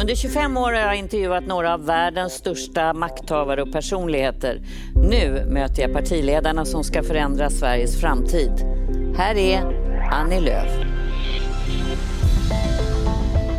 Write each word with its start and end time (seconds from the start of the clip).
Under 0.00 0.14
25 0.14 0.56
år 0.56 0.72
har 0.72 0.80
jag 0.80 0.96
intervjuat 0.96 1.46
några 1.46 1.74
av 1.74 1.86
världens 1.86 2.32
största 2.32 2.92
makthavare 2.92 3.62
och 3.62 3.72
personligheter. 3.72 4.60
Nu 4.94 5.46
möter 5.48 5.82
jag 5.82 5.92
partiledarna 5.92 6.64
som 6.64 6.84
ska 6.84 7.02
förändra 7.02 7.50
Sveriges 7.50 8.00
framtid. 8.00 8.52
Här 9.16 9.34
är 9.34 9.62
Annie 10.12 10.40
Lööf. 10.40 10.70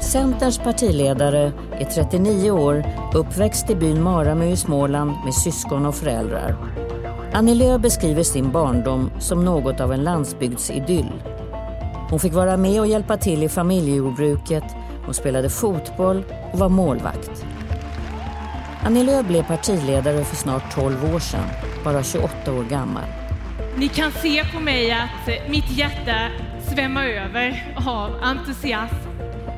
Centerns 0.02 0.58
partiledare 0.58 1.52
är 1.72 1.86
39 1.86 2.52
år, 2.52 2.84
uppväxt 3.14 3.70
i 3.70 3.76
byn 3.76 4.04
Maramö 4.04 4.46
i 4.46 4.58
Småland 4.58 5.12
med 5.26 5.34
syskon 5.34 5.86
och 5.86 5.96
föräldrar. 5.96 6.56
Annie 7.34 7.56
Lööf 7.56 7.82
beskriver 7.82 8.24
sin 8.24 8.52
barndom 8.52 9.12
som 9.20 9.46
något 9.46 9.80
av 9.80 9.94
en 9.94 10.04
landsbygdsidyll. 10.04 11.12
Hon 12.10 12.20
fick 12.20 12.34
vara 12.34 12.58
med 12.58 12.80
och 12.80 12.88
hjälpa 12.88 13.18
till 13.18 13.44
i 13.44 13.50
familjejordbruket 13.50 14.64
hon 15.08 15.14
spelade 15.14 15.50
fotboll 15.50 16.24
och 16.54 16.60
var 16.60 16.70
målvakt. 16.70 17.46
Annie 18.84 19.04
Lööf 19.04 19.28
blev 19.28 19.44
partiledare 19.44 20.24
för 20.24 20.36
snart 20.36 20.76
12 20.76 21.16
år 21.16 21.20
sedan, 21.20 21.46
bara 21.84 22.04
28 22.04 22.54
år 22.54 22.64
gammal. 22.64 23.04
Ni 23.78 23.88
kan 23.88 24.12
se 24.12 24.44
på 24.54 24.60
mig 24.60 24.92
att 24.92 25.50
mitt 25.50 25.78
hjärta 25.78 26.28
svämmar 26.74 27.06
över 27.06 27.76
av 27.88 28.12
entusiasm. 28.22 28.96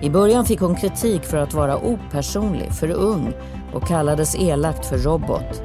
I 0.02 0.10
början 0.10 0.46
fick 0.46 0.60
hon 0.60 0.76
kritik 0.76 1.24
för 1.24 1.38
att 1.38 1.54
vara 1.54 1.78
opersonlig, 1.78 2.72
för 2.74 2.92
ung 2.92 3.34
och 3.74 3.88
kallades 3.88 4.36
elakt 4.36 4.86
för 4.86 4.98
robot. 4.98 5.62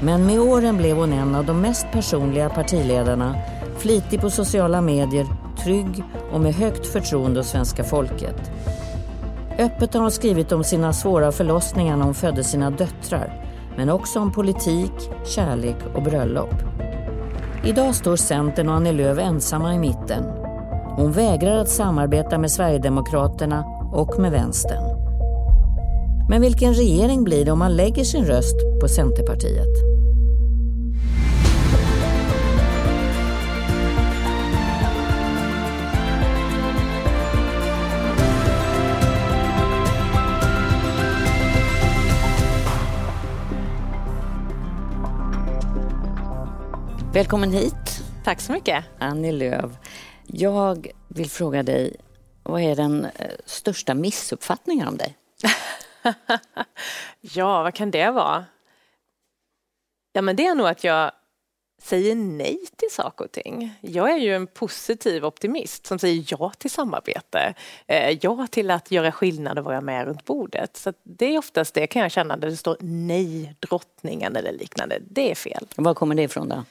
Men 0.00 0.26
med 0.26 0.40
åren 0.40 0.76
blev 0.76 0.96
hon 0.96 1.12
en 1.12 1.34
av 1.34 1.44
de 1.44 1.60
mest 1.60 1.86
personliga 1.92 2.48
partiledarna, 2.48 3.36
flitig 3.78 4.20
på 4.20 4.30
sociala 4.30 4.80
medier, 4.80 5.26
trygg 5.64 6.02
och 6.32 6.40
med 6.40 6.54
högt 6.54 6.86
förtroende 6.86 7.40
hos 7.40 7.48
svenska 7.48 7.84
folket. 7.84 8.50
Öppet 9.58 9.94
har 9.94 10.00
hon 10.00 10.10
skrivit 10.10 10.52
om 10.52 10.64
sina 10.64 10.92
svåra 10.92 11.32
förlossningar 11.32 11.96
när 11.96 12.04
hon 12.04 12.14
födde 12.14 12.44
sina 12.44 12.70
döttrar, 12.70 13.46
men 13.76 13.90
också 13.90 14.20
om 14.20 14.32
politik, 14.32 14.92
kärlek 15.26 15.76
och 15.94 16.02
bröllop. 16.02 16.54
Idag 17.64 17.94
står 17.94 18.16
Centern 18.16 18.68
och 18.68 18.74
Annie 18.74 18.92
Lööf 18.92 19.18
ensamma 19.18 19.74
i 19.74 19.78
mitten. 19.78 20.24
Hon 20.96 21.12
vägrar 21.12 21.58
att 21.58 21.68
samarbeta 21.68 22.38
med 22.38 22.50
Sverigedemokraterna 22.50 23.64
och 23.92 24.18
med 24.18 24.32
vänstern. 24.32 24.84
Men 26.28 26.40
vilken 26.40 26.74
regering 26.74 27.24
blir 27.24 27.44
det 27.44 27.52
om 27.52 27.58
man 27.58 27.76
lägger 27.76 28.04
sin 28.04 28.24
röst 28.24 28.56
på 28.80 28.88
Centerpartiet? 28.88 30.01
Välkommen 47.14 47.52
hit. 47.52 48.04
Tack 48.24 48.40
så 48.40 48.52
mycket. 48.52 48.84
Annie 48.98 49.32
Lööf. 49.32 49.70
Jag 50.26 50.90
vill 51.08 51.30
fråga 51.30 51.62
dig, 51.62 51.96
vad 52.42 52.62
är 52.62 52.76
den 52.76 53.04
eh, 53.04 53.30
största 53.46 53.94
missuppfattningen 53.94 54.88
om 54.88 54.96
dig? 54.96 55.16
ja, 57.20 57.62
vad 57.62 57.74
kan 57.74 57.90
det 57.90 58.10
vara? 58.10 58.44
Ja, 60.12 60.22
men 60.22 60.36
det 60.36 60.46
är 60.46 60.54
nog 60.54 60.66
att 60.66 60.84
jag 60.84 61.12
säger 61.82 62.14
nej 62.14 62.58
till 62.76 62.88
saker 62.90 63.24
och 63.24 63.32
ting. 63.32 63.74
Jag 63.80 64.10
är 64.10 64.18
ju 64.18 64.34
en 64.34 64.46
positiv 64.46 65.24
optimist 65.24 65.86
som 65.86 65.98
säger 65.98 66.24
ja 66.28 66.52
till 66.58 66.70
samarbete. 66.70 67.54
Eh, 67.86 68.18
ja 68.20 68.46
till 68.50 68.70
att 68.70 68.90
göra 68.90 69.12
skillnad 69.12 69.58
och 69.58 69.64
vara 69.64 69.80
med 69.80 70.06
runt 70.06 70.24
bordet. 70.24 70.76
Så 70.76 70.92
det 71.02 71.34
är 71.34 71.38
oftast 71.38 71.74
det 71.74 71.86
kan 71.86 72.02
jag 72.02 72.10
känna 72.10 72.36
där 72.36 72.48
det 72.48 72.56
står 72.56 72.76
nej 72.80 73.54
drottningen 73.60 74.36
eller 74.36 74.52
liknande. 74.52 74.98
Det 75.10 75.30
är 75.30 75.34
fel. 75.34 75.66
Var 75.76 75.94
kommer 75.94 76.14
det 76.14 76.22
ifrån 76.22 76.48
då? 76.48 76.64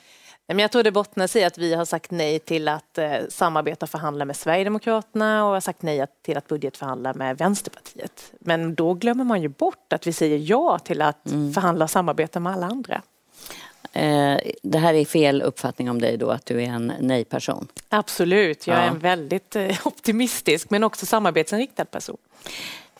Men 0.54 0.60
jag 0.60 0.72
tror 0.72 0.84
det 0.84 0.92
bottnar 0.92 1.28
sig 1.28 1.42
i 1.42 1.46
att 1.46 1.58
vi 1.58 1.74
har 1.74 1.86
sagt 1.86 2.12
nej 2.12 2.40
till 2.40 2.68
att 2.68 2.98
eh, 2.98 3.12
samarbeta 3.30 3.86
och 3.86 3.90
förhandla 3.90 4.26
med 4.26 4.36
Sverigedemokraterna 4.36 5.46
och 5.46 5.54
har 5.54 5.60
sagt 5.60 5.82
nej 5.82 6.06
till 6.22 6.38
att 6.38 6.48
budgetförhandla 6.48 7.14
med 7.14 7.38
Vänsterpartiet. 7.38 8.32
Men 8.40 8.76
då 8.76 8.94
glömmer 8.94 9.24
man 9.24 9.42
ju 9.42 9.48
bort 9.48 9.94
att 9.94 10.08
vi 10.08 10.14
säger 10.14 10.38
ja 10.38 10.80
till 10.80 11.02
att 11.02 11.26
mm. 11.26 11.54
förhandla 11.54 11.84
och 11.84 11.92
samarbeta 11.92 12.40
med 12.40 12.54
alla 12.54 12.66
andra. 12.66 13.02
Eh, 13.94 14.38
det 14.64 14.78
här 14.78 14.94
är 14.94 15.06
fel 15.06 15.42
uppfattning 15.42 15.90
om 15.90 16.02
dig 16.02 16.18
då, 16.18 16.30
att 16.32 16.46
du 16.46 16.62
är 16.64 16.68
en 16.68 16.94
nej-person? 17.00 17.68
Absolut, 17.90 18.68
jag 18.68 18.78
är 18.78 18.88
en 18.88 19.00
väldigt 19.00 19.56
eh, 19.56 19.78
optimistisk 19.88 20.70
men 20.70 20.84
också 20.84 21.06
samarbetsinriktad 21.06 21.86
person. 21.86 22.18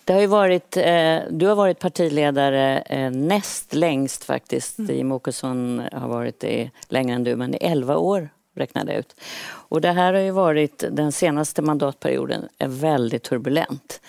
Det 0.06 0.14
har 0.14 0.28
varit, 0.28 0.78
eh, 0.78 1.20
du 1.30 1.48
har 1.48 1.56
varit 1.56 1.80
partiledare 1.80 2.80
eh, 2.80 3.12
näst 3.12 3.74
längst 3.74 4.24
faktiskt. 4.24 4.80
Mm. 4.80 4.96
Jimmie 4.96 5.16
Åkesson 5.16 5.82
har 5.92 6.08
varit 6.08 6.40
det 6.40 6.70
längre 6.90 7.16
än 7.16 7.24
du, 7.24 7.36
men 7.36 7.54
i 7.54 7.58
11 7.62 7.98
år 7.98 8.30
räknade 8.56 8.92
jag 8.92 9.00
ut. 9.00 9.16
Och 9.44 9.82
det 9.82 9.92
här 9.92 10.14
har 10.14 10.22
ju 10.22 10.32
varit, 10.32 10.84
den 10.92 11.12
senaste 11.12 11.62
mandatperioden, 11.62 12.48
är 12.58 12.68
väldigt 12.68 13.24
turbulent. 13.24 14.02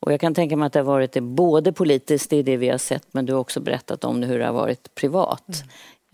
Och 0.00 0.12
jag 0.12 0.20
kan 0.20 0.34
tänka 0.34 0.56
mig 0.56 0.66
att 0.66 0.72
det 0.72 0.78
har 0.78 0.84
varit 0.84 1.12
det 1.12 1.20
både 1.20 1.72
politiskt, 1.72 2.30
det 2.30 2.36
är 2.36 2.42
det 2.42 2.56
vi 2.56 2.68
har 2.68 2.78
sett, 2.78 3.06
men 3.10 3.26
du 3.26 3.32
har 3.32 3.40
också 3.40 3.60
berättat 3.60 4.04
om 4.04 4.22
hur 4.22 4.38
det 4.38 4.46
har 4.46 4.52
varit 4.52 4.94
privat. 4.94 5.48
Mm. 5.48 5.66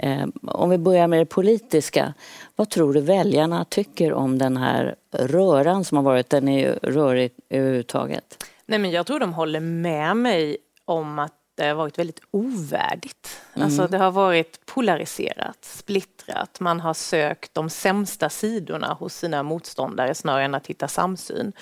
Eh, 0.02 0.28
om 0.42 0.70
vi 0.70 0.78
börjar 0.78 1.06
med 1.06 1.18
det 1.18 1.26
politiska, 1.26 2.14
vad 2.56 2.70
tror 2.70 2.92
du 2.92 3.00
väljarna 3.00 3.64
tycker 3.64 4.12
om 4.12 4.38
den 4.38 4.56
här 4.56 4.94
röran 5.12 5.84
som 5.84 5.96
har 5.96 6.04
varit? 6.04 6.30
Den 6.30 6.48
är 6.48 6.58
ju 6.58 6.72
rörig 6.92 7.32
överhuvudtaget. 7.50 8.44
Nej, 8.72 8.78
men 8.78 8.90
jag 8.90 9.06
tror 9.06 9.20
de 9.20 9.32
håller 9.32 9.60
med 9.60 10.16
mig 10.16 10.56
om 10.84 11.18
att 11.18 11.32
det 11.54 11.66
har 11.66 11.74
varit 11.74 11.98
väldigt 11.98 12.20
ovärdigt. 12.30 13.40
Mm. 13.54 13.64
Alltså 13.66 13.86
det 13.86 13.98
har 13.98 14.10
varit 14.10 14.66
polariserat, 14.66 15.64
splittrat. 15.64 16.60
Man 16.60 16.80
har 16.80 16.94
sökt 16.94 17.54
de 17.54 17.70
sämsta 17.70 18.28
sidorna 18.30 18.92
hos 18.92 19.14
sina 19.14 19.42
motståndare 19.42 20.14
snarare 20.14 20.44
än 20.44 20.54
att 20.54 20.66
hitta 20.66 20.88
samsyn. 20.88 21.52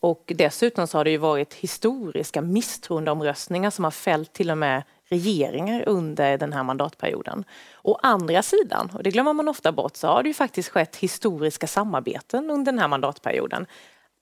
Och 0.00 0.32
dessutom 0.36 0.86
så 0.86 0.98
har 0.98 1.04
det 1.04 1.10
ju 1.10 1.16
varit 1.16 1.54
historiska 1.54 2.40
misstroendeomröstningar 2.40 3.70
som 3.70 3.84
har 3.84 3.90
fällt 3.90 4.32
till 4.32 4.50
och 4.50 4.58
med 4.58 4.82
regeringar 5.08 5.88
under 5.88 6.38
den 6.38 6.52
här 6.52 6.62
mandatperioden. 6.62 7.44
Å 7.82 7.98
andra 8.02 8.42
sidan, 8.42 8.90
och 8.94 9.02
det 9.02 9.10
glömmer 9.10 9.32
man 9.32 9.48
ofta 9.48 9.72
bort, 9.72 9.96
så 9.96 10.06
har 10.06 10.22
det 10.22 10.28
ju 10.28 10.34
faktiskt 10.34 10.68
skett 10.68 10.96
historiska 10.96 11.66
samarbeten 11.66 12.50
under 12.50 12.72
den 12.72 12.78
här 12.78 12.88
mandatperioden 12.88 13.66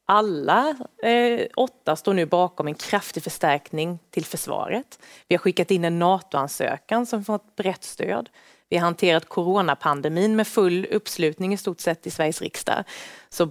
alla 0.06 0.76
eh, 1.02 1.46
åtta 1.56 1.96
står 1.96 2.14
nu 2.14 2.26
bakom 2.26 2.66
en 2.66 2.74
kraftig 2.74 3.22
förstärkning 3.22 3.98
till 4.10 4.24
försvaret. 4.24 4.98
Vi 5.28 5.34
har 5.34 5.38
skickat 5.38 5.70
in 5.70 5.84
en 5.84 5.98
NATO-ansökan 5.98 7.06
som 7.06 7.24
fått 7.24 7.56
brett 7.56 7.84
stöd. 7.84 8.28
Vi 8.68 8.76
har 8.76 8.84
hanterat 8.84 9.28
coronapandemin 9.28 10.36
med 10.36 10.46
full 10.46 10.86
uppslutning 10.90 11.52
i 11.52 11.56
stort 11.56 11.80
sett 11.80 12.06
i 12.06 12.10
Sveriges 12.10 12.42
riksdag. 12.42 12.84
Så 13.28 13.48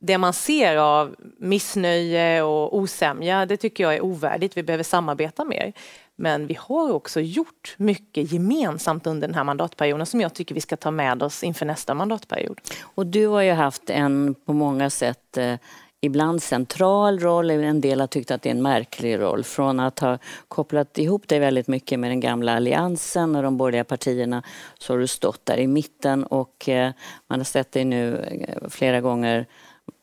det 0.00 0.18
man 0.18 0.32
ser 0.32 0.76
av 0.76 1.16
missnöje 1.38 2.42
och 2.42 2.76
osämja, 2.76 3.46
det 3.46 3.56
tycker 3.56 3.84
jag 3.84 3.94
är 3.94 4.04
ovärdigt. 4.04 4.56
Vi 4.56 4.62
behöver 4.62 4.84
samarbeta 4.84 5.44
mer. 5.44 5.72
Men 6.16 6.46
vi 6.46 6.56
har 6.60 6.92
också 6.92 7.20
gjort 7.20 7.74
mycket 7.76 8.32
gemensamt 8.32 9.06
under 9.06 9.28
den 9.28 9.34
här 9.34 9.44
mandatperioden 9.44 10.06
som 10.06 10.20
jag 10.20 10.34
tycker 10.34 10.54
vi 10.54 10.60
ska 10.60 10.76
ta 10.76 10.90
med 10.90 11.22
oss 11.22 11.42
inför 11.42 11.66
nästa 11.66 11.94
mandatperiod. 11.94 12.60
Och 12.82 13.06
du 13.06 13.26
har 13.26 13.42
ju 13.42 13.52
haft 13.52 13.90
en 13.90 14.34
på 14.34 14.52
många 14.52 14.90
sätt 14.90 15.36
eh, 15.36 15.54
ibland 16.00 16.42
central 16.42 17.18
roll, 17.18 17.50
en 17.50 17.80
del 17.80 18.00
har 18.00 18.06
tyckt 18.06 18.30
att 18.30 18.42
det 18.42 18.48
är 18.48 18.54
en 18.54 18.62
märklig 18.62 19.18
roll. 19.18 19.44
Från 19.44 19.80
att 19.80 19.98
ha 19.98 20.18
kopplat 20.48 20.98
ihop 20.98 21.28
dig 21.28 21.38
väldigt 21.38 21.68
mycket 21.68 21.98
med 21.98 22.10
den 22.10 22.20
gamla 22.20 22.56
alliansen 22.56 23.36
och 23.36 23.42
de 23.42 23.56
borgerliga 23.56 23.84
partierna 23.84 24.42
så 24.78 24.92
har 24.92 24.98
du 24.98 25.06
stått 25.06 25.46
där 25.46 25.56
i 25.56 25.66
mitten 25.66 26.24
och 26.24 26.68
eh, 26.68 26.92
man 27.26 27.40
har 27.40 27.44
sett 27.44 27.72
dig 27.72 27.84
nu 27.84 28.16
eh, 28.18 28.68
flera 28.68 29.00
gånger 29.00 29.46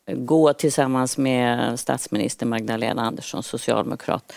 gå 0.08 0.54
tillsammans 0.54 1.18
med 1.18 1.80
statsminister 1.80 2.46
Magdalena 2.46 3.02
Andersson, 3.02 3.44
socialdemokrat. 3.44 4.34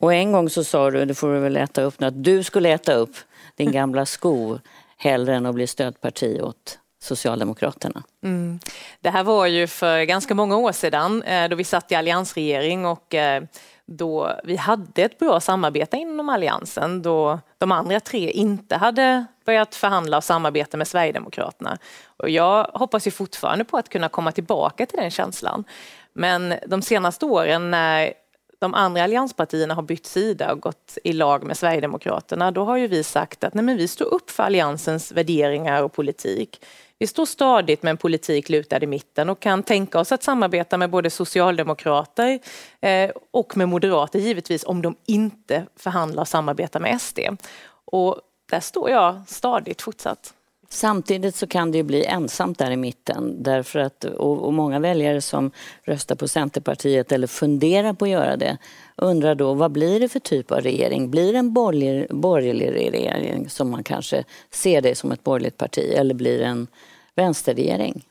Och 0.00 0.14
en 0.14 0.32
gång 0.32 0.50
så 0.50 0.64
sa 0.64 0.90
du, 0.90 1.04
det 1.04 1.14
får 1.14 1.34
du 1.34 1.40
väl 1.40 1.56
äta 1.56 1.82
upp 1.82 2.00
nu, 2.00 2.06
att 2.06 2.24
du 2.24 2.42
skulle 2.42 2.68
äta 2.68 2.94
upp 2.94 3.16
din 3.54 3.72
gamla 3.72 4.06
sko 4.06 4.58
hellre 4.96 5.36
än 5.36 5.46
att 5.46 5.54
bli 5.54 5.66
stödparti 5.66 6.40
åt 6.42 6.78
Socialdemokraterna. 6.98 8.02
Mm. 8.22 8.60
Det 9.00 9.10
här 9.10 9.24
var 9.24 9.46
ju 9.46 9.66
för 9.66 10.02
ganska 10.02 10.34
många 10.34 10.56
år 10.56 10.72
sedan 10.72 11.22
eh, 11.22 11.48
då 11.48 11.56
vi 11.56 11.64
satt 11.64 11.92
i 11.92 11.94
alliansregering 11.94 12.86
och 12.86 13.14
eh, 13.14 13.42
då 13.86 14.40
vi 14.44 14.56
hade 14.56 15.02
ett 15.02 15.18
bra 15.18 15.40
samarbete 15.40 15.96
inom 15.96 16.28
alliansen 16.28 17.02
då 17.02 17.40
de 17.58 17.72
andra 17.72 18.00
tre 18.00 18.30
inte 18.30 18.76
hade 18.76 19.26
börjat 19.46 19.74
förhandla 19.74 20.16
och 20.16 20.24
samarbeta 20.24 20.76
med 20.76 20.88
Sverigedemokraterna. 20.88 21.78
Och 22.16 22.30
jag 22.30 22.64
hoppas 22.64 23.06
ju 23.06 23.10
fortfarande 23.10 23.64
på 23.64 23.76
att 23.76 23.88
kunna 23.88 24.08
komma 24.08 24.32
tillbaka 24.32 24.86
till 24.86 24.98
den 24.98 25.10
känslan. 25.10 25.64
Men 26.12 26.54
de 26.66 26.82
senaste 26.82 27.26
åren 27.26 27.70
när 27.70 28.12
de 28.58 28.74
andra 28.74 29.04
allianspartierna 29.04 29.74
har 29.74 29.82
bytt 29.82 30.06
sida 30.06 30.52
och 30.52 30.60
gått 30.60 30.98
i 31.04 31.12
lag 31.12 31.44
med 31.44 31.56
Sverigedemokraterna, 31.56 32.50
då 32.50 32.64
har 32.64 32.76
ju 32.76 32.86
vi 32.86 33.04
sagt 33.04 33.44
att 33.44 33.54
nej, 33.54 33.64
men 33.64 33.76
vi 33.76 33.88
står 33.88 34.14
upp 34.14 34.30
för 34.30 34.42
alliansens 34.42 35.12
värderingar 35.12 35.82
och 35.82 35.92
politik 35.92 36.60
vi 36.98 37.06
står 37.06 37.26
stadigt 37.26 37.82
med 37.82 37.90
en 37.90 37.96
politik 37.96 38.48
lutad 38.48 38.82
i 38.82 38.86
mitten 38.86 39.30
och 39.30 39.40
kan 39.40 39.62
tänka 39.62 40.00
oss 40.00 40.12
att 40.12 40.22
samarbeta 40.22 40.78
med 40.78 40.90
både 40.90 41.10
socialdemokrater 41.10 42.38
eh, 42.80 43.10
och 43.30 43.56
med 43.56 43.68
moderater 43.68 44.18
givetvis 44.18 44.64
om 44.64 44.82
de 44.82 44.96
inte 45.06 45.66
förhandlar 45.76 46.20
och 46.20 46.28
samarbetar 46.28 46.80
med 46.80 47.00
SD. 47.00 47.18
Och 47.84 48.20
där 48.50 48.60
står 48.60 48.90
jag 48.90 49.22
stadigt 49.26 49.82
fortsatt. 49.82 50.34
Samtidigt 50.68 51.34
så 51.34 51.46
kan 51.46 51.72
det 51.72 51.78
ju 51.78 51.84
bli 51.84 52.04
ensamt 52.04 52.58
där 52.58 52.70
i 52.70 52.76
mitten 52.76 53.42
därför 53.42 53.78
att, 53.78 54.04
och, 54.04 54.44
och, 54.44 54.52
många 54.52 54.78
väljare 54.78 55.20
som 55.20 55.50
röstar 55.84 56.14
på 56.14 56.28
Centerpartiet 56.28 57.12
eller 57.12 57.26
funderar 57.26 57.92
på 57.92 58.04
att 58.04 58.10
göra 58.10 58.36
det 58.36 58.58
undrar 58.96 59.34
då 59.34 59.54
vad 59.54 59.72
blir 59.72 60.00
det 60.00 60.08
för 60.08 60.20
typ 60.20 60.52
av 60.52 60.60
regering? 60.60 61.10
Blir 61.10 61.32
det 61.32 61.38
en 61.38 61.52
borgerlig, 61.52 62.06
borgerlig 62.10 62.72
regering 62.72 63.48
som 63.48 63.70
man 63.70 63.84
kanske 63.84 64.24
ser 64.50 64.80
det 64.80 64.94
som 64.94 65.12
ett 65.12 65.24
borgerligt 65.24 65.56
parti 65.56 65.92
eller 65.96 66.14
blir 66.14 66.38
det 66.38 66.44
en 66.44 66.66
vänsterregering? 67.14 68.04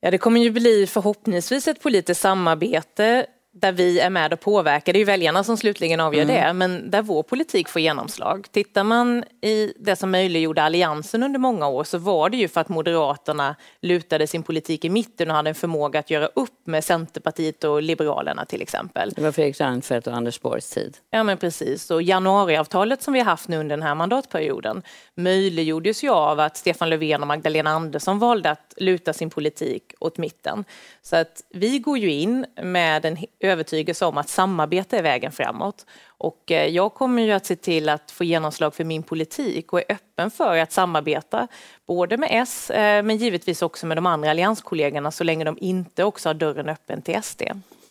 Ja, 0.00 0.10
det 0.10 0.18
kommer 0.18 0.40
ju 0.40 0.50
bli 0.50 0.86
förhoppningsvis 0.86 1.68
ett 1.68 1.82
politiskt 1.82 2.20
samarbete 2.20 3.26
där 3.60 3.72
vi 3.72 4.00
är 4.00 4.10
med 4.10 4.32
och 4.32 4.40
påverkar. 4.40 4.92
Det 4.92 4.96
är 4.96 5.00
ju 5.00 5.04
väljarna 5.04 5.44
som 5.44 5.56
slutligen 5.56 6.00
avgör 6.00 6.22
mm. 6.22 6.34
det, 6.34 6.52
men 6.52 6.90
där 6.90 7.02
vår 7.02 7.22
politik 7.22 7.68
får 7.68 7.82
genomslag. 7.82 8.46
Tittar 8.50 8.84
man 8.84 9.24
i 9.42 9.72
det 9.78 9.96
som 9.96 10.10
möjliggjorde 10.10 10.62
alliansen 10.62 11.22
under 11.22 11.38
många 11.38 11.68
år 11.68 11.84
så 11.84 11.98
var 11.98 12.30
det 12.30 12.36
ju 12.36 12.48
för 12.48 12.60
att 12.60 12.68
Moderaterna 12.68 13.56
lutade 13.82 14.26
sin 14.26 14.42
politik 14.42 14.84
i 14.84 14.90
mitten 14.90 15.30
och 15.30 15.36
hade 15.36 15.50
en 15.50 15.54
förmåga 15.54 16.00
att 16.00 16.10
göra 16.10 16.26
upp 16.26 16.66
med 16.66 16.84
Centerpartiet 16.84 17.64
och 17.64 17.82
Liberalerna 17.82 18.44
till 18.44 18.62
exempel. 18.62 19.10
Det 19.10 19.22
var 19.22 19.32
Fredrik 19.32 19.60
Reinfeldt 19.60 20.06
och 20.06 20.14
Anders 20.14 20.40
Borgs 20.40 20.70
tid. 20.70 20.96
Ja 21.10 21.22
men 21.22 21.38
precis, 21.38 21.90
och 21.90 22.02
januariavtalet 22.02 23.02
som 23.02 23.14
vi 23.14 23.20
har 23.20 23.26
haft 23.26 23.48
nu 23.48 23.56
under 23.56 23.76
den 23.76 23.86
här 23.86 23.94
mandatperioden 23.94 24.82
möjliggjordes 25.14 26.04
ju 26.04 26.10
av 26.10 26.40
att 26.40 26.56
Stefan 26.56 26.90
Löfven 26.90 27.20
och 27.20 27.28
Magdalena 27.28 27.70
Andersson 27.70 28.18
valde 28.18 28.50
att 28.50 28.74
luta 28.76 29.12
sin 29.12 29.30
politik 29.30 29.94
åt 30.00 30.18
mitten. 30.18 30.64
Så 31.02 31.16
att 31.16 31.42
vi 31.50 31.78
går 31.78 31.98
ju 31.98 32.12
in 32.12 32.46
med 32.62 33.04
en 33.04 33.16
övertygelse 33.46 34.06
om 34.06 34.18
att 34.18 34.28
samarbete 34.28 34.98
är 34.98 35.02
vägen 35.02 35.32
framåt. 35.32 35.86
Och 36.06 36.52
eh, 36.52 36.66
jag 36.66 36.94
kommer 36.94 37.22
ju 37.22 37.32
att 37.32 37.46
se 37.46 37.56
till 37.56 37.88
att 37.88 38.10
få 38.10 38.24
genomslag 38.24 38.74
för 38.74 38.84
min 38.84 39.02
politik 39.02 39.72
och 39.72 39.78
är 39.78 39.84
öppen 39.88 40.30
för 40.30 40.56
att 40.56 40.72
samarbeta 40.72 41.48
både 41.86 42.16
med 42.16 42.28
S 42.32 42.70
eh, 42.70 43.02
men 43.02 43.16
givetvis 43.16 43.62
också 43.62 43.86
med 43.86 43.96
de 43.96 44.06
andra 44.06 44.30
allianskollegorna 44.30 45.10
så 45.10 45.24
länge 45.24 45.44
de 45.44 45.58
inte 45.60 46.04
också 46.04 46.28
har 46.28 46.34
dörren 46.34 46.68
öppen 46.68 47.02
till 47.02 47.22
SD. 47.22 47.42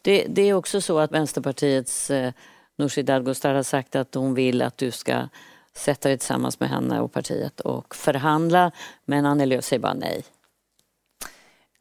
Det, 0.02 0.26
det 0.30 0.42
är 0.42 0.54
också 0.54 0.82
så 0.82 1.00
att 1.00 1.12
Vänsterpartiets 1.12 2.12
eh, 2.12 2.32
Nooshi 2.78 3.04
Dadgostar 3.04 3.54
har 3.54 3.64
sagt 3.64 3.96
att 3.96 4.16
hon 4.16 4.34
vill 4.34 4.62
att 4.62 4.78
du 4.78 4.92
ska 4.92 5.28
sätta 5.74 6.10
dig 6.10 6.18
tillsammans 6.18 6.60
med 6.60 6.70
henne 6.70 7.00
och 7.00 7.14
partiet 7.14 7.60
och 7.60 7.96
förhandla 7.96 8.72
men 9.06 9.26
Annie 9.26 9.46
Lööf 9.46 9.66
säger 9.66 9.82
bara 9.82 9.94
nej. 9.94 10.24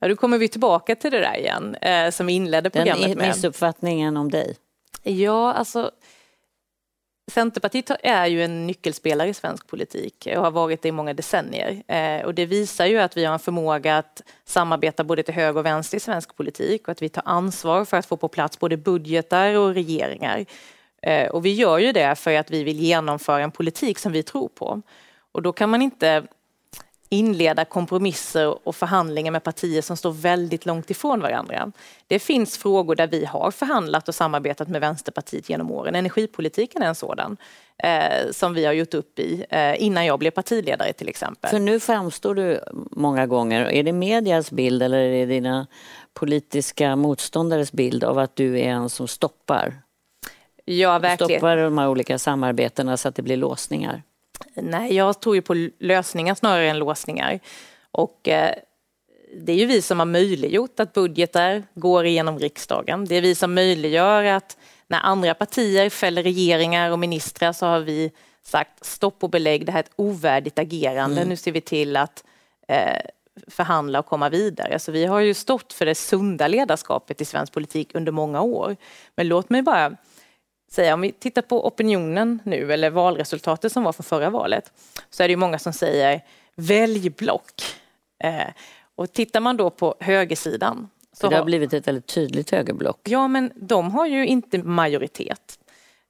Ja, 0.05 0.09
då 0.09 0.17
kommer 0.17 0.39
vi 0.39 0.49
tillbaka 0.49 0.97
till 0.97 1.11
det 1.11 1.21
där 1.21 1.37
igen 1.37 1.75
eh, 1.75 2.11
som 2.11 2.27
vi 2.27 2.33
inledde 2.33 2.71
programmet 2.71 3.09
Den 3.09 3.19
med. 3.19 3.29
missuppfattningen 3.29 4.17
om 4.17 4.31
dig? 4.31 4.56
Ja, 5.03 5.53
alltså 5.53 5.91
Centerpartiet 7.33 7.91
är 8.03 8.27
ju 8.27 8.45
en 8.45 8.67
nyckelspelare 8.67 9.29
i 9.29 9.35
svensk 9.35 9.67
politik 9.67 10.29
och 10.37 10.43
har 10.43 10.51
varit 10.51 10.83
det 10.83 10.89
i 10.89 10.93
många 10.93 11.15
decennier. 11.15 11.83
Eh, 11.89 12.25
och 12.25 12.35
det 12.35 12.47
visar 12.47 12.87
ju 12.87 12.99
att 12.99 13.17
vi 13.17 13.25
har 13.25 13.33
en 13.33 13.39
förmåga 13.39 13.99
att 13.99 14.23
samarbeta 14.45 15.05
både 15.05 15.23
till 15.23 15.35
höger 15.35 15.59
och 15.59 15.67
vänster 15.67 15.97
i 15.97 16.01
svensk 16.01 16.37
politik 16.37 16.83
och 16.89 16.93
att 16.93 17.03
vi 17.03 17.09
tar 17.09 17.23
ansvar 17.27 17.85
för 17.85 17.97
att 17.97 18.06
få 18.06 18.17
på 18.17 18.29
plats 18.29 18.59
både 18.59 18.77
budgetar 18.77 19.55
och 19.55 19.75
regeringar. 19.75 20.45
Eh, 21.03 21.29
och 21.29 21.45
vi 21.45 21.55
gör 21.55 21.79
ju 21.79 21.93
det 21.93 22.15
för 22.15 22.35
att 22.35 22.51
vi 22.51 22.65
vill 22.65 22.81
genomföra 22.81 23.43
en 23.43 23.51
politik 23.51 23.99
som 23.99 24.12
vi 24.12 24.23
tror 24.23 24.49
på. 24.49 24.83
Och 25.33 25.43
då 25.43 25.53
kan 25.53 25.71
man 25.71 25.83
inte 25.83 26.27
inleda 27.09 27.65
kompromisser 27.65 28.69
och 28.69 28.77
förhandlingar 28.77 29.33
med 29.33 29.43
partier 29.43 29.83
som 29.83 29.97
står 29.97 30.12
väldigt 30.12 30.67
långt 30.67 30.91
ifrån 30.91 31.21
varandra. 31.21 31.73
Det 32.06 32.19
finns 32.19 32.59
frågor 32.59 32.95
där 32.95 33.06
vi 33.06 33.25
har 33.25 33.51
förhandlat 33.51 34.09
och 34.09 34.15
samarbetat 34.15 34.69
med 34.69 34.81
Vänsterpartiet 34.81 35.49
genom 35.49 35.71
åren. 35.71 35.95
Energipolitiken 35.95 36.83
är 36.83 36.87
en 36.87 36.95
sådan 36.95 37.37
eh, 37.83 38.31
som 38.31 38.55
vi 38.55 38.65
har 38.65 38.73
gjort 38.73 38.95
upp 38.95 39.19
i 39.19 39.45
eh, 39.51 39.83
innan 39.83 40.06
jag 40.06 40.19
blev 40.19 40.31
partiledare 40.31 40.93
till 40.93 41.09
exempel. 41.09 41.51
För 41.51 41.59
nu 41.59 41.81
framstår 41.81 42.35
du 42.35 42.61
många 42.91 43.27
gånger, 43.27 43.61
är 43.61 43.83
det 43.83 43.93
medias 43.93 44.51
bild 44.51 44.83
eller 44.83 44.99
är 44.99 45.12
det 45.12 45.27
dina 45.27 45.67
politiska 46.15 46.97
motståndares 46.97 47.73
bild 47.73 48.05
av 48.05 48.19
att 48.19 48.37
du 48.37 48.59
är 48.59 48.69
en 48.69 48.91
som 48.91 49.09
stoppar? 49.09 49.75
Ja, 50.65 50.99
verkligen. 50.99 51.41
Stoppar 51.41 51.56
de 51.56 51.79
här 51.79 51.89
olika 51.89 52.19
samarbetena 52.19 52.97
så 52.97 53.09
att 53.09 53.15
det 53.15 53.23
blir 53.23 53.37
låsningar? 53.37 54.03
Nej, 54.54 54.94
jag 54.94 55.20
tror 55.20 55.34
ju 55.34 55.42
på 55.42 55.69
lösningar 55.78 56.34
snarare 56.34 56.70
än 56.70 56.78
låsningar. 56.78 57.40
Och 57.90 58.28
eh, 58.28 58.54
det 59.36 59.52
är 59.52 59.56
ju 59.56 59.66
vi 59.66 59.82
som 59.82 59.98
har 59.98 60.06
möjliggjort 60.06 60.81
att 60.81 60.92
budgetar 60.92 61.62
går 61.75 62.06
igenom 62.06 62.38
riksdagen. 62.38 63.04
Det 63.04 63.14
är 63.14 63.22
vi 63.22 63.34
som 63.34 63.54
möjliggör 63.54 64.25
att 64.25 64.56
när 64.86 65.00
andra 65.00 65.34
partier 65.34 65.90
fäller 65.90 66.22
regeringar 66.22 66.90
och 66.90 66.98
ministrar 66.98 67.52
så 67.52 67.66
har 67.66 67.81
vi 67.81 68.12
sagt 68.42 68.84
stopp 68.84 69.25
och 69.25 69.31
belägg, 69.31 69.66
det 69.66 69.72
här 69.72 69.78
är 69.78 69.84
ett 69.84 69.92
ovärdigt 69.96 70.58
agerande. 70.58 71.16
Mm. 71.16 71.28
Nu 71.28 71.36
ser 71.36 71.52
vi 71.52 71.60
till 71.60 71.96
att 71.96 72.25
eh, 72.69 73.00
förhandla 73.48 73.98
och 73.98 74.06
komma 74.06 74.28
vidare. 74.28 74.78
Så 74.78 74.92
vi 74.92 75.04
har 75.04 75.20
ju 75.20 75.34
stått 75.34 75.72
för 75.72 75.86
det 75.86 75.94
sunda 75.94 76.48
ledarskapet 76.48 77.20
i 77.20 77.25
svensk 77.25 77.52
politik 77.52 77.90
under 77.94 78.12
många 78.12 78.40
år. 78.40 78.76
Men 79.16 79.28
låt 79.28 79.50
mig 79.50 79.62
bara 79.62 79.96
säga, 80.75 80.94
om 80.94 81.00
vi 81.00 81.12
tittar 81.12 81.43
på 81.43 81.67
opinionen 81.67 82.38
nu 82.44 82.73
eller 82.73 82.91
valresultatet 82.91 83.73
som 83.73 83.82
var 83.82 83.93
för 83.93 84.03
förra 84.03 84.31
valet 84.31 84.73
så 85.11 85.23
är 85.23 85.29
det 85.29 85.37
många 85.37 85.59
som 85.59 85.73
säger 85.73 86.21
välj 86.56 87.11
block. 87.11 87.62
Eh, 88.25 88.49
och 88.94 89.12
tittar 89.12 89.41
man 89.41 89.56
då 89.56 89.71
på 89.71 89.94
högersidan. 90.00 90.88
Så 91.12 91.29
det 91.29 91.37
har 91.37 91.44
blivit 91.44 91.73
ett 91.73 91.88
väldigt 91.88 92.06
tydligt 92.06 92.50
högerblock. 92.50 93.00
Ja, 93.05 93.29
men 93.29 93.53
de 93.55 93.91
har 93.91 94.06
ju 94.06 94.26
inte 94.26 94.59
majoritet. 94.59 95.59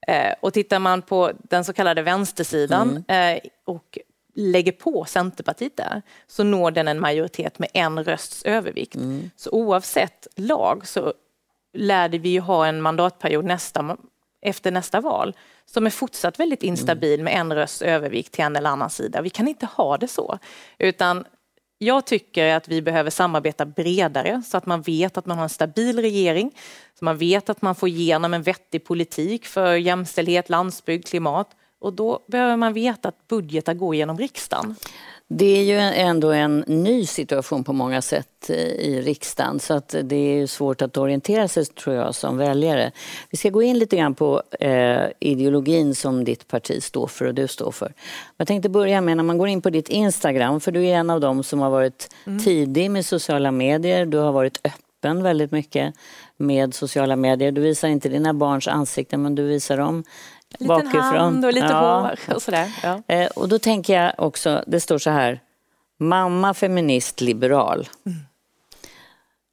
Eh, 0.07 0.35
och 0.41 0.53
tittar 0.53 0.79
man 0.79 1.03
på 1.03 1.33
den 1.39 1.65
så 1.65 1.73
kallade 1.73 2.03
vänstersidan 2.03 3.05
mm. 3.09 3.37
eh, 3.37 3.43
och 3.65 3.99
lägger 4.35 4.73
på 4.73 5.05
Centerpartiet 5.05 5.77
där 5.77 6.03
så 6.27 6.45
når 6.45 6.71
den 6.71 6.89
en 6.89 7.01
majoritet 7.01 7.59
med 7.59 7.69
en 7.75 8.05
rösts 8.05 8.43
övervikt. 8.45 8.97
Mm. 8.97 9.31
Så 9.37 9.51
oavsett 9.51 10.27
lag 10.37 10.87
så 10.87 11.15
lärde 11.73 12.19
vi 12.19 12.29
ju 12.29 12.41
ha 12.41 12.67
en 12.67 12.83
mandatperiod 12.83 13.45
nästa 13.45 13.97
efter 14.45 14.71
nästa 14.71 15.01
val 15.01 15.37
som 15.67 15.87
är 15.87 15.91
fortsatt 15.91 16.41
väldigt 16.41 16.63
instabil 16.63 17.23
med 17.23 17.35
en 17.35 17.53
rösts 17.53 17.83
övervikt 17.83 18.33
till 18.33 18.45
en 18.45 18.57
eller 18.57 18.71
annan 18.71 18.91
sida. 18.91 19.23
Vi 19.23 19.31
kan 19.31 19.49
inte 19.49 19.67
ha 19.67 19.99
det 19.99 20.09
så. 20.09 20.39
Utan 20.79 21.25
jag 21.79 22.07
tycker 22.07 22.55
att 22.55 22.69
vi 22.69 22.83
behöver 22.83 23.11
samarbeta 23.11 23.67
bredare 23.67 24.43
så 24.47 24.57
att 24.57 24.67
man 24.67 24.83
vet 24.83 25.17
att 25.17 25.27
man 25.27 25.37
har 25.37 25.43
en 25.43 25.49
stabil 25.49 25.99
regering, 25.99 26.51
så 26.99 27.05
man 27.05 27.19
vet 27.19 27.49
att 27.49 27.63
man 27.63 27.75
får 27.75 27.89
igenom 27.89 28.35
en 28.35 28.43
vettig 28.43 28.85
politik 28.85 29.47
för 29.47 29.75
jämställdhet, 29.75 30.49
landsbygd, 30.49 31.07
klimat. 31.07 31.49
Och 31.79 31.93
då 31.93 32.25
behöver 32.29 32.57
man 32.57 32.73
veta 32.73 33.09
att 33.09 33.29
budgetar 33.29 33.75
går 33.75 33.95
genom 33.95 34.19
riksdagen. 34.19 34.77
Det 35.29 35.59
är 35.59 35.63
ju 35.63 35.79
ändå 35.79 36.31
en 36.31 36.65
ny 36.67 37.07
situation 37.07 37.65
på 37.65 37.73
många 37.73 38.03
sätt 38.03 38.51
eh, 38.51 38.57
i 38.57 39.03
riksdagen 39.03 39.61
så 39.61 39.75
att 39.75 39.95
det 40.03 40.17
är 40.17 40.47
svårt 40.47 40.83
att 40.83 40.97
orientera 40.97 41.49
sig 41.49 41.65
tror 41.65 41.97
jag 41.97 42.15
som 42.15 42.37
väljare. 42.37 42.93
Vi 43.31 43.37
ska 43.37 43.51
gå 43.51 43.63
in 43.63 43.79
lite 43.79 43.97
grann 43.97 44.15
på 44.15 44.43
eh, 44.61 45.03
ideologin 45.21 45.95
som 45.95 46.25
ditt 46.25 46.49
parti 46.49 46.83
står 46.83 47.07
för 47.07 47.25
och 47.25 47.35
du 47.35 47.49
står 47.49 47.71
för. 47.71 47.93
Jag 48.37 48.49
tänkte 48.49 48.69
börja 48.69 49.01
med 49.01 49.17
när 49.17 49.25
man 49.25 49.39
går 49.39 49.49
in 49.49 49.63
på 49.63 49.71
ditt 49.71 49.89
Instagram 49.89 50.61
för 50.61 50.73
du 50.73 50.87
är 50.87 50.95
en 50.95 51.11
av 51.11 51.21
dem 51.21 51.43
som 51.43 51.61
har 51.61 51.71
varit 51.71 52.15
mm. 52.27 52.39
tidig 52.39 52.91
med 52.91 53.07
sociala 53.07 53.51
medier. 53.51 54.07
Du 54.07 54.19
har 54.19 54.33
varit 54.33 54.61
öppen 54.65 55.23
väldigt 55.23 55.51
mycket 55.51 55.95
med 56.37 56.75
sociala 56.75 57.17
medier. 57.17 57.53
Du 57.53 57.61
visar 57.61 57.89
inte 57.89 58.09
dina 58.09 58.35
barns 58.35 58.69
ansikten 58.69 59.23
men 59.23 59.35
du 59.35 59.43
visar 59.43 59.77
dem 59.77 60.05
liten 60.59 60.69
bakifrån. 60.69 61.03
hand 61.03 61.45
och 61.45 61.53
lite 61.53 61.67
ja. 61.67 62.01
hår 62.01 62.35
och 62.35 62.43
sådär. 62.43 62.73
Ja. 62.83 63.03
Eh, 63.07 63.27
och 63.27 63.49
då 63.49 63.59
tänker 63.59 64.03
jag 64.03 64.13
också, 64.19 64.65
det 64.67 64.81
står 64.81 64.99
så 64.99 65.11
här, 65.11 65.41
mamma 65.99 66.55
feminist 66.55 67.21
liberal. 67.21 67.89
Mm. 68.07 68.19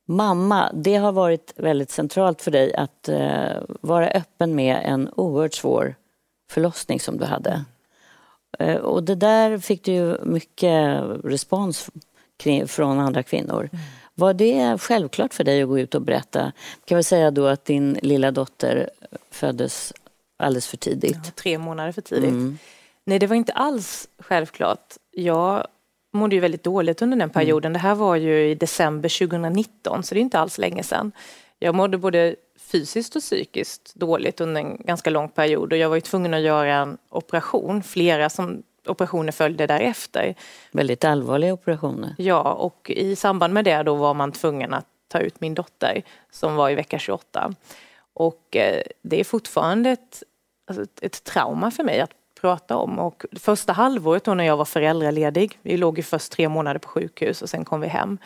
Mamma, 0.06 0.72
det 0.74 0.96
har 0.96 1.12
varit 1.12 1.54
väldigt 1.56 1.92
centralt 1.92 2.42
för 2.42 2.52
dig 2.52 2.76
att 2.76 3.10
uh, 3.10 3.62
vara 3.82 4.08
öppen 4.08 4.56
med 4.56 4.82
en 4.86 5.10
oerhört 5.16 5.54
svår 5.54 5.96
förlossning 6.50 7.00
som 7.00 7.18
du 7.18 7.26
hade. 7.26 7.66
Uh, 8.62 8.76
och 8.76 9.04
det 9.04 9.16
där 9.16 9.58
fick 9.58 9.84
du 9.84 9.92
ju 9.92 10.18
mycket 10.24 11.02
respons 11.24 11.90
kring, 12.38 12.68
från 12.68 13.00
andra 13.00 13.24
kvinnor. 13.24 13.70
Mm. 13.74 13.86
Var 14.16 14.34
det 14.34 14.82
självklart 14.82 15.34
för 15.34 15.44
dig 15.44 15.62
att 15.62 15.70
gå 15.70 15.80
ut 15.80 15.96
och 15.96 16.02
berätta? 16.02 16.52
Kan 16.86 16.98
vi 16.98 17.04
säga 17.04 17.32
då 17.32 17.48
att 17.48 17.66
din 17.66 17.98
lilla 18.02 18.32
dotter 18.32 18.90
föddes 19.32 19.94
alldeles 20.42 20.68
för 20.68 20.78
tidigt. 20.78 21.20
Ja, 21.24 21.32
tre 21.36 21.58
månader 21.58 21.92
för 21.92 22.02
tidigt. 22.02 22.30
Mm. 22.30 22.58
Nej, 23.04 23.20
det 23.20 23.28
var 23.28 23.36
inte 23.36 23.54
alls 23.54 24.08
självklart. 24.20 24.94
Jag 25.12 25.68
mådde 26.14 26.36
ju 26.36 26.42
väldigt 26.42 26.64
dåligt 26.64 27.02
under 27.02 27.18
den 27.18 27.22
mm. 27.22 27.34
perioden. 27.34 27.72
Mm. 27.72 27.74
Det 27.74 27.80
här 27.80 27.96
var 27.96 28.16
ju 28.16 28.50
i 28.50 28.56
december 28.56 29.28
2019, 29.28 30.04
så 30.04 30.16
det 30.16 30.20
är 30.20 30.22
inte 30.22 30.40
alls 30.40 30.58
länge 30.58 30.84
sedan. 30.84 31.12
Jag 31.60 31.76
mådde 31.76 31.98
både 31.98 32.36
fysiskt 32.60 33.16
och 33.16 33.22
psykiskt 33.22 33.96
dåligt 33.96 34.42
under 34.42 34.62
en 34.62 34.78
ganska 34.78 35.10
lång 35.10 35.30
period 35.30 35.74
och 35.74 35.78
jag 35.78 35.90
var 35.90 35.96
ju 35.96 36.02
tvungen 36.02 36.34
att 36.34 36.42
göra 36.42 36.74
en 36.74 36.98
operation, 37.10 37.84
flera 37.84 38.30
som 38.30 38.64
operationer 38.88 39.32
följde 39.32 39.68
därefter. 39.68 40.36
Väldigt 40.72 41.04
allvarliga 41.04 41.54
operationer. 41.54 42.16
Ja, 42.18 42.54
och 42.54 42.92
i 42.96 43.16
samband 43.16 43.54
med 43.54 43.66
det 43.66 43.84
då 43.84 43.96
var 43.96 44.14
man 44.14 44.32
tvungen 44.32 44.74
att 44.74 44.86
ta 45.08 45.20
ut 45.20 45.42
min 45.42 45.54
dotter 45.54 46.02
som 46.32 46.56
var 46.56 46.70
i 46.70 46.76
vecka 46.76 47.00
28. 47.00 47.54
Och 48.14 48.56
eh, 48.56 48.82
det 49.02 49.20
är 49.20 49.24
fortfarande 49.24 49.90
ett, 49.90 50.24
alltså 50.72 50.84
ett, 50.84 51.04
ett 51.04 51.24
trauma 51.24 51.72
för 51.72 51.84
mig 51.84 52.02
att 52.02 52.12
prata 52.42 52.78
om. 52.78 53.00
Och 53.00 53.26
första 53.40 53.74
halvåret 53.74 54.24
då 54.24 54.34
när 54.34 54.44
jag 54.44 54.58
var 54.58 54.66
föräldraledig, 54.66 55.60
vi 55.62 55.78
låg 55.78 55.98
ju 55.98 56.04
först 56.04 56.32
tre 56.32 56.50
månader 56.50 56.80
på 56.80 56.88
sjukhus 56.88 57.42
och 57.42 57.50
sen 57.50 57.66
kom 57.66 57.82
vi 57.82 57.88
hem. 57.88 58.18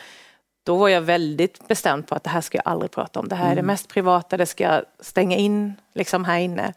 Då 0.62 0.76
var 0.76 0.88
jag 0.88 1.00
väldigt 1.00 1.68
bestämd 1.68 2.06
på 2.06 2.14
att 2.14 2.24
det 2.24 2.30
här 2.30 2.40
ska 2.40 2.58
jag 2.58 2.68
aldrig 2.68 2.90
prata 2.90 3.20
om. 3.20 3.28
Det 3.28 3.34
här 3.34 3.44
är 3.44 3.54
det 3.54 3.60
mm. 3.60 3.66
mest 3.66 3.88
privata, 3.88 4.36
det 4.36 4.46
ska 4.46 4.64
jag 4.64 4.84
stänga 5.00 5.36
in 5.36 5.74
liksom 5.94 6.24
här 6.24 6.38
inne. 6.38 6.72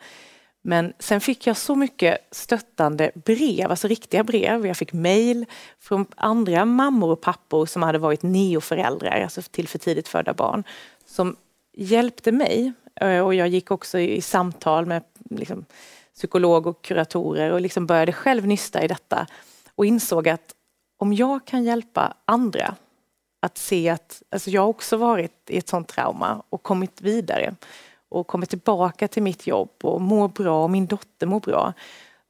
Men 0.62 0.94
sen 1.00 1.22
fick 1.22 1.48
jag 1.48 1.58
så 1.58 1.76
mycket 1.76 2.18
stöttande 2.32 3.12
brev, 3.16 3.70
alltså 3.70 3.88
riktiga 3.88 4.24
brev. 4.24 4.68
Jag 4.68 4.78
fick 4.78 4.94
mejl 4.94 5.46
från 5.80 6.06
andra 6.16 6.66
mammor 6.66 7.12
och 7.12 7.22
pappor 7.22 7.66
som 7.66 7.84
hade 7.84 7.98
varit 7.98 8.24
neoföräldrar, 8.24 9.22
alltså 9.22 9.42
till 9.42 9.68
för 9.68 9.80
tidigt 9.80 10.08
födda 10.08 10.34
barn, 10.34 10.64
som 11.06 11.36
hjälpte 11.74 12.32
mig. 12.32 12.74
Eh, 12.96 13.20
och 13.20 13.36
jag 13.36 13.48
gick 13.48 13.72
också 13.72 14.00
i 14.00 14.22
samtal 14.22 14.86
med 14.86 15.04
liksom, 15.30 15.66
psykolog 16.16 16.68
och 16.68 16.82
kuratorer 16.82 17.52
och 17.52 17.62
liksom 17.62 17.86
började 17.86 18.14
själv 18.14 18.48
nysta 18.48 18.84
i 18.84 18.88
detta 18.88 19.28
och 19.76 19.86
insåg 19.86 20.30
att 20.30 20.56
om 20.98 21.14
jag 21.14 21.46
kan 21.46 21.64
hjälpa 21.64 22.14
andra 22.26 22.76
att 23.42 23.58
se 23.58 23.90
att 23.90 24.24
alltså 24.30 24.50
jag 24.50 24.70
också 24.70 24.98
varit 24.98 25.50
i 25.50 25.58
ett 25.58 25.70
sånt 25.70 25.88
trauma 25.88 26.44
och 26.50 26.64
kommit 26.64 27.02
vidare 27.02 27.56
och 28.10 28.28
kommit 28.28 28.50
tillbaka 28.50 29.08
till 29.08 29.24
mitt 29.24 29.48
jobb 29.48 29.72
och 29.84 30.02
mår 30.02 30.28
bra 30.28 30.64
och 30.64 30.70
min 30.70 30.86
dotter 30.86 31.28
mår 31.28 31.40
bra 31.40 31.74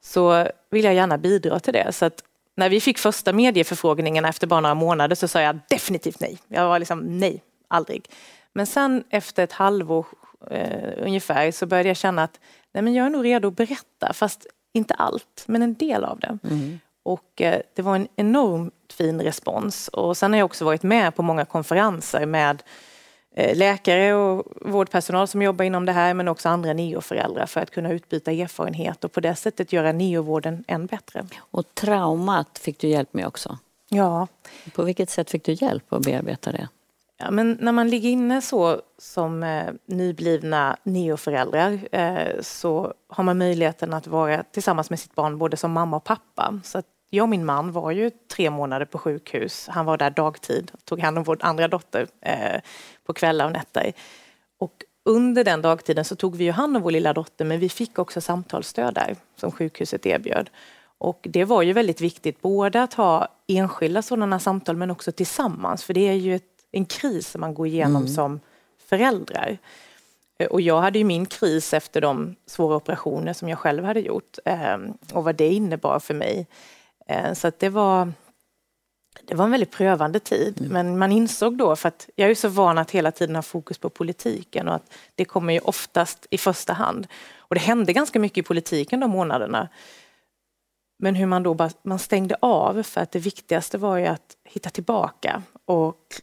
så 0.01 0.47
vill 0.69 0.83
jag 0.83 0.93
gärna 0.93 1.17
bidra 1.17 1.59
till 1.59 1.73
det. 1.73 1.91
Så 1.91 2.05
att 2.05 2.23
när 2.55 2.69
vi 2.69 2.81
fick 2.81 2.97
första 2.97 3.33
medieförfrågningarna 3.33 4.29
efter 4.29 4.47
bara 4.47 4.59
några 4.59 4.75
månader 4.75 5.15
så 5.15 5.27
sa 5.27 5.41
jag 5.41 5.59
definitivt 5.69 6.19
nej. 6.19 6.37
Jag 6.47 6.67
var 6.67 6.79
liksom 6.79 7.19
nej, 7.19 7.43
aldrig. 7.67 8.09
Men 8.53 8.67
sen 8.67 9.03
efter 9.09 9.43
ett 9.43 9.51
halvår 9.51 10.05
eh, 10.51 10.93
ungefär 10.97 11.51
så 11.51 11.65
började 11.65 11.89
jag 11.89 11.97
känna 11.97 12.23
att 12.23 12.39
nej, 12.71 12.83
men 12.83 12.93
jag 12.93 13.05
är 13.05 13.09
nog 13.09 13.25
redo 13.25 13.47
att 13.47 13.55
berätta, 13.55 14.13
fast 14.13 14.47
inte 14.73 14.93
allt, 14.93 15.43
men 15.47 15.61
en 15.61 15.73
del 15.73 16.03
av 16.03 16.19
det. 16.19 16.37
Mm. 16.43 16.79
Och 17.03 17.41
eh, 17.41 17.61
det 17.75 17.81
var 17.81 17.95
en 17.95 18.07
enormt 18.15 18.93
fin 18.93 19.21
respons. 19.21 19.87
Och 19.87 20.17
sen 20.17 20.31
har 20.31 20.37
jag 20.37 20.45
också 20.45 20.65
varit 20.65 20.83
med 20.83 21.15
på 21.15 21.21
många 21.21 21.45
konferenser 21.45 22.25
med 22.25 22.63
eh, 23.35 23.57
läkare 23.57 24.13
och 24.13 24.45
vårdpersonal 24.61 25.27
som 25.27 25.41
jobbar 25.41 25.65
inom 25.65 25.85
det 25.85 25.91
här 25.91 26.13
men 26.13 26.27
också 26.27 26.49
andra 26.49 26.73
neoföräldrar 26.73 27.45
för 27.45 27.61
att 27.61 27.71
kunna 27.71 27.91
utbyta 27.91 28.31
erfarenhet 28.31 29.03
och 29.03 29.11
på 29.11 29.19
det 29.19 29.35
sättet 29.35 29.73
göra 29.73 29.91
neovården 29.91 30.63
än 30.67 30.85
bättre. 30.85 31.25
Och 31.39 31.75
traumat 31.75 32.59
fick 32.59 32.79
du 32.79 32.87
hjälp 32.87 33.13
med 33.13 33.27
också? 33.27 33.57
Ja. 33.89 34.27
På 34.75 34.83
vilket 34.83 35.09
sätt 35.09 35.29
fick 35.29 35.43
du 35.43 35.53
hjälp 35.53 35.93
att 35.93 36.05
bearbeta 36.05 36.51
det? 36.51 36.67
Ja, 37.21 37.31
men 37.31 37.57
när 37.61 37.71
man 37.71 37.89
ligger 37.89 38.09
inne 38.09 38.41
så 38.41 38.81
som 38.97 39.43
eh, 39.43 39.73
nyblivna 39.85 40.77
neoföräldrar 40.83 41.79
eh, 41.91 42.41
så 42.41 42.93
har 43.07 43.23
man 43.23 43.37
möjligheten 43.37 43.93
att 43.93 44.07
vara 44.07 44.43
tillsammans 44.43 44.89
med 44.89 44.99
sitt 44.99 45.15
barn 45.15 45.37
både 45.37 45.57
som 45.57 45.71
mamma 45.71 45.97
och 45.97 46.03
pappa. 46.03 46.59
Så 46.63 46.81
jag 47.09 47.23
och 47.23 47.29
min 47.29 47.45
man 47.45 47.71
var 47.71 47.91
ju 47.91 48.09
tre 48.09 48.49
månader 48.49 48.85
på 48.85 48.97
sjukhus. 48.97 49.67
Han 49.67 49.85
var 49.85 49.97
där 49.97 50.09
dagtid, 50.09 50.71
tog 50.85 50.99
hand 50.99 51.17
om 51.17 51.23
vår 51.23 51.37
andra 51.41 51.67
dotter 51.67 52.07
eh, 52.21 52.61
på 53.05 53.13
kvällar 53.13 53.45
och 53.45 53.51
nätter. 53.51 53.93
Och 54.59 54.83
under 55.05 55.43
den 55.43 55.61
dagtiden 55.61 56.05
så 56.05 56.15
tog 56.15 56.35
vi 56.35 56.43
ju 56.43 56.51
hand 56.51 56.77
om 56.77 56.83
vår 56.83 56.91
lilla 56.91 57.13
dotter 57.13 57.45
men 57.45 57.59
vi 57.59 57.69
fick 57.69 57.99
också 57.99 58.21
samtalsstöd 58.21 58.93
där 58.93 59.15
som 59.35 59.51
sjukhuset 59.51 60.05
erbjöd. 60.05 60.49
Och 60.97 61.27
det 61.29 61.45
var 61.45 61.61
ju 61.61 61.73
väldigt 61.73 62.01
viktigt 62.01 62.41
både 62.41 62.83
att 62.83 62.93
ha 62.93 63.27
enskilda 63.47 64.01
sådana 64.01 64.39
samtal 64.39 64.75
men 64.75 64.91
också 64.91 65.11
tillsammans 65.11 65.83
för 65.83 65.93
det 65.93 66.07
är 66.07 66.13
ju 66.13 66.35
ett, 66.35 66.43
en 66.71 66.85
kris 66.85 67.27
som 67.27 67.41
man 67.41 67.53
går 67.53 67.67
igenom 67.67 68.01
mm. 68.01 68.07
som 68.07 68.39
föräldrar. 68.77 69.57
Eh, 70.39 70.47
och 70.47 70.61
jag 70.61 70.81
hade 70.81 70.99
ju 70.99 71.05
min 71.05 71.25
kris 71.25 71.73
efter 71.73 72.01
de 72.01 72.35
svåra 72.45 72.75
operationer 72.75 73.33
som 73.33 73.49
jag 73.49 73.59
själv 73.59 73.83
hade 73.83 73.99
gjort 73.99 74.37
eh, 74.45 74.77
och 75.13 75.23
vad 75.23 75.35
det 75.35 75.47
innebar 75.47 75.99
för 75.99 76.13
mig. 76.13 76.47
Eh, 77.07 77.33
så 77.33 77.47
att 77.47 77.59
det 77.59 77.69
var 77.69 78.11
det 79.21 79.35
var 79.35 79.45
en 79.45 79.51
väldigt 79.51 79.71
prövande 79.71 80.19
tid, 80.19 80.59
mm. 80.59 80.71
men 80.71 80.97
man 80.97 81.11
insåg 81.11 81.57
då, 81.57 81.75
för 81.75 81.87
att 81.87 82.09
jag 82.15 82.29
är 82.29 82.35
så 82.35 82.47
van 82.47 82.77
att 82.77 82.91
hela 82.91 83.11
tiden 83.11 83.35
ha 83.35 83.41
fokus 83.41 83.77
på 83.77 83.89
politiken 83.89 84.67
och 84.67 84.75
att 84.75 84.93
det 85.15 85.25
kommer 85.25 85.53
ju 85.53 85.59
oftast 85.59 86.27
i 86.29 86.37
första 86.37 86.73
hand. 86.73 87.07
Och 87.37 87.55
det 87.55 87.61
hände 87.61 87.93
ganska 87.93 88.19
mycket 88.19 88.37
i 88.37 88.47
politiken 88.47 88.99
de 88.99 89.11
månaderna. 89.11 89.69
Men 90.99 91.15
hur 91.15 91.25
man 91.25 91.43
då 91.43 91.53
bara, 91.53 91.69
man 91.81 91.99
stängde 91.99 92.35
av 92.41 92.83
för 92.83 93.01
att 93.01 93.11
det 93.11 93.19
viktigaste 93.19 93.77
var 93.77 93.97
ju 93.97 94.05
att 94.05 94.37
hitta 94.43 94.69
tillbaka 94.69 95.43
och 95.65 96.21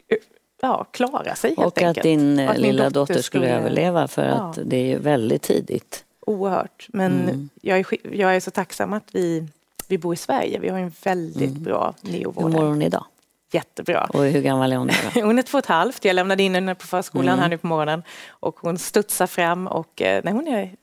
ja, 0.62 0.84
klara 0.90 1.34
sig 1.34 1.54
helt 1.56 1.66
och 1.66 1.78
enkelt. 1.78 1.98
Att 1.98 2.02
din 2.02 2.38
och 2.38 2.50
att 2.50 2.58
lilla 2.58 2.90
dotter, 2.90 3.14
dotter 3.14 3.22
skulle 3.22 3.56
överleva 3.56 4.08
för 4.08 4.28
ja. 4.28 4.34
att 4.34 4.58
det 4.64 4.92
är 4.92 4.98
väldigt 4.98 5.42
tidigt. 5.42 6.04
Oerhört, 6.20 6.86
men 6.88 7.22
mm. 7.22 7.48
jag, 7.62 7.78
är, 7.78 7.86
jag 8.16 8.36
är 8.36 8.40
så 8.40 8.50
tacksam 8.50 8.92
att 8.92 9.08
vi 9.12 9.48
vi 9.88 9.98
bor 9.98 10.14
i 10.14 10.16
Sverige. 10.16 10.58
Vi 10.58 10.68
har 10.68 10.78
en 10.78 10.92
väldigt 11.02 11.50
mm. 11.50 11.62
bra 11.62 11.94
neovård. 12.00 12.44
Hur 12.44 12.50
mår 12.50 12.64
hon 12.64 12.82
idag? 12.82 13.04
Jättebra. 13.52 14.06
Och 14.14 14.25
hur 14.25 14.42
gammal 14.42 14.72
är 14.72 14.76
hon 14.76 14.86
då? 14.86 15.20
hon 15.22 15.38
är 15.38 15.42
två 15.42 15.58
och 15.58 15.64
ett 15.64 15.68
halvt. 15.68 16.04
Jag 16.04 16.14
lämnade 16.14 16.42
in 16.42 16.54
henne 16.54 16.75
på 16.75 16.86
förskolan 16.86 17.28
mm. 17.28 17.38
här 17.38 17.48
nu 17.48 17.58
på 17.58 17.66
morgonen. 17.66 18.02
Och 18.28 18.56
hon 18.60 18.78
studsar 18.78 19.26
fram 19.26 19.66
och 19.66 20.02
eh, 20.02 20.20
nej, 20.25 20.32
hon 20.32 20.48
är 20.48 20.75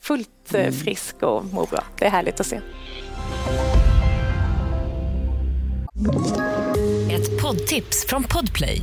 fullt 0.00 0.54
eh, 0.54 0.60
mm. 0.60 0.72
frisk 0.72 1.22
och 1.22 1.44
mår 1.44 1.66
bra. 1.66 1.84
Det 1.98 2.06
är 2.06 2.10
härligt 2.10 2.40
att 2.40 2.46
se. 2.46 2.60
Ett 7.12 7.42
poddtips 7.42 8.06
från 8.06 8.22
Podplay. 8.22 8.82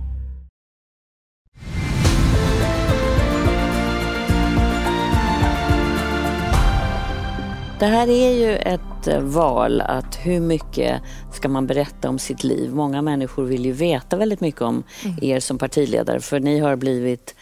Det 7.81 7.87
här 7.87 8.07
är 8.09 8.31
ju 8.31 8.55
ett 8.55 9.07
eh, 9.07 9.19
val 9.19 9.81
att 9.81 10.15
hur 10.15 10.39
mycket 10.39 11.01
ska 11.31 11.49
man 11.49 11.67
berätta 11.67 12.09
om 12.09 12.19
sitt 12.19 12.43
liv? 12.43 12.73
Många 12.73 13.01
människor 13.01 13.43
vill 13.43 13.65
ju 13.65 13.71
veta 13.71 14.17
väldigt 14.17 14.41
mycket 14.41 14.61
om 14.61 14.83
mm. 15.05 15.17
er 15.21 15.39
som 15.39 15.57
partiledare 15.57 16.19
för 16.19 16.39
ni 16.39 16.59
har 16.59 16.75
blivit 16.75 17.35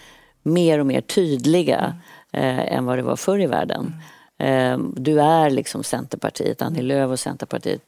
mer 0.44 0.80
och 0.80 0.86
mer 0.86 1.02
tydliga 1.02 1.96
mm. 2.32 2.60
eh, 2.60 2.74
än 2.74 2.86
vad 2.86 2.98
det 2.98 3.02
var 3.02 3.16
förr 3.16 3.40
i 3.40 3.48
världen. 3.48 3.94
Mm. 4.38 4.84
Eh, 4.84 5.02
du 5.02 5.22
är 5.22 5.50
liksom 5.50 5.84
Centerpartiet, 5.84 6.62
Annie 6.62 6.82
Lööf 6.82 7.12
och 7.12 7.20
Centerpartiet. 7.20 7.82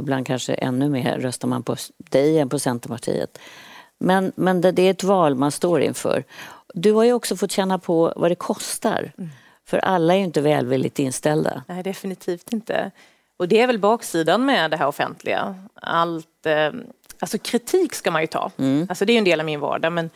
Ibland 0.00 0.26
kanske 0.26 0.54
ännu 0.54 0.88
mer 0.88 1.18
röstar 1.18 1.48
man 1.48 1.62
på 1.62 1.76
dig 1.98 2.38
än 2.38 2.48
på 2.48 2.58
Centerpartiet. 2.58 3.38
Men, 3.98 4.32
men 4.34 4.60
det, 4.60 4.72
det 4.72 4.82
är 4.82 4.90
ett 4.90 5.04
val 5.04 5.34
man 5.34 5.52
står 5.52 5.82
inför. 5.82 6.24
Du 6.74 6.92
har 6.92 7.04
ju 7.04 7.12
också 7.12 7.36
fått 7.36 7.52
känna 7.52 7.78
på 7.78 8.12
vad 8.16 8.30
det 8.30 8.34
kostar. 8.34 9.12
För 9.72 9.78
alla 9.78 10.14
är 10.14 10.18
ju 10.18 10.24
inte 10.24 10.40
välvilligt 10.40 10.98
inställda. 10.98 11.62
Nej, 11.68 11.82
definitivt 11.82 12.52
inte. 12.52 12.90
Och 13.36 13.48
det 13.48 13.60
är 13.60 13.66
väl 13.66 13.78
baksidan 13.78 14.44
med 14.44 14.70
det 14.70 14.76
här 14.76 14.86
offentliga. 14.86 15.54
Allt, 15.74 16.46
eh, 16.46 16.70
alltså 17.18 17.38
kritik 17.38 17.94
ska 17.94 18.10
man 18.10 18.20
ju 18.22 18.26
ta. 18.26 18.50
Mm. 18.58 18.86
Alltså 18.88 19.04
det 19.04 19.12
är 19.12 19.18
en 19.18 19.24
del 19.24 19.40
av 19.40 19.46
min 19.46 19.60
vardag. 19.60 19.92
Men 19.92 20.10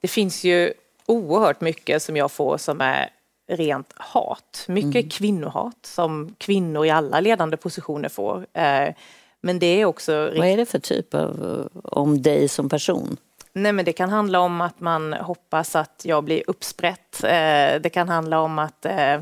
det 0.00 0.08
finns 0.08 0.44
ju 0.44 0.72
oerhört 1.06 1.60
mycket 1.60 2.02
som 2.02 2.16
jag 2.16 2.32
får 2.32 2.56
som 2.56 2.80
är 2.80 3.10
rent 3.48 3.92
hat. 3.96 4.64
Mycket 4.68 4.94
mm. 4.94 5.08
kvinnohat 5.08 5.78
som 5.82 6.34
kvinnor 6.38 6.86
i 6.86 6.90
alla 6.90 7.20
ledande 7.20 7.56
positioner 7.56 8.08
får. 8.08 8.46
Eh, 8.52 8.94
men 9.40 9.58
det 9.58 9.66
är 9.66 9.84
också... 9.84 10.12
Vad 10.36 10.48
är 10.48 10.56
det 10.56 10.66
för 10.66 10.78
typ 10.78 11.14
av, 11.14 11.68
om 11.84 12.22
dig 12.22 12.48
som 12.48 12.68
person? 12.68 13.16
Nej, 13.54 13.72
men 13.72 13.84
det 13.84 13.92
kan 13.92 14.10
handla 14.10 14.40
om 14.40 14.60
att 14.60 14.80
man 14.80 15.12
hoppas 15.12 15.76
att 15.76 16.02
jag 16.04 16.24
blir 16.24 16.42
uppsprätt. 16.46 17.24
Eh, 17.24 17.80
det 17.80 17.92
kan 17.92 18.08
handla 18.08 18.40
om 18.40 18.58
att 18.58 18.86
eh, 18.86 19.20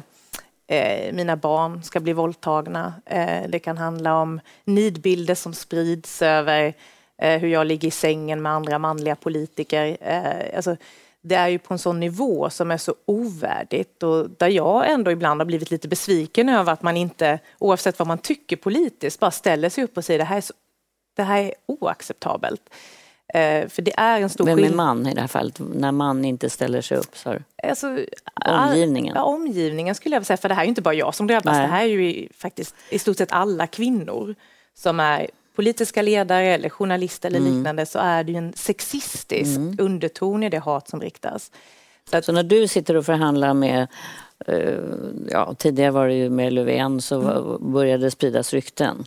eh, 0.67 1.13
mina 1.13 1.37
barn 1.37 1.83
ska 1.83 2.01
bli 2.01 2.13
våldtagna. 2.13 2.95
Eh, 3.07 3.49
det 3.49 3.59
kan 3.59 3.79
handla 3.79 4.21
om 4.21 4.41
nidbilder 4.65 5.35
som 5.35 5.55
sprids 5.55 6.23
över 6.23 6.75
eh, 7.19 7.41
hur 7.41 7.49
jag 7.49 7.67
ligger 7.67 7.89
i 7.89 7.91
sängen 7.91 8.43
med 8.43 8.53
andra 8.53 8.79
manliga 8.79 9.17
politiker. 9.17 9.97
Eh, 10.01 10.57
alltså, 10.57 10.77
det 11.23 11.35
är 11.35 11.49
ju 11.49 11.59
på 11.59 11.75
en 11.75 11.79
sån 11.79 12.01
nivå 12.01 12.51
som 12.51 12.71
är 12.71 12.77
så 12.77 12.95
ovärdigt 13.05 14.03
och 14.03 14.31
där 14.31 14.49
jag 14.49 14.91
ändå 14.91 15.11
ibland 15.11 15.41
har 15.41 15.47
blivit 15.47 15.71
lite 15.71 15.89
besviken 15.89 16.49
över 16.49 16.73
att 16.73 16.83
man 16.83 16.97
inte, 16.97 17.39
oavsett 17.59 17.99
vad 17.99 18.09
man 18.09 18.19
tycker 18.19 18.57
politiskt, 18.57 19.21
bara 19.21 19.31
ställer 19.31 19.69
sig 19.69 19.85
upp 19.85 19.97
och 19.97 20.05
säger 20.05 20.19
det 20.19 20.25
här 20.25 20.37
är 20.37 20.41
så 20.41 20.55
det 21.17 21.23
här 21.23 21.43
är 21.43 21.55
oacceptabelt. 21.67 22.71
Eh, 23.35 23.69
för 23.69 23.83
det 23.83 23.93
är 23.97 24.21
en 24.21 24.29
stor 24.31 24.45
Vem 24.45 24.59
är 24.65 24.71
man 24.75 25.07
i 25.07 25.15
det 25.15 25.21
här 25.21 25.29
fallet? 25.29 25.61
När 25.75 25.93
man 25.93 26.25
inte 26.25 26.51
ställer 26.51 26.81
sig 26.81 26.99
upp? 26.99 27.17
Så. 27.17 27.37
Alltså, 27.63 27.99
Omgivningen. 28.47 29.13
Ja, 29.17 29.23
omgivningen 29.23 29.95
skulle 29.95 30.17
jag 30.17 30.27
säga, 30.27 30.37
för 30.37 30.49
det 30.49 30.55
här 30.55 30.65
är 30.65 30.69
inte 30.69 30.83
bara 30.83 30.95
jag 30.95 31.15
som 31.15 31.27
drabbas, 31.27 31.53
Nej. 31.57 31.61
det 31.63 31.73
här 31.73 31.83
är 31.83 31.87
ju 31.89 32.29
faktiskt 32.37 32.75
i 32.91 32.99
stort 32.99 33.17
sett 33.17 33.33
alla 33.33 33.67
kvinnor 33.67 34.35
som 34.75 35.01
är 35.01 35.31
politiska 35.57 36.03
ledare 36.03 36.47
eller 36.47 36.69
journalister 36.69 37.29
eller 37.29 37.39
Mm. 37.39 37.55
liknande 37.57 37.87
så 37.87 37.99
är 37.99 38.25
det 38.25 38.33
ju 38.33 38.39
en 38.39 38.53
sexistisk 38.53 39.61
underton 39.79 40.43
i 40.43 40.49
det 40.49 40.59
hat 40.59 40.89
som 40.89 41.01
riktas. 41.01 41.51
Så 42.11 42.17
att, 42.17 42.25
Så 42.25 42.33
när 42.33 42.43
du 42.43 42.69
sitter 42.69 42.97
och 42.97 43.07
förhandlar 43.07 43.55
med, 43.55 43.87
eh, 44.47 44.75
ja 45.31 45.55
tidigare 45.59 45.91
var 45.91 46.09
det 46.09 46.15
ju 46.15 46.31
med 46.31 46.53
Löfven, 46.53 47.01
så 47.01 47.19
va- 47.21 47.59
började 47.61 48.05
det 48.05 48.11
spridas 48.11 48.53
rykten. 48.55 49.05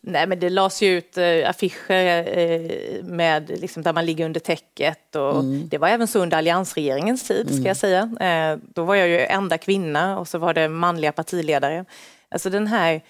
Nej 0.00 0.26
men 0.26 0.40
det 0.40 0.50
lades 0.50 0.82
ju 0.82 0.98
ut 0.98 1.18
eh, 1.18 1.50
affischer 1.50 2.38
eh, 2.38 3.04
med, 3.04 3.60
liksom, 3.60 3.82
där 3.82 3.92
man 3.92 4.06
ligger 4.06 4.24
under 4.24 4.40
täcket 4.40 5.16
och 5.16 5.44
det 5.44 5.78
var 5.78 5.88
även 5.88 6.08
så 6.08 6.22
under 6.22 6.36
alliansregeringens 6.36 7.28
tid 7.28 7.54
ska 7.54 7.68
jag 7.68 7.76
säga. 7.76 8.00
Eh, 8.20 8.58
då 8.74 8.84
var 8.84 8.94
jag 8.94 9.08
ju 9.08 9.18
enda 9.18 9.58
kvinna 9.58 10.18
och 10.18 10.28
så 10.28 10.38
var 10.38 10.54
det 10.54 10.68
manliga 10.68 11.12
partiledare. 11.12 11.84
Alltså 12.28 12.50
den 12.50 12.66
här 12.66 13.00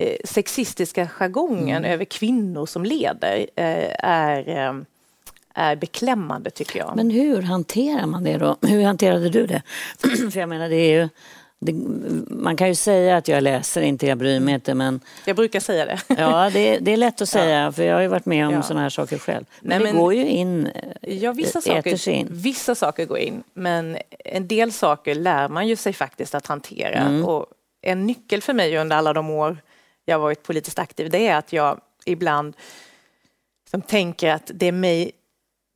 eh, 0.00 0.16
sexistiska 0.24 1.08
jargongen 1.08 1.84
över 1.84 2.04
kvinnor 2.04 2.66
som 2.66 2.84
leder 2.84 3.46
eh, 3.56 3.94
är, 3.98 4.48
eh, 4.48 4.74
är 5.54 5.76
beklämmande 5.76 6.50
tycker 6.50 6.78
jag. 6.78 6.92
Men 6.96 7.10
hur 7.10 7.42
hanterar 7.42 8.06
man 8.06 8.24
det 8.24 8.38
då? 8.38 8.56
Hur 8.62 8.84
hanterade 8.84 9.28
du 9.28 9.46
det? 9.46 9.62
För 10.32 10.40
jag 10.40 10.48
menar 10.48 10.68
det 10.68 10.76
är 10.76 11.00
ju, 11.00 11.08
det, 11.62 11.72
man 12.28 12.56
kan 12.56 12.68
ju 12.68 12.74
säga 12.74 13.16
att 13.16 13.28
jag 13.28 13.42
läser 13.42 13.82
inte, 13.82 14.06
jag 14.06 14.18
bryr 14.18 14.40
mig 14.40 14.54
inte 14.54 14.74
men 14.74 15.00
Jag 15.24 15.36
brukar 15.36 15.60
säga 15.60 15.84
det. 15.86 16.00
ja 16.18 16.50
det, 16.52 16.78
det 16.78 16.92
är 16.92 16.96
lätt 16.96 17.20
att 17.20 17.28
säga 17.38 17.72
för 17.72 17.82
jag 17.82 17.94
har 17.94 18.02
ju 18.02 18.08
varit 18.08 18.26
med 18.26 18.46
om 18.46 18.52
Ja. 18.54 18.62
sådana 18.62 18.80
här 18.82 18.88
saker 18.90 19.18
själv. 19.18 19.44
Men 19.60 19.68
Nej, 19.68 19.78
det 19.78 19.84
men- 19.84 20.02
går 20.02 20.14
ju 20.14 20.26
in, 20.28 20.66
eh, 20.66 21.14
Ja, 21.22 21.32
vissa 21.32 21.60
sig 21.60 21.72
saker, 21.76 22.08
in. 22.08 22.28
vissa 22.30 22.74
saker 22.74 23.04
går 23.06 23.18
in, 23.18 23.42
men 23.54 23.98
en 24.24 24.48
del 24.48 24.72
saker 24.72 25.14
lär 25.14 25.48
man 25.48 25.68
ju 25.68 25.76
sig 25.76 25.92
faktiskt 25.92 26.34
att 26.34 26.46
hantera. 26.46 26.98
Mm. 26.98 27.24
Och 27.24 27.46
en 27.82 28.06
nyckel 28.06 28.42
för 28.42 28.52
mig 28.54 28.76
under 28.78 28.96
alla 28.96 29.12
de 29.12 29.30
år 29.30 29.58
jag 30.04 30.14
har 30.14 30.20
varit 30.22 30.42
politiskt 30.42 30.78
aktiv, 30.78 31.10
det 31.10 31.26
är 31.28 31.36
att 31.36 31.52
jag 31.52 31.80
ibland 32.04 32.56
som 33.70 33.82
tänker 33.82 34.30
att 34.32 34.50
det 34.54 34.66
är 34.66 34.72
mig 34.72 35.10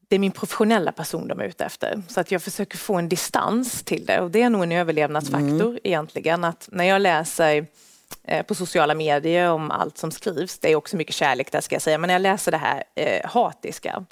det 0.08 0.14
är 0.14 0.18
min 0.18 0.32
professionella 0.32 0.92
person 0.92 1.28
de 1.28 1.40
är 1.40 1.44
ute 1.44 1.64
efter. 1.64 2.02
Så 2.08 2.20
att 2.20 2.30
jag 2.30 2.42
försöker 2.42 2.78
få 2.78 2.94
en 2.94 3.08
distans 3.08 3.82
till 3.82 4.06
det 4.06 4.20
och 4.20 4.30
det 4.30 4.42
är 4.42 4.50
nog 4.50 4.62
en 4.62 4.72
överlevnadsfaktor 4.72 5.68
Mm. 5.70 5.78
egentligen. 5.84 6.44
Att 6.44 6.68
när 6.72 6.84
jag 6.84 7.02
läser 7.02 7.66
eh, 8.24 8.46
på 8.46 8.54
sociala 8.54 8.94
medier 8.94 9.50
om 9.50 9.70
allt 9.70 9.98
som 9.98 10.10
skrivs, 10.10 10.58
det 10.58 10.72
är 10.72 10.76
också 10.76 10.96
mycket 10.96 11.14
kärlek 11.14 11.52
där 11.52 11.60
ska 11.60 11.74
jag 11.74 11.82
säga, 11.82 11.98
men 11.98 12.08
när 12.08 12.14
jag 12.14 12.22
läser 12.22 12.52
det 12.52 12.58
här 12.58 12.84
eh, 12.94 13.30
hatiska, 13.30 14.04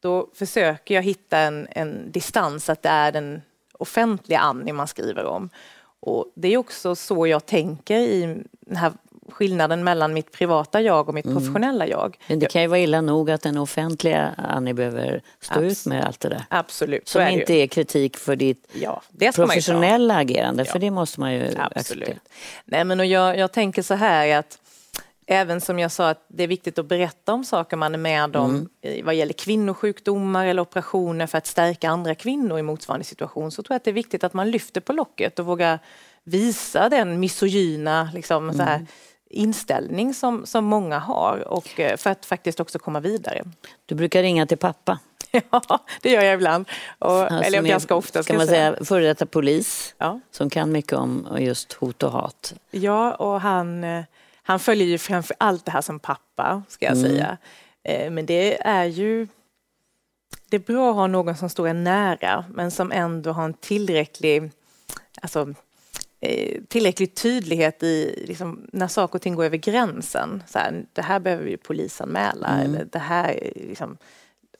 då 0.00 0.30
försöker 0.34 0.94
jag 0.94 1.02
hitta 1.02 1.38
en, 1.38 1.66
en 1.70 2.12
distans 2.12 2.68
att 2.68 2.82
det 2.82 2.88
är 2.88 3.12
den 3.12 3.42
offentliga 3.72 4.38
Annie 4.38 4.72
man 4.72 4.88
skriver 4.88 5.24
om. 5.24 5.50
Och 6.00 6.32
det 6.36 6.48
är 6.48 6.56
också 6.56 6.96
så 6.96 7.26
jag 7.26 7.46
tänker 7.46 7.98
i 7.98 8.42
den 8.60 8.76
här 8.76 8.92
skillnaden 9.28 9.84
mellan 9.84 10.14
mitt 10.14 10.32
privata 10.32 10.80
jag 10.80 11.08
och 11.08 11.14
mitt 11.14 11.24
Mm. 11.24 11.36
professionella 11.36 11.86
jag. 11.86 12.16
men 12.28 12.38
det 12.38 12.46
kan 12.46 12.62
ju 12.62 12.68
vara 12.68 12.78
illa 12.80 13.00
nog 13.00 13.30
att 13.30 13.42
den 13.42 13.58
offentliga 13.58 14.34
Annie 14.38 14.74
behöver 14.74 15.22
stå 15.40 15.54
Abs- 15.60 15.62
ut 15.70 15.86
med 15.86 16.04
allt 16.04 16.20
det 16.20 16.28
där. 16.28 16.44
Absolut, 16.50 17.08
Som 17.08 17.22
är 17.22 17.28
inte 17.28 17.54
ju. 17.54 17.62
är 17.62 17.66
kritik 17.66 18.16
för 18.16 18.36
ditt 18.36 18.68
Ja, 18.72 19.02
professionella 19.34 20.14
agerande, 20.16 20.64
för 20.64 20.74
Ja. 20.76 20.80
det 20.80 20.90
måste 20.90 21.20
man 21.20 21.34
ju 21.34 21.40
acceptera. 21.42 21.70
Absolut. 21.74 22.18
Nej, 22.64 22.84
men 22.84 23.00
och 23.00 23.06
jag, 23.06 23.38
jag 23.38 23.52
tänker 23.52 23.82
så 23.82 23.94
här 23.94 24.38
att 24.38 24.58
även 25.28 25.60
som 25.60 25.78
jag 25.78 25.90
sa 25.92 26.08
att 26.10 26.24
det 26.28 26.42
är 26.42 26.48
viktigt 26.48 26.78
att 26.78 26.86
berätta 26.86 27.32
om 27.32 27.44
saker 27.44 27.76
man 27.76 27.94
är 27.94 27.98
med 27.98 28.36
om 28.36 28.68
i- 28.82 29.02
vad 29.02 29.14
gäller 29.14 29.32
kvinnosjukdomar 29.32 30.46
eller 30.46 30.62
operationer 30.62 31.26
för 31.26 31.38
att 31.38 31.46
stärka 31.46 31.88
andra 31.90 32.14
kvinnor 32.14 32.58
i 32.58 32.62
motsvarande 32.62 33.04
situation 33.04 33.50
så 33.50 33.62
tror 33.62 33.74
jag 33.74 33.76
att 33.76 33.84
det 33.84 33.90
är 33.90 33.92
viktigt 33.92 34.24
att 34.24 34.34
man 34.34 34.50
lyfter 34.50 34.80
på 34.80 34.92
locket 34.92 35.38
och 35.38 35.46
vågar 35.46 35.78
visa 36.24 36.88
den 36.88 37.20
misogyna 37.20 38.10
liksom, 38.14 38.52
så 38.52 38.62
här, 38.62 38.86
inställning 39.30 40.14
som, 40.14 40.46
som 40.46 40.64
många 40.64 40.98
har 40.98 41.48
och 41.48 41.80
eh, 41.80 41.96
för 41.96 42.10
att 42.10 42.26
faktiskt 42.26 42.60
också 42.60 42.78
komma 42.78 43.00
vidare. 43.00 43.44
Du 43.86 43.94
brukar 43.94 44.22
ringa 44.22 44.46
till 44.46 44.58
pappa. 44.58 44.98
Ja, 45.50 45.78
det 46.02 46.10
gör 46.10 46.22
jag 46.24 46.34
ibland. 46.34 46.68
Och, 46.98 47.10
Alltså, 47.10 47.36
eller 47.42 47.62
ganska 47.62 47.94
ofta 47.94 48.22
ska 48.22 48.32
Kan 48.32 48.38
man 48.38 48.46
säga. 48.46 48.72
säga 48.74 48.84
före 48.84 49.06
detta 49.06 49.26
polis 49.26 49.94
Ja. 49.98 50.20
som 50.30 50.50
kan 50.50 50.72
mycket 50.72 50.92
om 50.92 51.28
just 51.38 51.72
hot 51.72 52.02
och 52.02 52.12
hat. 52.12 52.54
Ja, 52.70 53.14
och 53.14 53.40
han, 53.40 53.84
eh, 53.84 54.04
han 54.42 54.58
följer 54.60 54.86
ju 54.86 54.98
framför 54.98 55.36
allt 55.40 55.64
det 55.64 55.70
här 55.70 55.80
som 55.80 55.98
pappa, 55.98 56.62
ska 56.68 56.86
jag 56.86 56.96
säga. 56.98 57.36
Eh, 57.84 58.10
Men 58.10 58.26
det 58.26 58.60
är 58.66 58.84
ju... 58.84 59.28
Det 60.50 60.56
är 60.56 60.60
bra 60.60 60.90
att 60.90 60.96
ha 60.96 61.06
någon 61.06 61.36
som 61.36 61.48
står 61.50 61.68
en 61.68 61.84
nära, 61.84 62.44
men 62.54 62.70
som 62.70 62.92
ändå 62.92 63.32
har 63.32 63.44
en 63.44 63.54
tillräcklig... 63.54 64.50
Alltså, 65.22 65.54
tillräcklig 66.68 67.14
tydlighet 67.14 67.82
i 67.82 68.24
liksom, 68.28 68.68
när 68.72 68.88
saker 68.88 69.14
och 69.18 69.22
ting 69.22 69.34
går 69.34 69.44
över 69.44 69.56
gränsen. 69.56 70.42
Så 70.46 70.58
här, 70.58 70.84
det 70.92 71.02
här 71.02 71.20
behöver 71.20 71.44
vi 71.44 71.56
polisanmäla 71.56 72.60
eller 72.62 72.84
det 72.92 72.98
här, 72.98 73.28
är 73.28 73.52
liksom, 73.54 73.96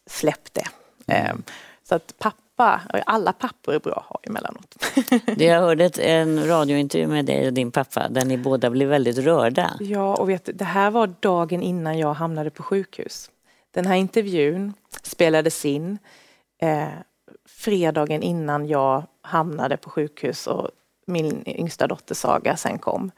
släpp 0.07 0.53
det. 0.55 0.67
Eh, 1.15 1.35
Så 1.83 1.95
att 1.95 2.15
pappa, 2.19 2.81
alla 3.07 3.33
pappor 3.33 3.75
är 3.75 3.79
bra 3.79 3.93
att 3.95 4.05
ha 4.05 4.19
emellanåt. 4.23 4.77
Jag 5.37 5.61
hörde 5.61 5.91
en 6.03 6.47
radiointervju 6.47 7.07
med 7.07 7.25
dig 7.25 7.47
och 7.47 7.53
din 7.53 7.71
pappa 7.71 8.09
där 8.09 8.25
ni 8.25 8.39
båda 8.39 8.71
blev 8.71 8.89
väldigt 8.89 9.19
rörda. 9.19 9.71
Ja, 9.81 10.15
och 10.15 10.31
vet, 10.31 10.49
det 10.55 10.65
här 10.65 10.91
var 10.91 11.15
dagen 11.21 11.63
innan 11.63 11.99
jag 11.99 12.15
hamnade 12.15 12.51
på 12.51 12.63
sjukhus. 12.63 13.31
Den 13.71 13.87
här 13.87 13.97
intervjun 13.97 14.73
spelades 15.03 15.65
in 15.65 15.99
eh, 16.63 16.89
fredagen 17.49 18.23
innan 18.23 18.67
jag 18.69 19.03
hamnade 19.23 19.77
på 19.77 19.91
sjukhus 19.91 20.47
och 20.47 20.71
min 21.07 21.43
yngsta 21.47 21.87
dotter 21.87 22.15
Saga 22.15 22.57
sen 22.57 22.79
kom. 22.79 23.11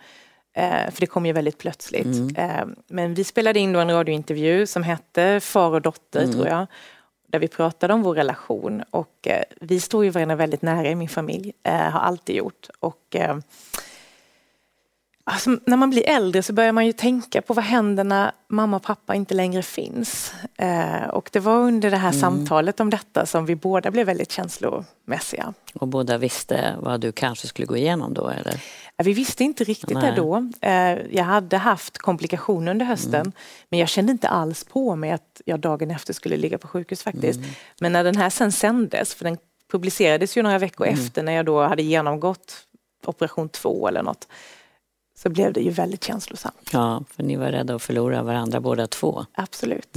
Eh, 0.56 0.90
för 0.90 1.00
det 1.00 1.06
kom 1.06 1.26
ju 1.26 1.32
väldigt 1.32 1.58
plötsligt. 1.58 2.06
Eh, 2.38 2.66
men 2.88 3.14
vi 3.14 3.24
spelade 3.24 3.58
in 3.58 3.72
då 3.72 3.80
en 3.80 3.90
radiointervju 3.90 4.66
som 4.66 4.82
hette 4.82 5.40
Far 5.40 5.70
och 5.70 5.82
dotter, 5.82 6.26
tror 6.32 6.46
jag. 6.46 6.66
Där 7.28 7.38
vi 7.38 7.48
pratade 7.48 7.94
om 7.94 8.02
vår 8.02 8.14
relation. 8.14 8.82
Och 8.90 9.26
eh, 9.28 9.42
vi 9.60 9.80
står 9.80 10.04
ju 10.04 10.10
varandra 10.10 10.36
väldigt 10.36 10.62
nära 10.62 10.88
i 10.88 10.94
min 10.94 11.08
familj. 11.08 11.52
Eh, 11.62 11.74
har 11.74 12.00
alltid 12.00 12.36
gjort. 12.36 12.68
Och 12.80 13.16
eh, 13.16 13.38
Alltså, 15.30 15.56
när 15.66 15.76
man 15.76 15.90
blir 15.90 16.08
äldre 16.08 16.42
så 16.42 16.52
börjar 16.52 16.72
man 16.72 16.86
ju 16.86 16.92
tänka 16.92 17.42
på 17.42 17.54
vad 17.54 17.64
händer 17.64 18.04
när 18.04 18.32
mamma 18.48 18.76
och 18.76 18.82
pappa 18.82 19.14
inte 19.14 19.34
längre 19.34 19.62
finns. 19.62 20.32
Eh, 20.56 21.08
och 21.08 21.30
det 21.32 21.40
var 21.40 21.56
under 21.56 21.90
det 21.90 21.96
här 21.96 22.12
samtalet 22.12 22.80
om 22.80 22.90
detta 22.90 23.26
som 23.26 23.46
vi 23.46 23.56
båda 23.56 23.90
blev 23.90 24.06
väldigt 24.06 24.32
känslomässiga. 24.32 25.54
Och 25.74 25.88
båda 25.88 26.18
visste 26.18 26.74
vad 26.80 27.00
du 27.00 27.12
kanske 27.12 27.46
skulle 27.46 27.66
gå 27.66 27.76
igenom 27.76 28.14
då 28.14 28.28
eller? 28.28 28.60
Vi 28.96 29.12
visste 29.12 29.44
inte 29.44 29.64
riktigt 29.64 30.00
det 30.00 30.10
Nej. 30.10 30.16
då. 30.16 30.50
Eh, 30.60 30.98
jag 31.10 31.24
hade 31.24 31.56
haft 31.56 31.98
komplikationer 31.98 32.70
under 32.70 32.86
hösten 32.86 33.32
men 33.68 33.80
jag 33.80 33.88
kände 33.88 34.12
inte 34.12 34.28
alls 34.28 34.64
på 34.64 34.96
mig 34.96 35.10
att 35.10 35.40
jag 35.44 35.60
dagen 35.60 35.90
efter 35.90 36.12
skulle 36.12 36.36
ligga 36.36 36.58
på 36.58 36.68
sjukhus 36.68 37.02
faktiskt. 37.02 37.40
Men 37.80 37.92
när 37.92 38.04
den 38.04 38.16
här 38.16 38.30
sen 38.30 38.52
sändes, 38.52 39.14
för 39.14 39.24
den 39.24 39.38
publicerades 39.70 40.36
ju 40.36 40.42
några 40.42 40.58
veckor 40.58 40.86
efter 40.86 41.22
när 41.22 41.32
jag 41.32 41.46
då 41.46 41.62
hade 41.62 41.82
genomgått 41.82 42.64
operation 43.06 43.48
två 43.48 43.88
eller 43.88 44.02
något, 44.02 44.28
så 45.22 45.28
blev 45.28 45.52
det 45.52 45.60
ju 45.60 45.70
väldigt 45.70 46.04
känslosamt. 46.04 46.70
Ja, 46.72 47.02
för 47.16 47.22
ni 47.22 47.36
var 47.36 47.46
rädda 47.46 47.74
att 47.74 47.82
förlora 47.82 48.22
varandra 48.22 48.60
båda 48.60 48.86
två. 48.86 49.24
Absolut. 49.32 49.88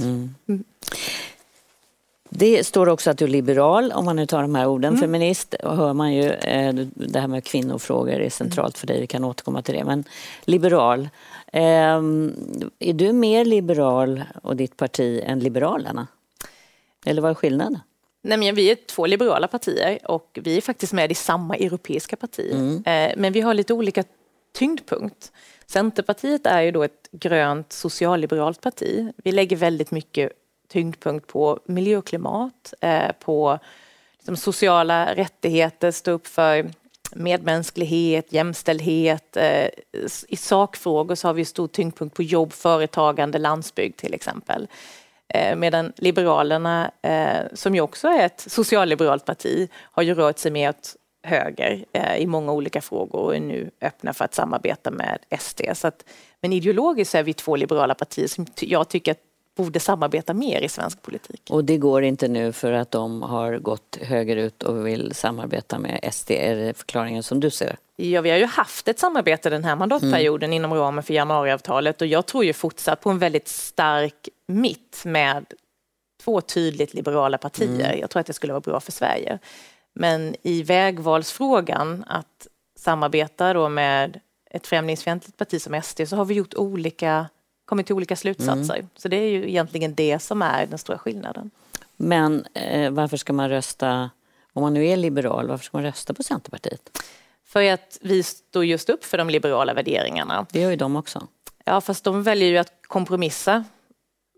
Det 2.34 2.66
står 2.66 2.88
också 2.88 3.10
att 3.10 3.18
du 3.18 3.24
är 3.24 3.28
liberal, 3.28 3.92
om 3.92 4.04
man 4.04 4.16
nu 4.16 4.26
tar 4.26 4.42
de 4.42 4.54
här 4.54 4.62
Mm. 4.62 4.74
orden. 4.74 4.96
Feminist 4.98 5.54
och 5.54 5.76
hör 5.76 5.92
man 5.92 6.14
ju, 6.14 6.30
eh, 6.30 6.74
det 6.94 7.20
här 7.20 7.28
med 7.28 7.44
kvinnofrågor 7.44 8.12
är 8.20 8.30
centralt 8.30 8.78
för 8.78 8.86
dig, 8.86 9.00
vi 9.00 9.06
kan 9.06 9.24
återkomma 9.24 9.62
till 9.62 9.74
det. 9.74 9.84
Men 9.84 10.04
liberal, 10.44 11.08
ehm, 11.52 12.34
är 12.78 12.92
du 12.92 13.12
mer 13.12 13.44
liberal 13.44 14.22
och 14.42 14.56
ditt 14.56 14.76
parti 14.76 15.22
än 15.26 15.38
Liberalerna? 15.40 16.06
Eller 17.06 17.22
vad 17.22 17.30
är 17.30 17.34
skillnaden? 17.34 17.78
Nej, 18.22 18.38
men 18.38 18.54
vi 18.54 18.70
är 18.70 18.74
två 18.86 19.06
liberala 19.06 19.48
partier 19.48 19.98
och 20.10 20.38
vi 20.42 20.56
är 20.56 20.60
faktiskt 20.60 20.92
med 20.92 21.12
i 21.12 21.14
samma 21.14 21.56
europeiska 21.56 22.16
parti. 22.16 22.52
Eh, 22.86 23.12
Men 23.16 23.32
vi 23.32 23.40
har 23.40 23.54
lite 23.54 23.74
olika 23.74 24.04
tyngdpunkt. 24.52 25.32
Centerpartiet 25.66 26.46
är 26.46 26.60
ju 26.60 26.70
då 26.70 26.82
ett 26.82 27.08
grönt 27.12 27.72
socialliberalt 27.72 28.60
parti. 28.60 29.12
Vi 29.16 29.32
lägger 29.32 29.56
väldigt 29.56 29.90
mycket 29.90 30.32
tyngdpunkt 30.68 31.26
på 31.26 31.60
miljö 31.64 31.96
och 31.96 32.06
klimat, 32.06 32.74
eh, 32.80 33.12
på 33.20 33.58
liksom 34.18 34.36
sociala 34.36 35.14
rättigheter, 35.14 35.90
stå 35.90 36.10
upp 36.10 36.26
för 36.26 36.70
medmänsklighet, 37.14 38.32
jämställdhet. 38.32 39.36
Eh, 39.36 39.68
I 40.28 40.36
sakfrågor 40.36 41.14
så 41.14 41.28
har 41.28 41.34
vi 41.34 41.44
stor 41.44 41.68
tyngdpunkt 41.68 42.16
på 42.16 42.22
jobb, 42.22 42.52
företagande, 42.52 43.38
landsbygd 43.38 43.96
till 43.96 44.14
exempel. 44.14 44.68
Eh, 45.28 45.56
medan 45.56 45.92
Liberalerna, 45.96 46.90
som 47.52 47.74
ju 47.74 47.80
också 47.80 48.08
är 48.08 48.26
ett 48.26 48.40
socialliberalt 48.40 49.24
parti, 49.24 49.68
har 49.74 50.02
ju 50.02 50.14
rört 50.14 50.38
sig 50.38 50.50
mer 50.50 50.68
åt 50.68 50.96
höger 51.22 51.84
eh, 51.92 52.16
i 52.16 52.26
många 52.26 52.52
olika 52.52 52.80
frågor 52.80 53.20
och 53.20 53.36
är 53.36 53.40
nu 53.40 53.70
öppna 53.80 54.12
för 54.12 54.24
att 54.24 54.34
samarbeta 54.34 54.90
med 54.90 55.18
SD. 55.38 55.60
Så 55.74 55.88
att, 55.88 56.04
men 56.40 56.52
ideologiskt 56.52 57.14
är 57.14 57.22
vi 57.22 57.32
två 57.32 57.56
liberala 57.56 57.94
partier 57.94 58.26
som 58.26 58.46
jag 58.60 58.88
tycker 58.88 59.14
borde 59.56 59.80
samarbeta 59.80 60.34
mer 60.34 60.60
i 60.60 60.68
svensk 60.68 61.02
politik. 61.02 61.42
Och 61.50 61.64
det 61.64 61.76
går 61.76 62.02
inte 62.02 62.28
nu 62.28 62.52
för 62.52 62.72
att 62.72 62.90
de 62.90 63.22
har 63.22 63.58
gått 63.58 63.98
högerut 64.00 64.62
och 64.62 64.86
vill 64.86 65.14
samarbeta 65.14 65.78
med 65.78 66.08
SD? 66.12 66.30
Är 66.30 66.56
det 66.56 66.74
förklaringen 66.74 67.22
som 67.22 67.40
du 67.40 67.50
ser? 67.50 67.76
Ja, 67.96 68.20
vi 68.20 68.30
har 68.30 68.38
ju 68.38 68.46
haft 68.46 68.88
ett 68.88 68.98
samarbete 68.98 69.50
den 69.50 69.64
här 69.64 69.76
mandatperioden 69.76 70.48
mm. 70.50 70.56
inom 70.56 70.74
ramen 70.74 71.04
för 71.04 71.14
januariavtalet 71.14 72.00
och 72.00 72.06
jag 72.06 72.26
tror 72.26 72.44
ju 72.44 72.52
fortsatt 72.52 73.00
på 73.00 73.10
en 73.10 73.18
väldigt 73.18 73.48
stark 73.48 74.28
mitt 74.46 75.02
med 75.04 75.46
två 76.24 76.40
tydligt 76.40 76.94
liberala 76.94 77.38
partier. 77.38 77.86
Mm. 77.86 78.00
Jag 78.00 78.10
tror 78.10 78.20
att 78.20 78.26
det 78.26 78.32
skulle 78.32 78.52
vara 78.52 78.60
bra 78.60 78.80
för 78.80 78.92
Sverige. 78.92 79.38
Men 79.94 80.36
i 80.42 80.62
vägvalsfrågan, 80.62 82.04
att 82.08 82.46
samarbeta 82.76 83.52
då 83.52 83.68
med 83.68 84.20
ett 84.50 84.66
främlingsfientligt 84.66 85.36
parti 85.36 85.62
som 85.62 85.82
SD, 85.82 86.08
så 86.08 86.16
har 86.16 86.24
vi 86.24 86.34
gjort 86.34 86.54
olika, 86.54 87.28
kommit 87.64 87.86
till 87.86 87.94
olika 87.94 88.16
slutsatser. 88.16 88.74
Mm. 88.74 88.88
Så 88.96 89.08
det 89.08 89.16
är 89.16 89.28
ju 89.28 89.48
egentligen 89.48 89.94
det 89.94 90.18
som 90.18 90.42
är 90.42 90.66
den 90.66 90.78
stora 90.78 90.98
skillnaden. 90.98 91.50
Men 91.96 92.46
eh, 92.54 92.90
varför 92.90 93.16
ska 93.16 93.32
man 93.32 93.48
rösta, 93.48 94.10
om 94.52 94.62
man 94.62 94.74
nu 94.74 94.86
är 94.86 94.96
liberal, 94.96 95.48
varför 95.48 95.64
ska 95.64 95.76
man 95.76 95.84
rösta 95.84 96.14
på 96.14 96.22
Centerpartiet? 96.22 97.02
För 97.44 97.72
att 97.72 97.98
vi 98.00 98.22
står 98.22 98.64
just 98.64 98.88
upp 98.88 99.04
för 99.04 99.18
de 99.18 99.30
liberala 99.30 99.74
värderingarna. 99.74 100.46
Det 100.50 100.60
gör 100.60 100.70
ju 100.70 100.76
de 100.76 100.96
också. 100.96 101.26
Ja, 101.64 101.80
fast 101.80 102.04
de 102.04 102.22
väljer 102.22 102.48
ju 102.48 102.58
att 102.58 102.72
kompromissa 102.82 103.64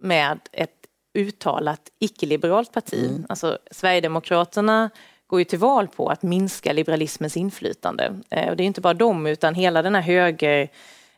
med 0.01 0.39
ett 0.53 0.71
uttalat 1.15 1.81
icke-liberalt 1.99 2.73
parti. 2.73 3.07
Mm. 3.11 3.27
Alltså, 3.29 3.59
Sverigedemokraterna 3.71 4.91
går 5.27 5.41
ju 5.41 5.45
till 5.45 5.59
val 5.59 5.89
på 5.89 6.09
att 6.09 6.23
minska 6.23 6.73
liberalismens 6.73 7.37
inflytande. 7.37 8.15
Eh, 8.31 8.51
och 8.51 8.57
det 8.57 8.63
är 8.63 8.67
inte 8.67 8.81
bara 8.81 8.95
de, 8.95 9.27
utan 9.27 9.55
hela 9.55 9.83
den 9.83 9.95
här 9.95 10.03
höger 10.03 10.69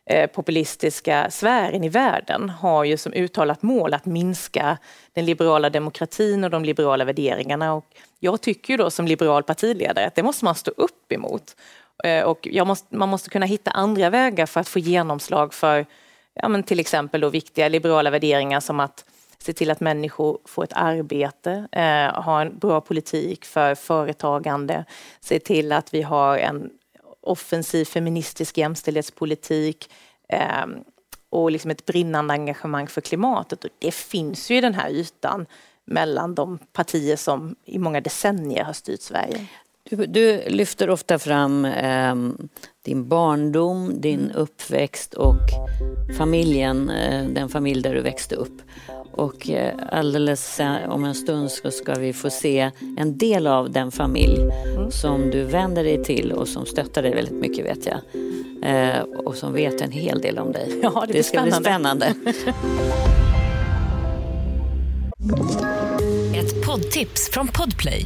eh, 0.05 0.27
populistiska 0.27 1.31
sfären 1.31 1.83
i 1.83 1.89
världen 1.89 2.49
har 2.49 2.83
ju 2.83 2.97
som 2.97 3.13
uttalat 3.13 3.63
mål 3.63 3.93
att 3.93 4.05
minska 4.05 4.77
den 5.13 5.25
liberala 5.25 5.69
demokratin 5.69 6.43
och 6.43 6.49
de 6.49 6.65
liberala 6.65 7.05
värderingarna. 7.05 7.73
Och 7.73 7.85
jag 8.19 8.41
tycker 8.41 8.73
ju 8.73 8.77
då 8.77 8.89
som 8.89 9.07
liberal 9.07 9.43
partiledare 9.43 10.07
att 10.07 10.15
det 10.15 10.23
måste 10.23 10.45
man 10.45 10.55
stå 10.55 10.71
upp 10.71 11.11
emot. 11.11 11.55
Eh, 12.03 12.23
och 12.23 12.47
måste, 12.65 12.95
man 12.95 13.09
måste 13.09 13.29
kunna 13.29 13.45
hitta 13.45 13.71
andra 13.71 14.09
vägar 14.09 14.45
för 14.45 14.59
att 14.59 14.67
få 14.67 14.79
genomslag 14.79 15.53
för 15.53 15.85
ja, 16.33 16.47
men 16.47 16.63
till 16.63 16.79
exempel 16.79 17.21
då 17.21 17.29
viktiga 17.29 17.69
liberala 17.69 18.09
värderingar 18.09 18.59
som 18.59 18.79
att 18.79 19.05
se 19.43 19.53
till 19.53 19.71
att 19.71 19.79
människor 19.79 20.39
får 20.45 20.63
ett 20.63 20.73
arbete, 20.73 21.67
eh, 21.71 22.23
ha 22.23 22.41
en 22.41 22.57
bra 22.57 22.81
politik 22.81 23.45
för 23.45 23.75
företagande, 23.75 24.85
se 25.19 25.39
till 25.39 25.71
att 25.71 25.93
vi 25.93 26.01
har 26.01 26.37
en 26.37 26.69
offensiv 27.21 27.85
feministisk 27.85 28.57
jämställdhetspolitik 28.57 29.91
eh, 30.29 30.65
och 31.29 31.51
liksom 31.51 31.71
ett 31.71 31.85
brinnande 31.85 32.33
engagemang 32.33 32.87
för 32.87 33.01
klimatet. 33.01 33.63
Och 33.63 33.69
det 33.79 33.93
finns 33.93 34.51
ju 34.51 34.57
i 34.57 34.61
den 34.61 34.73
här 34.73 34.89
ytan 34.89 35.45
mellan 35.85 36.35
de 36.35 36.57
partier 36.73 37.15
som 37.15 37.55
i 37.65 37.79
många 37.79 38.01
decennier 38.01 38.63
har 38.63 38.73
styrt 38.73 39.01
Sverige. 39.01 39.47
Du, 39.89 40.05
du 40.05 40.41
lyfter 40.47 40.89
ofta 40.89 41.19
fram 41.19 41.65
eh, 41.65 42.15
din 42.85 43.07
barndom, 43.07 44.01
din 44.01 44.19
mm. 44.19 44.35
uppväxt 44.35 45.13
och 45.13 45.41
familjen, 46.17 46.89
eh, 46.89 47.25
den 47.27 47.49
familj 47.49 47.81
där 47.81 47.93
du 47.93 48.01
växte 48.01 48.35
upp. 48.35 48.61
Och 49.11 49.49
eh, 49.49 49.73
alldeles 49.91 50.59
om 50.89 51.05
en 51.05 51.15
stund 51.15 51.51
så 51.51 51.71
ska 51.71 51.93
vi 51.93 52.13
få 52.13 52.29
se 52.29 52.71
en 52.97 53.17
del 53.17 53.47
av 53.47 53.71
den 53.71 53.91
familj 53.91 54.41
mm. 54.41 54.91
som 54.91 55.29
du 55.29 55.43
vänder 55.43 55.83
dig 55.83 56.03
till 56.03 56.31
och 56.31 56.47
som 56.47 56.65
stöttar 56.65 57.03
dig 57.03 57.15
väldigt 57.15 57.39
mycket 57.41 57.65
vet 57.65 57.85
jag. 57.85 57.97
Eh, 58.63 59.01
och 59.01 59.35
som 59.35 59.53
vet 59.53 59.81
en 59.81 59.91
hel 59.91 60.21
del 60.21 60.39
om 60.39 60.51
dig. 60.51 60.79
Ja, 60.83 61.03
det, 61.07 61.13
det 61.13 61.23
ska 61.23 61.37
spännande. 61.37 62.13
bli 62.23 62.33
spännande. 62.33 62.55
Ett 66.37 66.65
poddtips 66.65 67.29
från 67.29 67.47
Podplay. 67.47 68.05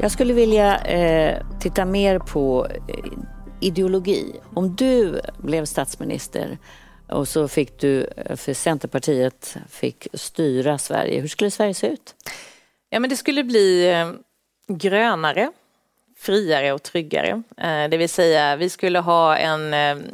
Jag 0.00 0.10
skulle 0.10 0.32
vilja 0.32 0.78
eh, 0.78 1.42
titta 1.60 1.84
mer 1.84 2.18
på 2.18 2.66
eh, 2.66 3.04
ideologi. 3.60 4.40
Om 4.54 4.76
du 4.76 5.20
blev 5.38 5.64
statsminister 5.64 6.58
och 7.08 7.28
så 7.28 7.48
fick 7.48 7.80
du, 7.80 8.04
eh, 8.16 8.36
för 8.36 8.54
Centerpartiet 8.54 9.56
fick 9.68 10.08
styra 10.14 10.78
Sverige. 10.78 11.20
Hur 11.20 11.28
skulle 11.28 11.50
Sverige 11.50 11.74
se 11.74 11.86
ut? 11.86 12.14
Ja, 12.90 13.00
men 13.00 13.10
det 13.10 13.16
skulle 13.16 13.44
bli 13.44 13.90
eh, 13.90 14.10
grönare, 14.68 15.52
friare 16.18 16.72
och 16.72 16.82
tryggare. 16.82 17.42
Eh, 17.56 17.88
det 17.90 17.96
vill 17.96 18.08
säga, 18.08 18.56
vi 18.56 18.70
skulle 18.70 18.98
ha 18.98 19.36
en, 19.36 19.74
eh, 19.74 20.04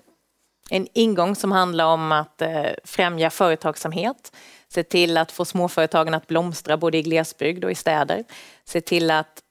en 0.70 0.86
ingång 0.92 1.36
som 1.36 1.52
handlar 1.52 1.84
om 1.84 2.12
att 2.12 2.42
eh, 2.42 2.66
främja 2.84 3.30
företagsamhet, 3.30 4.32
se 4.68 4.82
till 4.82 5.16
att 5.16 5.32
få 5.32 5.44
småföretagen 5.44 6.14
att 6.14 6.26
blomstra 6.26 6.76
både 6.76 6.98
i 6.98 7.02
glesbygd 7.02 7.64
och 7.64 7.70
i 7.70 7.74
städer, 7.74 8.24
se 8.64 8.80
till 8.80 9.10
att 9.10 9.42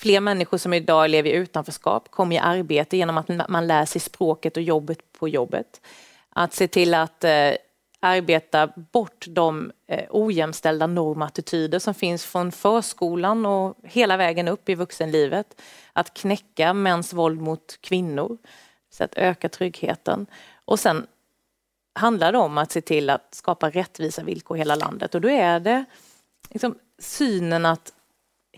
Fler 0.00 0.20
människor 0.20 0.58
som 0.58 0.72
idag 0.72 1.10
lever 1.10 1.30
i 1.30 1.32
utanförskap 1.32 2.10
kommer 2.10 2.36
i 2.36 2.38
arbete 2.38 2.96
genom 2.96 3.18
att 3.18 3.48
man 3.48 3.66
lär 3.66 3.84
sig 3.84 4.00
språket 4.00 4.56
och 4.56 4.62
jobbet 4.62 5.12
på 5.12 5.28
jobbet. 5.28 5.80
Att 6.28 6.54
se 6.54 6.68
till 6.68 6.94
att 6.94 7.24
eh, 7.24 7.52
arbeta 8.00 8.66
bort 8.66 9.24
de 9.28 9.72
eh, 9.86 10.04
ojämställda 10.10 10.86
normattityder 10.86 11.78
som 11.78 11.94
finns 11.94 12.24
från 12.24 12.52
förskolan 12.52 13.46
och 13.46 13.76
hela 13.82 14.16
vägen 14.16 14.48
upp 14.48 14.68
i 14.68 14.74
vuxenlivet. 14.74 15.60
Att 15.92 16.14
knäcka 16.14 16.74
mäns 16.74 17.12
våld 17.12 17.40
mot 17.40 17.78
kvinnor, 17.80 18.38
så 18.90 19.04
att 19.04 19.14
öka 19.14 19.48
tryggheten. 19.48 20.26
Och 20.64 20.78
sen 20.78 21.06
handlar 21.92 22.32
det 22.32 22.38
om 22.38 22.58
att 22.58 22.72
se 22.72 22.80
till 22.80 23.10
att 23.10 23.34
skapa 23.34 23.70
rättvisa 23.70 24.22
villkor 24.22 24.56
i 24.56 24.60
hela 24.60 24.74
landet 24.74 25.14
och 25.14 25.20
då 25.20 25.28
är 25.28 25.60
det 25.60 25.84
liksom 26.50 26.78
synen 26.98 27.66
att 27.66 27.92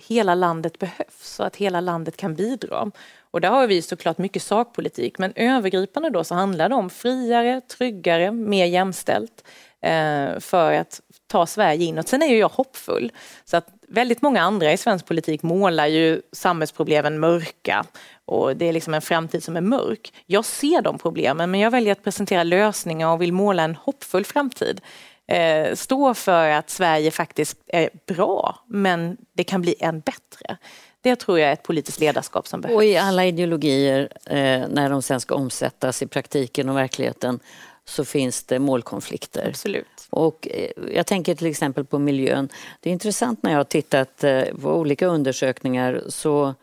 hela 0.07 0.35
landet 0.35 0.79
behövs 0.79 1.41
och 1.41 1.47
att 1.47 1.57
hela 1.57 1.81
landet 1.81 2.17
kan 2.17 2.35
bidra. 2.35 2.91
Och 3.21 3.41
där 3.41 3.51
har 3.51 3.67
vi 3.67 3.83
såklart 3.83 4.19
mycket 4.19 4.43
sakpolitik, 4.43 5.19
men 5.19 5.33
övergripande 5.37 6.11
då 6.11 6.25
så 6.25 6.35
handlar 6.35 6.69
det 6.69 6.75
om 6.75 6.91
friare, 6.91 7.61
tryggare, 7.61 8.33
mer 8.33 8.67
jämställt 8.67 9.45
eh, 9.81 10.41
för 10.41 10.73
att 10.73 11.01
ta 11.27 11.47
Sverige 11.47 11.85
inåt. 11.85 12.09
Sen 12.09 12.23
är 12.23 12.27
ju 12.27 12.38
jag 12.38 12.49
hoppfull, 12.49 13.12
så 13.45 13.57
att 13.57 13.69
väldigt 13.88 14.23
många 14.23 14.43
andra 14.43 14.73
i 14.73 14.77
svensk 14.77 15.07
politik 15.07 15.43
målar 15.43 15.87
ju 15.87 16.23
samhällsproblemen 16.33 17.21
mörka 17.21 17.85
och 18.25 18.57
det 18.57 18.69
är 18.69 18.73
liksom 18.73 18.95
en 18.95 19.03
framtid 19.03 19.45
som 19.45 19.57
är 19.57 19.61
mörk. 19.61 20.12
Jag 20.27 20.45
ser 20.45 20.83
de 20.83 20.99
problemen, 20.99 21.51
men 21.51 21.61
jag 21.61 21.71
väljer 21.71 21.93
att 21.93 22.05
presentera 22.05 22.43
lösningar 22.43 23.09
och 23.09 23.23
vill 23.23 23.33
måla 23.33 23.62
en 23.62 23.77
hoppfull 23.77 24.25
framtid 24.25 24.81
eh, 25.27 25.75
stå 25.75 26.15
för 26.15 26.49
att 26.49 26.71
Sverige 26.71 27.11
faktiskt 27.11 27.57
är 27.67 27.91
bra, 28.07 28.59
men 28.67 29.17
det 29.33 29.45
kan 29.45 29.63
bli 29.63 29.75
än 29.81 30.01
bättre. 30.01 30.57
Det 31.01 31.17
tror 31.17 31.39
jag 31.39 31.49
är 31.49 31.53
ett 31.53 31.63
politiskt 31.63 32.01
ledarskap 32.01 32.47
som 32.49 32.61
behövs. 32.61 32.77
Och 32.77 32.85
i 32.85 32.97
alla 32.97 33.25
ideologier, 33.25 34.09
eh, 34.27 34.69
när 34.69 34.91
de 34.91 35.03
sen 35.03 35.21
ska 35.21 35.35
omsättas 35.35 36.03
i 36.03 36.07
praktiken 36.07 36.69
och 36.69 36.77
verkligheten, 36.77 37.41
så 37.85 38.05
finns 38.05 38.45
det 38.45 38.59
målkonflikter. 38.59 39.49
Absolut. 39.49 40.07
Och 40.11 40.49
eh, 40.51 40.71
jag 40.95 41.07
tänker 41.07 41.35
till 41.35 41.47
exempel 41.47 41.85
på 41.85 41.99
miljön. 41.99 42.49
Det 42.81 42.91
är 42.91 42.93
intressant 42.93 43.43
när 43.43 43.51
jag 43.51 43.59
har 43.59 43.65
tittat 43.65 44.25
på 44.61 44.71
olika 44.71 45.07
undersökningar 45.07 46.03
så, 46.09 46.55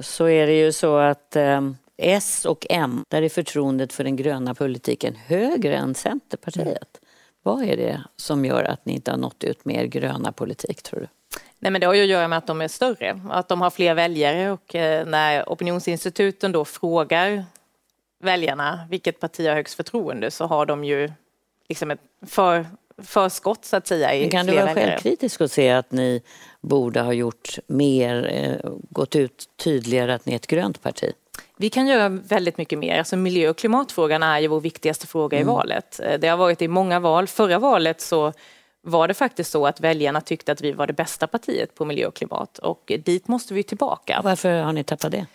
så 0.00 0.28
är 0.28 0.46
det 0.46 0.58
ju 0.58 0.72
så 0.72 0.96
att 0.96 1.36
S 1.96 2.44
och 2.44 2.66
M, 2.70 3.04
där 3.08 3.22
är 3.22 3.28
förtroendet 3.28 3.92
för 3.92 4.04
den 4.04 4.16
gröna 4.16 4.54
politiken 4.54 5.16
högre 5.26 5.76
än 5.76 5.94
Centerpartiet. 5.94 7.00
Vad 7.42 7.62
är 7.64 7.76
det 7.76 8.04
som 8.16 8.44
gör 8.44 8.64
att 8.64 8.86
ni 8.86 8.92
inte 8.92 9.10
har 9.10 9.18
nått 9.18 9.44
ut 9.44 9.64
med 9.64 9.76
er 9.76 9.86
gröna 9.86 10.32
politik 10.32 10.82
tror 10.82 11.00
du? 11.00 11.06
Nej, 11.58 11.72
men 11.72 11.80
det 11.80 11.86
har 11.86 11.94
ju 11.94 12.02
att 12.02 12.08
göra 12.08 12.28
med 12.28 12.38
att 12.38 12.46
de 12.46 12.60
är 12.60 12.68
större, 12.68 13.20
att 13.30 13.48
de 13.48 13.60
har 13.60 13.70
fler 13.70 13.94
väljare 13.94 14.50
och 14.50 14.74
eh, 14.74 15.06
när 15.06 15.48
opinionsinstituten 15.48 16.52
då 16.52 16.64
frågar 16.64 17.44
väljarna 18.22 18.86
vilket 18.90 19.20
parti 19.20 19.46
har 19.46 19.54
högst 19.54 19.74
förtroende 19.74 20.30
så 20.30 20.46
har 20.46 20.66
de 20.66 20.84
ju 20.84 21.10
liksom 21.68 21.90
ett 21.90 22.00
för, 22.26 22.66
förskott 22.98 23.64
så 23.64 23.76
att 23.76 23.86
säga. 23.86 24.14
I 24.14 24.30
kan 24.30 24.46
du 24.46 24.52
vara 24.52 24.64
väljare. 24.64 24.90
självkritisk 24.90 25.40
och 25.40 25.50
se 25.50 25.70
att 25.70 25.92
ni 25.92 26.22
borde 26.60 27.00
ha 27.00 27.12
gjort 27.12 27.58
mer, 27.66 28.30
eh, 28.32 28.72
gått 28.90 29.16
ut 29.16 29.44
tydligare 29.56 30.14
att 30.14 30.26
ni 30.26 30.32
är 30.32 30.36
ett 30.36 30.46
grönt 30.46 30.82
parti? 30.82 31.12
Vi 31.62 31.70
kan 31.70 31.86
göra 31.86 32.08
väldigt 32.08 32.58
mycket 32.58 32.78
mer. 32.78 32.98
Alltså 32.98 33.16
miljö 33.16 33.50
och 33.50 33.56
klimatfrågan 33.56 34.22
är 34.22 34.40
ju 34.40 34.48
vår 34.48 34.60
viktigaste 34.60 35.06
fråga 35.06 35.38
mm. 35.38 35.48
i 35.48 35.52
valet. 35.52 36.00
Eh, 36.00 36.18
det 36.20 36.28
har 36.28 36.36
varit 36.36 36.62
i 36.62 36.68
många 36.68 37.00
val. 37.00 37.26
Förra 37.26 37.58
valet 37.58 38.00
så 38.00 38.32
var 38.80 39.08
det 39.08 39.14
faktiskt 39.14 39.50
så 39.50 39.66
att 39.66 39.80
väljarna 39.80 40.20
tyckte 40.20 40.52
att 40.52 40.60
vi 40.60 40.72
var 40.72 40.86
det 40.86 40.92
bästa 40.92 41.26
partiet 41.26 41.74
på 41.74 41.84
miljö 41.84 42.06
och 42.06 42.14
klimat 42.14 42.58
och 42.58 42.92
dit 43.04 43.28
måste 43.28 43.54
vi 43.54 43.62
tillbaka. 43.62 44.20
Varför 44.24 44.62
har 44.62 44.72
ni 44.72 44.84
tappat 44.84 45.12
det? 45.12 45.26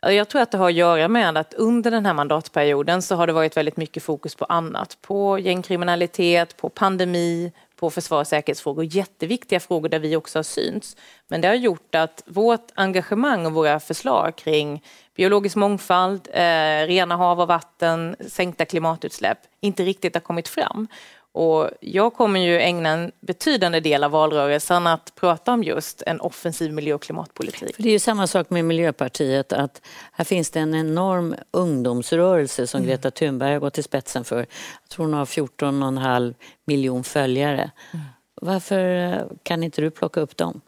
Jag 0.00 0.28
tror 0.28 0.42
att 0.42 0.50
det 0.50 0.58
har 0.58 0.68
att 0.68 0.74
göra 0.74 1.08
med 1.08 1.36
att 1.36 1.54
under 1.54 1.90
den 1.90 2.06
här 2.06 2.14
mandatperioden 2.14 3.02
så 3.02 3.14
har 3.14 3.26
det 3.26 3.32
varit 3.32 3.56
väldigt 3.56 3.76
mycket 3.76 4.02
fokus 4.02 4.34
på 4.34 4.44
annat. 4.44 4.98
På 5.00 5.38
gängkriminalitet, 5.38 6.56
på 6.56 6.68
pandemi, 6.68 7.52
på 7.76 7.90
försvar 7.90 8.20
och 8.20 8.26
säkerhetsfrågor. 8.26 8.84
Jätteviktiga 8.84 9.60
frågor 9.60 9.88
där 9.88 9.98
vi 9.98 10.16
också 10.16 10.38
har 10.38 10.42
synts. 10.42 10.96
Men 11.28 11.40
det 11.40 11.48
har 11.48 11.54
gjort 11.54 11.94
att 11.94 12.22
vårt 12.26 12.68
engagemang 12.74 13.46
och 13.46 13.52
våra 13.52 13.80
förslag 13.80 14.36
kring 14.36 14.82
biologisk 15.16 15.56
mångfald, 15.56 16.28
eh, 16.32 16.86
rena 16.86 17.16
hav 17.16 17.40
och 17.40 17.48
vatten, 17.48 18.16
sänkta 18.28 18.64
klimatutsläpp 18.64 19.38
inte 19.60 19.84
riktigt 19.84 20.14
har 20.14 20.20
kommit 20.20 20.48
fram. 20.48 20.88
Och 21.32 21.70
jag 21.80 22.14
kommer 22.14 22.40
ju 22.40 22.60
ägna 22.60 22.88
en 22.88 23.12
betydande 23.20 23.80
del 23.80 24.04
av 24.04 24.10
valrörelsen 24.10 24.86
att 24.86 25.14
prata 25.14 25.52
om 25.52 25.64
just 25.64 26.02
en 26.06 26.20
offensiv 26.20 26.72
miljö 26.72 26.94
och 26.94 27.02
klimatpolitik. 27.02 27.76
För 27.76 27.82
det 27.82 27.88
är 27.88 27.92
ju 27.92 27.98
samma 27.98 28.26
sak 28.26 28.50
med 28.50 28.64
Miljöpartiet 28.64 29.52
att 29.52 29.82
här 30.12 30.24
finns 30.24 30.50
det 30.50 30.60
en 30.60 30.74
enorm 30.74 31.34
ungdomsrörelse 31.50 32.66
som 32.66 32.78
mm. 32.78 32.88
Greta 32.88 33.10
Thunberg 33.10 33.52
har 33.52 33.60
gått 33.60 33.78
i 33.78 33.82
spetsen 33.82 34.24
för. 34.24 34.38
Jag 34.38 34.88
tror 34.88 35.04
hon 35.04 35.14
har 35.14 35.24
14,5 35.24 36.34
miljon 36.66 37.04
följare. 37.04 37.70
Mm. 37.92 38.04
Varför 38.40 39.28
kan 39.42 39.62
inte 39.62 39.80
du 39.80 39.90
plocka 39.90 40.20
upp 40.20 40.36
dem? 40.36 40.60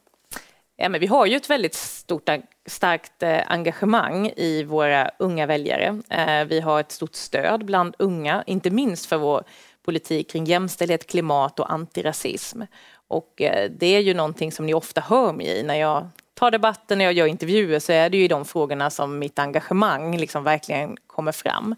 Ja, 0.80 0.88
men 0.88 1.00
vi 1.00 1.06
har 1.06 1.26
ju 1.26 1.36
ett 1.36 1.50
väldigt 1.50 1.74
stort, 1.74 2.28
starkt 2.66 3.22
eh, 3.22 3.40
engagemang 3.46 4.32
i 4.36 4.62
våra 4.62 5.10
unga 5.18 5.46
väljare. 5.46 6.02
Eh, 6.10 6.44
vi 6.44 6.60
har 6.60 6.80
ett 6.80 6.92
stort 6.92 7.14
stöd 7.14 7.64
bland 7.64 7.94
unga, 7.98 8.44
inte 8.46 8.70
minst 8.70 9.06
för 9.06 9.16
vår 9.16 9.44
politik 9.84 10.30
kring 10.30 10.44
jämställdhet, 10.44 11.06
klimat 11.06 11.60
och 11.60 11.72
antirasism. 11.72 12.62
Och 13.08 13.42
eh, 13.42 13.70
det 13.70 13.86
är 13.86 14.00
ju 14.00 14.14
någonting 14.14 14.52
som 14.52 14.66
ni 14.66 14.74
ofta 14.74 15.00
hör 15.00 15.32
mig 15.32 15.46
i 15.46 15.62
när 15.62 15.74
jag 15.74 16.08
tar 16.34 16.50
debatten, 16.50 16.98
när 16.98 17.04
jag 17.04 17.14
gör 17.14 17.26
intervjuer 17.26 17.78
så 17.78 17.92
är 17.92 18.10
det 18.10 18.16
ju 18.16 18.24
i 18.24 18.28
de 18.28 18.44
frågorna 18.44 18.90
som 18.90 19.18
mitt 19.18 19.38
engagemang 19.38 20.16
liksom 20.16 20.44
verkligen 20.44 20.96
kommer 21.06 21.32
fram. 21.32 21.74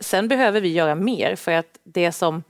Sen 0.00 0.28
behöver 0.28 0.60
vi 0.60 0.68
göra 0.68 0.94
mer 0.94 1.36
för 1.36 1.52
att 1.52 1.78
det 1.84 2.12
som 2.12 2.42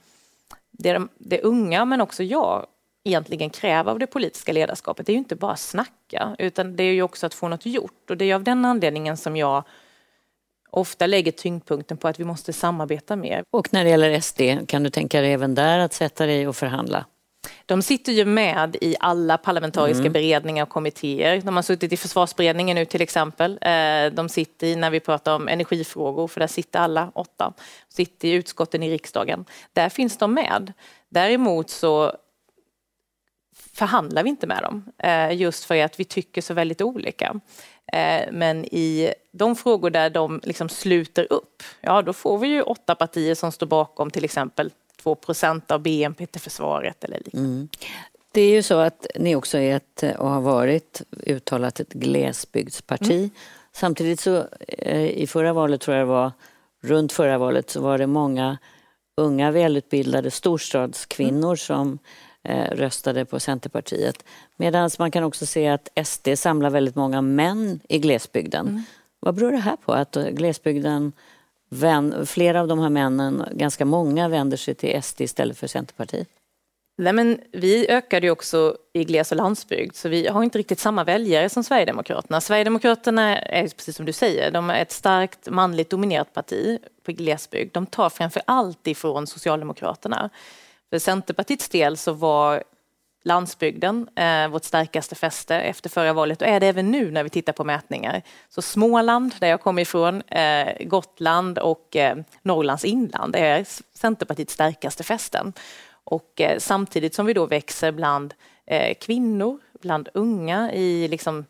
det, 0.70 1.08
det 1.18 1.40
unga 1.40 1.84
men 1.84 2.00
också 2.00 2.22
jag 2.22 2.66
egentligen 3.04 3.50
kräver 3.50 3.92
av 3.92 3.98
det 3.98 4.06
politiska 4.06 4.52
ledarskapet 4.52 5.06
det 5.06 5.12
är 5.12 5.14
ju 5.14 5.18
inte 5.18 5.36
bara 5.36 5.56
snacka 5.56 6.36
utan 6.38 6.76
det 6.76 6.82
är 6.82 6.92
ju 6.92 7.02
också 7.02 7.26
att 7.26 7.34
få 7.34 7.48
något 7.48 7.66
gjort 7.66 8.10
och 8.10 8.16
det 8.16 8.30
är 8.30 8.34
av 8.34 8.42
den 8.42 8.64
anledningen 8.64 9.16
som 9.16 9.36
jag 9.36 9.64
ofta 10.70 11.06
lägger 11.06 11.32
tyngdpunkten 11.32 11.96
på 11.96 12.08
att 12.08 12.20
vi 12.20 12.24
måste 12.24 12.52
samarbeta 12.52 13.16
mer. 13.16 13.44
Och 13.50 13.72
när 13.72 13.84
det 13.84 13.90
gäller 13.90 14.20
SD, 14.20 14.40
kan 14.68 14.82
du 14.82 14.90
tänka 14.90 15.20
dig 15.20 15.32
även 15.32 15.54
där 15.54 15.78
att 15.78 15.92
sätta 15.92 16.26
dig 16.26 16.48
och 16.48 16.56
förhandla? 16.56 17.04
De 17.66 17.82
sitter 17.82 18.12
ju 18.12 18.24
med 18.24 18.76
i 18.80 18.96
alla 19.00 19.38
parlamentariska 19.38 20.00
mm. 20.00 20.12
beredningar 20.12 20.62
och 20.62 20.68
kommittéer. 20.68 21.40
De 21.40 21.56
har 21.56 21.62
suttit 21.62 21.92
i 21.92 21.96
försvarsberedningen 21.96 22.74
nu 22.74 22.84
till 22.84 23.02
exempel. 23.02 23.58
Eh, 23.60 24.12
de 24.12 24.28
sitter 24.28 24.66
i 24.66 24.76
när 24.76 24.90
vi 24.90 25.00
pratar 25.00 25.34
om 25.34 25.48
energifrågor, 25.48 26.28
för 26.28 26.40
där 26.40 26.46
sitter 26.46 26.78
alla 26.78 27.10
åtta. 27.14 27.52
Sitter 27.88 28.28
i 28.28 28.32
utskotten 28.32 28.82
i 28.82 28.90
riksdagen. 28.90 29.44
Där 29.72 29.88
finns 29.88 30.16
de 30.16 30.34
med. 30.34 30.72
Däremot 31.08 31.70
så 31.70 32.12
förhandlar 33.54 34.22
vi 34.22 34.30
inte 34.30 34.46
med 34.46 34.62
dem, 34.62 34.84
eh, 34.98 35.36
just 35.36 35.64
för 35.64 35.82
att 35.82 36.00
vi 36.00 36.04
tycker 36.04 36.42
så 36.42 36.54
väldigt 36.54 36.80
olika. 36.80 37.40
Eh, 37.92 38.32
men 38.32 38.64
i 38.64 39.14
de 39.32 39.56
frågor 39.56 39.90
där 39.90 40.10
de 40.10 40.40
liksom 40.44 40.68
sluter 40.68 41.32
upp, 41.32 41.62
ja 41.80 42.02
då 42.02 42.12
får 42.12 42.38
vi 42.38 42.48
ju 42.48 42.62
åtta 42.62 42.94
partier 42.94 43.34
som 43.34 43.52
står 43.52 43.66
bakom 43.66 44.10
till 44.10 44.24
exempel 44.24 44.70
2% 45.02 45.70
av 45.70 45.80
BNP 45.80 46.26
till 46.26 46.40
försvaret 46.40 47.04
eller 47.04 47.18
liknande. 47.18 47.48
Mm. 47.48 47.68
Det 48.32 48.40
är 48.42 48.50
ju 48.50 48.62
så 48.62 48.78
att 48.78 49.06
ni 49.14 49.36
också 49.36 49.58
är 49.58 49.76
ett, 49.76 50.04
och 50.18 50.30
har 50.30 50.40
varit 50.40 51.02
uttalat 51.26 51.80
ett 51.80 51.92
glesbygdsparti. 51.92 53.10
Mm. 53.10 53.30
Samtidigt 53.72 54.20
så 54.20 54.44
eh, 54.68 55.06
i 55.06 55.26
förra 55.26 55.52
valet 55.52 55.80
tror 55.80 55.96
jag 55.96 56.06
det 56.06 56.12
var, 56.12 56.32
runt 56.82 57.12
förra 57.12 57.38
valet 57.38 57.70
så 57.70 57.80
var 57.80 57.98
det 57.98 58.06
många 58.06 58.58
unga 59.16 59.50
välutbildade 59.50 60.30
storstadskvinnor 60.30 61.48
mm. 61.48 61.56
som 61.56 61.98
röstade 62.72 63.24
på 63.24 63.40
Centerpartiet. 63.40 64.24
Medan 64.56 64.90
man 64.98 65.10
kan 65.10 65.24
också 65.24 65.46
se 65.46 65.68
att 65.68 65.88
SD 66.04 66.28
samlar 66.36 66.70
väldigt 66.70 66.94
många 66.94 67.22
män 67.22 67.80
i 67.88 67.98
glesbygden. 67.98 68.68
Mm. 68.68 68.82
Vad 69.20 69.34
beror 69.34 69.52
det 69.52 69.58
här 69.58 69.76
på? 69.76 69.92
Att 69.92 70.16
glesbygden, 70.30 71.12
flera 72.26 72.60
av 72.60 72.68
de 72.68 72.78
här 72.78 72.90
männen, 72.90 73.44
ganska 73.52 73.84
många, 73.84 74.28
vänder 74.28 74.56
sig 74.56 74.74
till 74.74 75.02
SD 75.02 75.20
istället 75.20 75.58
för 75.58 75.66
Centerpartiet? 75.66 76.28
Nej, 76.98 77.12
men 77.12 77.40
vi 77.52 77.88
ökade 77.88 78.26
ju 78.26 78.30
också 78.30 78.76
i 78.92 79.04
gles 79.04 79.32
och 79.32 79.36
landsbygd 79.36 79.94
så 79.94 80.08
vi 80.08 80.28
har 80.28 80.42
inte 80.42 80.58
riktigt 80.58 80.78
samma 80.78 81.04
väljare 81.04 81.48
som 81.48 81.64
Sverigedemokraterna. 81.64 82.40
Sverigedemokraterna 82.40 83.38
är 83.38 83.68
precis 83.68 83.96
som 83.96 84.06
du 84.06 84.12
säger, 84.12 84.50
de 84.50 84.70
är 84.70 84.82
ett 84.82 84.92
starkt 84.92 85.50
manligt 85.50 85.90
dominerat 85.90 86.34
parti 86.34 86.78
på 87.02 87.12
glesbygd. 87.12 87.74
De 87.74 87.86
tar 87.86 88.10
framför 88.10 88.42
allt 88.46 88.86
ifrån 88.86 89.26
Socialdemokraterna. 89.26 90.30
För 90.92 90.98
Centerpartiets 90.98 91.68
del 91.68 91.96
så 91.96 92.12
var 92.12 92.62
landsbygden 93.24 94.08
eh, 94.16 94.48
vårt 94.48 94.64
starkaste 94.64 95.14
fäste 95.14 95.56
efter 95.56 95.90
förra 95.90 96.12
valet 96.12 96.42
och 96.42 96.48
är 96.48 96.60
det 96.60 96.66
även 96.66 96.90
nu 96.90 97.10
när 97.10 97.22
vi 97.22 97.30
tittar 97.30 97.52
på 97.52 97.64
mätningar. 97.64 98.22
Så 98.48 98.62
Småland, 98.62 99.34
där 99.38 99.48
jag 99.48 99.60
kommer 99.60 99.82
ifrån, 99.82 100.22
eh, 100.22 100.86
Gotland 100.86 101.58
och 101.58 101.96
eh, 101.96 102.16
Norrlands 102.42 102.84
inland 102.84 103.36
är 103.36 103.66
Centerpartiets 103.94 104.54
starkaste 104.54 105.04
fästen. 105.04 105.52
Och 106.04 106.40
eh, 106.40 106.58
samtidigt 106.58 107.14
som 107.14 107.26
vi 107.26 107.32
då 107.32 107.46
växer 107.46 107.92
bland 107.92 108.34
eh, 108.66 108.94
kvinnor, 109.00 109.58
bland 109.80 110.08
unga 110.14 110.72
i 110.72 111.08
liksom 111.08 111.44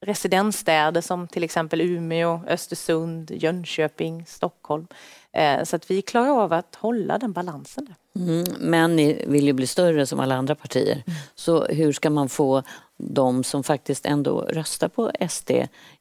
residensstäder 0.00 1.00
som 1.00 1.28
till 1.28 1.44
exempel 1.44 1.80
Umeå, 1.80 2.40
Östersund, 2.46 3.30
Jönköping, 3.30 4.26
Stockholm. 4.26 4.86
Eh, 5.32 5.64
så 5.64 5.76
att 5.76 5.90
vi 5.90 6.02
klarar 6.02 6.42
av 6.42 6.52
att 6.52 6.74
hålla 6.74 7.18
den 7.18 7.32
balansen. 7.32 7.84
Där. 7.84 8.22
Mm, 8.22 8.44
men 8.58 8.96
ni 8.96 9.24
vill 9.26 9.46
ju 9.46 9.52
bli 9.52 9.66
större 9.66 10.06
som 10.06 10.20
alla 10.20 10.34
andra 10.34 10.54
partier. 10.54 11.02
Mm. 11.06 11.18
Så 11.34 11.64
hur 11.64 11.92
ska 11.92 12.10
man 12.10 12.28
få 12.28 12.62
de 12.96 13.44
som 13.44 13.64
faktiskt 13.64 14.06
ändå 14.06 14.40
röstar 14.40 14.88
på 14.88 15.12
SD 15.28 15.50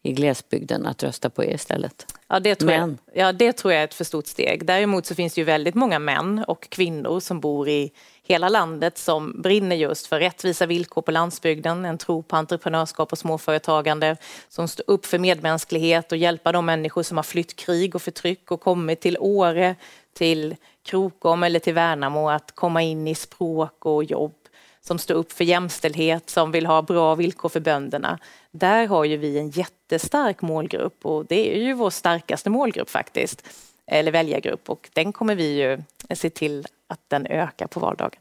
i 0.01 0.11
glesbygden 0.11 0.85
att 0.85 1.03
rösta 1.03 1.29
på 1.29 1.43
er 1.43 1.53
istället? 1.53 2.05
Ja 2.27 2.39
det, 2.39 2.55
tror 2.55 2.71
jag, 2.71 2.97
ja, 3.13 3.31
det 3.31 3.53
tror 3.53 3.73
jag 3.73 3.81
är 3.81 3.85
ett 3.85 3.93
för 3.93 4.03
stort 4.03 4.27
steg. 4.27 4.65
Däremot 4.65 5.05
så 5.05 5.15
finns 5.15 5.33
det 5.33 5.41
ju 5.41 5.45
väldigt 5.45 5.75
många 5.75 5.99
män 5.99 6.43
och 6.47 6.69
kvinnor 6.69 7.19
som 7.19 7.39
bor 7.39 7.69
i 7.69 7.91
hela 8.23 8.49
landet 8.49 8.97
som 8.97 9.41
brinner 9.41 9.75
just 9.75 10.07
för 10.07 10.19
rättvisa 10.19 10.65
villkor 10.65 11.01
på 11.01 11.11
landsbygden, 11.11 11.85
en 11.85 11.97
tro 11.97 12.23
på 12.23 12.35
entreprenörskap 12.35 13.11
och 13.11 13.17
småföretagande, 13.17 14.17
som 14.49 14.67
står 14.67 14.83
upp 14.87 15.05
för 15.05 15.19
medmänsklighet 15.19 16.11
och 16.11 16.17
hjälpa 16.17 16.51
de 16.51 16.65
människor 16.65 17.03
som 17.03 17.17
har 17.17 17.23
flytt 17.23 17.55
krig 17.55 17.95
och 17.95 18.01
förtryck 18.01 18.51
och 18.51 18.61
kommit 18.61 19.01
till 19.01 19.17
Åre, 19.19 19.75
till 20.13 20.55
Krokom 20.83 21.43
eller 21.43 21.59
till 21.59 21.73
Värnamo 21.73 22.29
att 22.29 22.51
komma 22.55 22.81
in 22.81 23.07
i 23.07 23.15
språk 23.15 23.85
och 23.85 24.03
jobb 24.03 24.33
som 24.81 24.99
står 24.99 25.15
upp 25.15 25.31
för 25.31 25.43
jämställdhet, 25.43 26.29
som 26.29 26.51
vill 26.51 26.65
ha 26.65 26.81
bra 26.81 27.15
villkor 27.15 27.49
för 27.49 27.59
bönderna. 27.59 28.19
Där 28.51 28.87
har 28.87 29.05
ju 29.05 29.17
vi 29.17 29.37
en 29.37 29.49
jättestark 29.49 30.41
målgrupp 30.41 31.05
och 31.05 31.25
det 31.25 31.55
är 31.55 31.63
ju 31.63 31.73
vår 31.73 31.89
starkaste 31.89 32.49
målgrupp 32.49 32.89
faktiskt, 32.89 33.47
eller 33.87 34.11
väljargrupp 34.11 34.69
och 34.69 34.89
den 34.93 35.13
kommer 35.13 35.35
vi 35.35 35.61
ju 35.61 35.81
se 36.15 36.29
till 36.29 36.67
att 36.91 36.99
den 37.07 37.25
ökar 37.25 37.67
på 37.67 37.79
valdagen. 37.79 38.19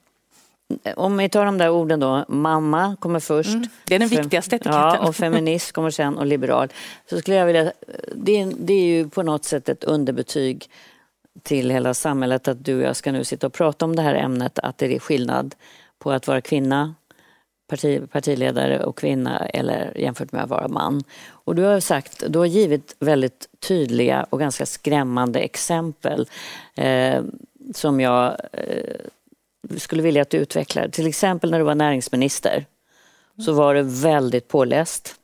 Om 0.97 1.17
vi 1.17 1.29
tar 1.29 1.45
de 1.45 1.59
där 1.59 1.71
orden 1.71 2.01
då, 2.01 2.25
mamma 2.29 2.97
kommer 3.01 3.21
först. 3.21 3.55
Mm, 3.55 3.69
det 3.85 3.95
är 3.95 3.99
den 3.99 4.09
viktigaste 4.09 4.57
etiketten. 4.57 4.81
Ja, 4.81 5.09
och 5.09 5.17
feminist 5.17 5.73
kommer 5.73 5.91
sen 5.91 6.19
och 6.19 6.27
liberal. 6.27 6.69
Så 7.11 7.19
skulle 7.19 7.37
jag 7.37 7.47
vilja, 7.47 7.73
det, 8.15 8.45
det 8.45 8.73
är 8.73 8.85
ju 8.85 9.09
på 9.09 9.23
något 9.23 9.45
sätt 9.45 9.69
ett 9.69 9.85
underbetyg 9.85 10.71
till 11.43 11.71
hela 11.71 11.95
samhället 11.95 12.49
att 12.49 12.65
du 12.65 12.77
och 12.77 12.83
jag 12.83 12.97
ska 12.97 13.13
nu 13.13 13.25
sitta 13.25 13.47
och 13.47 13.53
prata 13.53 13.85
om 13.85 13.97
det 13.97 14.03
här 14.03 14.15
ämnet, 14.15 14.59
att 14.59 14.79
det 14.79 14.95
är 14.95 14.99
skillnad 14.99 15.55
på 15.99 16.13
att 16.13 16.27
vara 16.27 16.41
kvinna, 16.41 16.95
parti, 17.69 18.11
partiledare 18.11 18.85
och 18.85 18.99
kvinna 18.99 19.39
eller 19.39 19.99
jämfört 19.99 20.33
med 20.33 20.43
att 20.43 20.51
vara 20.51 20.69
man. 20.69 21.03
Och 21.29 21.55
du 21.55 21.63
har 21.63 21.81
sagt, 21.81 22.25
du 22.29 22.39
har 22.39 22.47
givit 22.47 22.97
väldigt 22.99 23.49
tydliga 23.69 24.27
och 24.31 24.39
ganska 24.39 24.67
skrämmande 24.67 25.41
exempel 25.41 26.29
eh, 26.75 27.23
som 27.75 28.01
jag 28.01 28.37
eh, 28.53 28.97
skulle 29.79 30.03
vilja 30.03 30.23
att 30.23 30.31
du 30.31 30.37
utvecklar. 30.37 30.89
Till 30.89 31.07
exempel 31.07 31.51
när 31.51 31.59
du 31.59 31.65
var 31.65 31.75
näringsminister 31.75 32.67
så 33.45 33.53
var 33.53 33.75
du 33.75 33.83
väldigt 33.83 34.49
påläst 34.49 35.15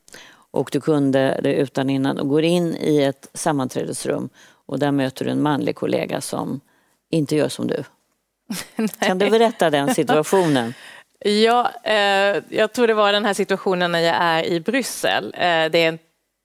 och 0.51 0.69
du 0.73 0.81
kunde 0.81 1.41
det 1.43 1.55
utan 1.55 1.91
innan 1.91 2.19
och 2.19 2.29
går 2.29 2.43
in 2.43 2.77
i 2.77 3.03
ett 3.03 3.31
sammanträdesrum 3.35 4.29
och 4.67 4.79
där 4.79 4.91
möter 4.91 5.25
du 5.25 5.31
en 5.31 5.43
manlig 5.43 5.77
kollega 5.77 6.21
som 6.21 6.61
inte 7.11 7.37
gör 7.37 7.49
som 7.49 7.67
du. 7.67 7.85
kan 8.99 9.19
du 9.19 9.31
berätta 9.31 9.71
den 9.71 9.95
situationen? 9.95 10.75
Ja, 11.19 11.71
eh, 11.85 12.43
jag 12.49 12.73
tror 12.73 12.87
det 12.87 12.95
var 12.95 13.13
den 13.13 13.25
här 13.25 13.35
situationen 13.35 13.93
när 13.93 14.01
jag 14.01 14.17
är 14.17 14.45
i 14.45 14.61
Bryssel. 14.61 15.25
Eh, 15.35 15.41
det 15.41 15.79
är 15.79 15.89
en 15.89 15.99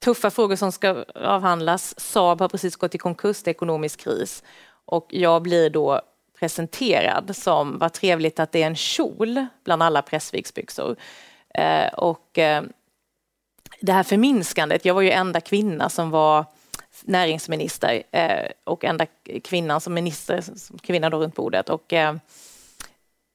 tuffa 0.03 0.31
frågor 0.31 0.55
som 0.55 0.71
ska 0.71 1.05
avhandlas. 1.15 1.99
Saab 1.99 2.39
har 2.39 2.49
precis 2.49 2.75
gått 2.75 2.95
i 2.95 2.97
konkurs, 2.97 3.43
det 3.43 3.49
är 3.49 3.53
ekonomisk 3.53 3.99
kris. 3.99 4.43
Och 4.85 5.07
jag 5.09 5.41
blir 5.41 5.69
då 5.69 6.01
presenterad 6.39 7.35
som, 7.35 7.77
vad 7.77 7.93
trevligt 7.93 8.39
att 8.39 8.51
det 8.51 8.63
är 8.63 8.67
en 8.67 8.75
kjol 8.75 9.45
bland 9.63 9.83
alla 9.83 10.01
Pressviksbyxor. 10.01 10.95
Eh, 11.53 11.93
och 11.93 12.39
eh, 12.39 12.63
det 13.81 13.93
här 13.93 14.03
förminskandet, 14.03 14.85
jag 14.85 14.93
var 14.93 15.01
ju 15.01 15.11
enda 15.11 15.41
kvinna 15.41 15.89
som 15.89 16.09
var 16.09 16.45
näringsminister 17.03 18.03
eh, 18.11 18.51
och 18.63 18.83
enda 18.83 19.05
kvinnan 19.43 19.81
som 19.81 19.93
minister, 19.93 20.41
som 20.41 20.77
kvinna 20.77 21.09
då 21.09 21.19
runt 21.19 21.35
bordet. 21.35 21.69
Och, 21.69 21.93
eh, 21.93 22.15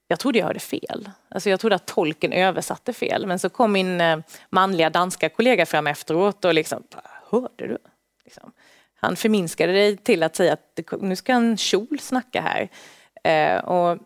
jag 0.09 0.19
trodde 0.19 0.39
jag 0.39 0.47
hörde 0.47 0.61
fel. 0.61 1.11
Alltså 1.29 1.51
jag 1.51 1.61
trodde 1.61 1.77
att 1.77 1.87
tolken 1.87 2.33
översatte 2.33 2.93
fel. 2.93 3.27
Men 3.27 3.39
så 3.39 3.49
kom 3.49 3.73
min 3.73 4.01
eh, 4.01 4.19
manliga 4.51 4.91
danska 4.91 5.29
kollega 5.29 5.67
fram 5.67 5.87
efteråt 5.87 6.45
och 6.45 6.55
liksom, 6.55 6.83
hörde 7.31 7.67
du? 7.67 7.79
Liksom. 8.25 8.53
Han 8.97 9.17
förminskade 9.17 9.73
det 9.73 10.05
till 10.05 10.23
att 10.23 10.37
säga 10.37 10.53
att 10.53 10.81
nu 11.01 11.17
ska 11.17 11.33
en 11.33 11.57
kjol 11.57 11.99
snacka 12.01 12.41
här. 12.41 12.69
Eh, 13.25 13.65
och 13.65 13.99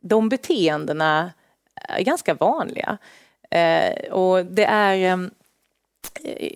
de 0.00 0.28
beteendena 0.28 1.32
är 1.74 2.02
ganska 2.02 2.34
vanliga. 2.34 2.98
Eh, 3.50 4.12
och 4.12 4.46
det 4.46 4.64
är... 4.64 5.12
Eh, 5.12 5.28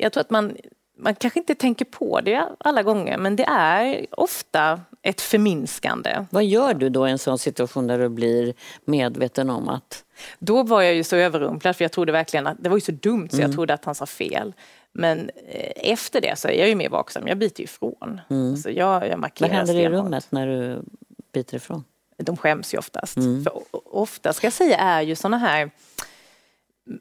jag 0.01 0.13
tror 0.13 0.21
att 0.21 0.31
man, 0.31 0.57
man 0.99 1.15
kanske 1.15 1.39
inte 1.39 1.55
tänker 1.55 1.85
på 1.85 2.21
det 2.21 2.49
alla 2.59 2.83
gånger, 2.83 3.19
men 3.19 3.37
det 3.37 3.45
är 3.45 4.07
ofta 4.11 4.81
ett 5.03 5.21
förminskande. 5.21 6.27
Vad 6.31 6.45
gör 6.45 6.75
du 6.75 6.89
då 6.89 7.09
i 7.09 7.11
en 7.11 7.19
sån 7.19 7.39
situation 7.39 7.87
där 7.87 7.99
du 7.99 8.09
blir 8.09 8.55
medveten 8.85 9.51
om 9.51 9.69
att... 9.69 10.05
Då 10.39 10.63
var 10.63 10.83
jag 10.83 10.95
ju 10.95 11.05
så 11.05 11.17
överrumplad 11.17 11.77
för 11.77 11.85
jag 11.85 11.93
trodde 11.93 12.13
verkligen 12.13 12.47
att 12.47 12.57
det 12.61 12.69
var 12.69 12.77
ju 12.77 12.81
så 12.81 12.93
dumt 12.93 13.29
så 13.31 13.37
jag 13.37 13.45
mm. 13.45 13.55
trodde 13.55 13.75
att 13.75 13.85
han 13.85 13.95
sa 13.95 14.07
fel. 14.07 14.53
Men 14.99 15.31
eh, 15.47 15.73
efter 15.93 16.21
det 16.21 16.39
så 16.39 16.49
är 16.49 16.53
jag 16.53 16.69
ju 16.69 16.75
mer 16.75 16.89
vaksam. 16.89 17.29
Jag 17.29 17.39
biter 17.39 17.63
ifrån. 17.65 18.21
Mm. 18.31 18.51
Alltså 18.51 18.71
jag, 18.71 19.09
jag 19.09 19.19
markerar 19.19 19.49
Vad 19.49 19.57
händer 19.57 19.75
i 19.75 19.89
rummet 19.89 20.27
när 20.31 20.47
du 20.47 20.83
biter 21.33 21.57
ifrån? 21.57 21.85
De 22.17 22.37
skäms 22.37 22.75
ju 22.75 22.79
oftast. 22.79 23.17
Mm. 23.17 23.45
För 23.45 23.53
ofta 23.95 24.33
ska 24.33 24.47
jag 24.47 24.53
säga 24.53 24.79
är 24.79 25.03
ju 25.03 25.15
såna 25.15 25.39
här 25.39 25.71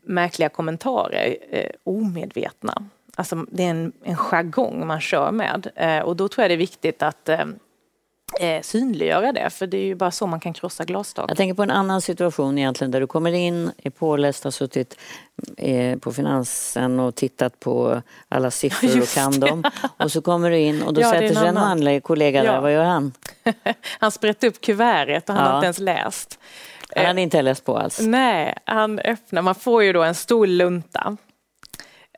märkliga 0.03 0.49
kommentarer 0.49 1.37
eh, 1.49 1.71
omedvetna. 1.83 2.83
Alltså 3.15 3.45
det 3.51 3.63
är 3.63 3.69
en, 3.69 3.91
en 4.03 4.15
jargong 4.15 4.87
man 4.87 5.01
kör 5.01 5.31
med 5.31 5.71
eh, 5.75 5.99
och 5.99 6.15
då 6.15 6.27
tror 6.27 6.43
jag 6.43 6.49
det 6.49 6.55
är 6.55 6.57
viktigt 6.57 7.03
att 7.03 7.29
eh, 7.29 7.45
eh, 8.39 8.61
synliggöra 8.61 9.31
det, 9.31 9.49
för 9.49 9.67
det 9.67 9.77
är 9.77 9.85
ju 9.85 9.95
bara 9.95 10.11
så 10.11 10.27
man 10.27 10.39
kan 10.39 10.53
krossa 10.53 10.85
glastak. 10.85 11.29
Jag 11.29 11.37
tänker 11.37 11.53
på 11.53 11.63
en 11.63 11.71
annan 11.71 12.01
situation 12.01 12.57
egentligen 12.57 12.91
där 12.91 12.99
du 12.99 13.07
kommer 13.07 13.31
in, 13.31 13.71
är 13.77 13.89
påläst, 13.89 14.43
har 14.43 14.51
suttit 14.51 14.97
eh, 15.57 15.97
på 15.97 16.13
Finansen 16.13 16.99
och 16.99 17.15
tittat 17.15 17.59
på 17.59 18.01
alla 18.29 18.51
siffror 18.51 19.01
och 19.01 19.07
kan 19.07 19.39
dem. 19.39 19.63
Och 19.97 20.11
så 20.11 20.21
kommer 20.21 20.51
du 20.51 20.57
in 20.57 20.83
och 20.83 20.93
då 20.93 21.01
ja, 21.01 21.11
sätter 21.11 21.35
sig 21.35 21.47
en 21.47 21.53
manlig 21.53 22.03
kollega 22.03 22.43
ja. 22.43 22.51
där, 22.51 22.61
vad 22.61 22.73
gör 22.73 22.83
han? 22.83 23.13
han 23.99 24.11
sprätter 24.11 24.47
upp 24.47 24.61
kuvertet 24.61 25.29
och 25.29 25.35
han 25.35 25.45
ja. 25.45 25.49
har 25.49 25.57
inte 25.57 25.65
ens 25.65 25.79
läst. 25.79 26.39
Han 26.95 27.05
hade 27.05 27.21
inte 27.21 27.41
läst 27.41 27.65
på 27.65 27.77
alls? 27.77 27.99
Nej, 28.01 28.57
han 28.65 28.99
öppnar, 28.99 29.41
man 29.41 29.55
får 29.55 29.83
ju 29.83 29.93
då 29.93 30.03
en 30.03 30.15
stor 30.15 30.47
lunta 30.47 31.17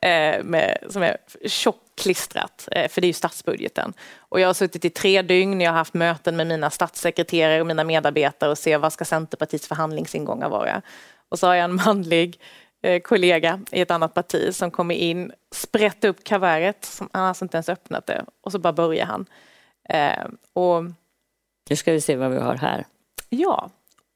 eh, 0.02 0.42
med, 0.44 0.78
som 0.90 1.02
är 1.02 1.16
tjockklistrat, 1.46 1.89
eh, 2.06 2.88
för 2.88 3.00
det 3.00 3.04
är 3.04 3.08
ju 3.08 3.12
statsbudgeten. 3.12 3.92
Och 4.18 4.40
jag 4.40 4.48
har 4.48 4.54
suttit 4.54 4.84
i 4.84 4.90
tre 4.90 5.22
dygn, 5.22 5.60
jag 5.60 5.70
har 5.70 5.78
haft 5.78 5.94
möten 5.94 6.36
med 6.36 6.46
mina 6.46 6.70
statssekreterare 6.70 7.60
och 7.60 7.66
mina 7.66 7.84
medarbetare 7.84 8.50
och 8.50 8.58
se 8.58 8.76
vad 8.76 8.92
ska 8.92 9.04
Centerpartiets 9.04 9.68
förhandlingsingångar 9.68 10.48
vara. 10.48 10.82
Och 11.28 11.38
så 11.38 11.46
har 11.46 11.54
jag 11.54 11.64
en 11.64 11.74
manlig 11.74 12.40
eh, 12.82 13.00
kollega 13.00 13.60
i 13.72 13.80
ett 13.80 13.90
annat 13.90 14.14
parti 14.14 14.54
som 14.54 14.70
kommer 14.70 14.94
in, 14.94 15.32
sprätter 15.54 16.08
upp 16.08 16.24
kaväret, 16.24 16.84
som 16.84 17.08
han 17.12 17.22
alltså 17.22 17.44
inte 17.44 17.56
ens 17.56 17.68
öppnat 17.68 18.06
det, 18.06 18.24
och 18.40 18.52
så 18.52 18.58
bara 18.58 18.72
börjar 18.72 19.06
han. 19.06 19.26
Eh, 19.88 20.26
och, 20.52 20.84
nu 21.70 21.76
ska 21.76 21.92
vi 21.92 22.00
se 22.00 22.16
vad 22.16 22.30
vi 22.30 22.38
har 22.38 22.54
här. 22.54 22.84
Ja, 23.28 23.70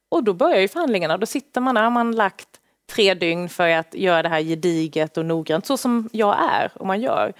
och 0.08 0.24
då 0.24 0.32
börjar 0.32 0.60
ju 0.60 0.68
förhandlingarna. 0.68 1.18
Då 1.18 1.26
sitter 1.26 1.60
man 1.60 1.74
där, 1.74 1.82
har 1.82 1.90
man 1.90 2.12
lagt 2.12 2.48
tre 2.92 3.14
dygn 3.14 3.48
för 3.48 3.68
att 3.68 3.94
göra 3.94 4.22
det 4.22 4.28
här 4.28 4.40
gediget 4.40 5.16
och 5.16 5.24
noggrant, 5.24 5.66
så 5.66 5.76
som 5.76 6.08
jag 6.12 6.36
är 6.52 6.72
och 6.74 6.86
man 6.86 7.00
gör. 7.00 7.32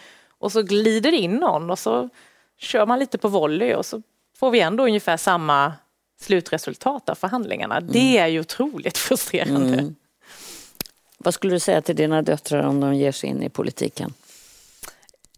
Och 0.44 0.52
så 0.52 0.62
glider 0.62 1.12
in 1.12 1.36
någon 1.36 1.70
och 1.70 1.78
så 1.78 2.08
kör 2.58 2.86
man 2.86 2.98
lite 2.98 3.18
på 3.18 3.28
volley 3.28 3.74
och 3.74 3.86
så 3.86 4.02
får 4.36 4.50
vi 4.50 4.60
ändå 4.60 4.84
ungefär 4.84 5.16
samma 5.16 5.72
slutresultat 6.20 7.08
av 7.08 7.14
förhandlingarna. 7.14 7.76
Mm. 7.76 7.92
Det 7.92 8.18
är 8.18 8.26
ju 8.26 8.40
otroligt 8.40 8.98
frustrerande. 8.98 9.78
Mm. 9.78 9.94
Vad 11.18 11.34
skulle 11.34 11.52
du 11.52 11.60
säga 11.60 11.82
till 11.82 11.96
dina 11.96 12.22
döttrar 12.22 12.62
om 12.62 12.80
de 12.80 12.94
ger 12.94 13.12
sig 13.12 13.30
in 13.30 13.42
i 13.42 13.48
politiken? 13.48 14.14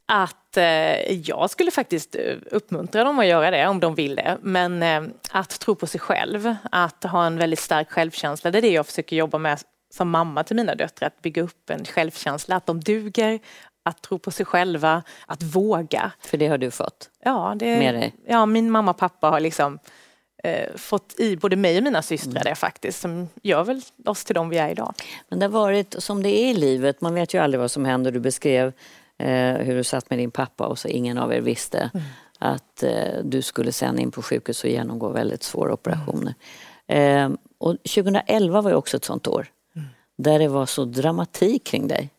Att 0.07 0.57
eh, 0.57 1.13
jag 1.13 1.51
skulle 1.51 1.71
faktiskt 1.71 2.15
eh, 2.15 2.37
uppmuntra 2.51 3.05
dem 3.05 3.19
att 3.19 3.27
göra 3.27 3.51
det 3.51 3.67
om 3.67 3.81
de 3.81 3.95
vill 3.95 4.17
det. 4.17 4.39
Men 4.43 4.83
eh, 4.83 5.03
att 5.31 5.61
tro 5.61 5.75
på 5.75 5.87
sig 5.87 6.01
själv, 6.01 6.55
att 6.71 7.05
ha 7.05 7.27
en 7.27 7.37
väldigt 7.37 7.61
stark 7.61 7.91
självkänsla, 7.91 8.51
det 8.51 8.59
är 8.59 8.63
det 8.63 8.73
jag 8.73 8.87
försöker 8.87 9.17
jobba 9.17 9.39
med 9.39 9.59
som 9.95 10.11
mamma 10.11 10.45
till 10.45 10.57
mina 10.57 10.75
döttrar 10.75 11.07
att 11.07 11.23
bygga 11.23 11.43
upp 11.43 11.71
en 11.71 11.85
självkänsla, 11.85 12.57
att 12.57 12.67
de 12.67 12.81
duger, 12.81 13.41
att 13.87 14.03
tro 14.03 14.19
på 14.19 14.31
sig 14.31 14.47
själva, 14.47 15.03
att 15.27 15.43
våga. 15.43 16.13
För 16.21 16.39
det 16.39 16.47
har 16.47 16.59
du 16.59 16.71
fått? 16.71 17.11
Ja, 17.25 17.55
det, 17.57 17.79
ja 18.27 18.47
min 18.47 18.71
mamma 18.71 18.91
och 18.91 18.97
pappa 18.97 19.31
har 19.31 19.41
liksom 19.41 19.79
eh, 20.45 20.77
fått 20.77 21.21
i 21.21 21.37
både 21.37 21.57
mig 21.57 21.79
och 21.79 21.85
mina 21.85 22.03
systrar 22.03 22.31
mm. 22.31 22.43
det 22.45 22.55
faktiskt, 22.55 23.01
som 23.01 23.29
gör 23.43 23.65
väl 23.65 23.81
oss 24.05 24.25
till 24.25 24.35
de 24.35 24.49
vi 24.49 24.59
är 24.59 24.69
idag. 24.69 24.95
Men 25.29 25.39
det 25.39 25.47
har 25.47 25.51
varit 25.51 25.95
som 25.99 26.23
det 26.23 26.29
är 26.29 26.51
i 26.51 26.55
livet, 26.55 27.01
man 27.01 27.15
vet 27.15 27.35
ju 27.35 27.39
aldrig 27.39 27.61
vad 27.61 27.71
som 27.71 27.85
händer. 27.85 28.13
Du 28.13 28.21
beskrev 28.21 28.73
eh, 29.19 29.55
hur 29.55 29.77
du 29.77 29.85
satt 29.85 30.11
med 30.11 30.19
din 30.19 30.31
pappa 30.31 30.67
och 30.67 30.79
så 30.79 30.89
ingen 30.89 31.19
av 31.19 31.33
er 31.33 31.41
visste 31.41 31.91
mm. 31.95 32.07
att 32.39 32.83
eh, 32.83 33.23
du 33.25 33.43
skulle 33.43 33.73
sen 33.73 33.99
in 33.99 34.11
på 34.11 34.23
sjukhus 34.23 34.65
och 34.65 34.71
genomgå 34.71 35.09
väldigt 35.09 35.43
svåra 35.43 35.73
operationer. 35.73 36.35
Mm. 36.87 37.37
Och 37.59 37.77
2011 37.83 38.61
var 38.61 38.71
ju 38.71 38.77
också 38.77 38.97
ett 38.97 39.05
sånt 39.05 39.27
år 39.27 39.47
där 40.19 40.39
det 40.39 40.49
var 40.49 40.67
så 40.67 40.85
dramatik 40.85 41.65
kring 41.65 41.89
dig. 41.89 42.11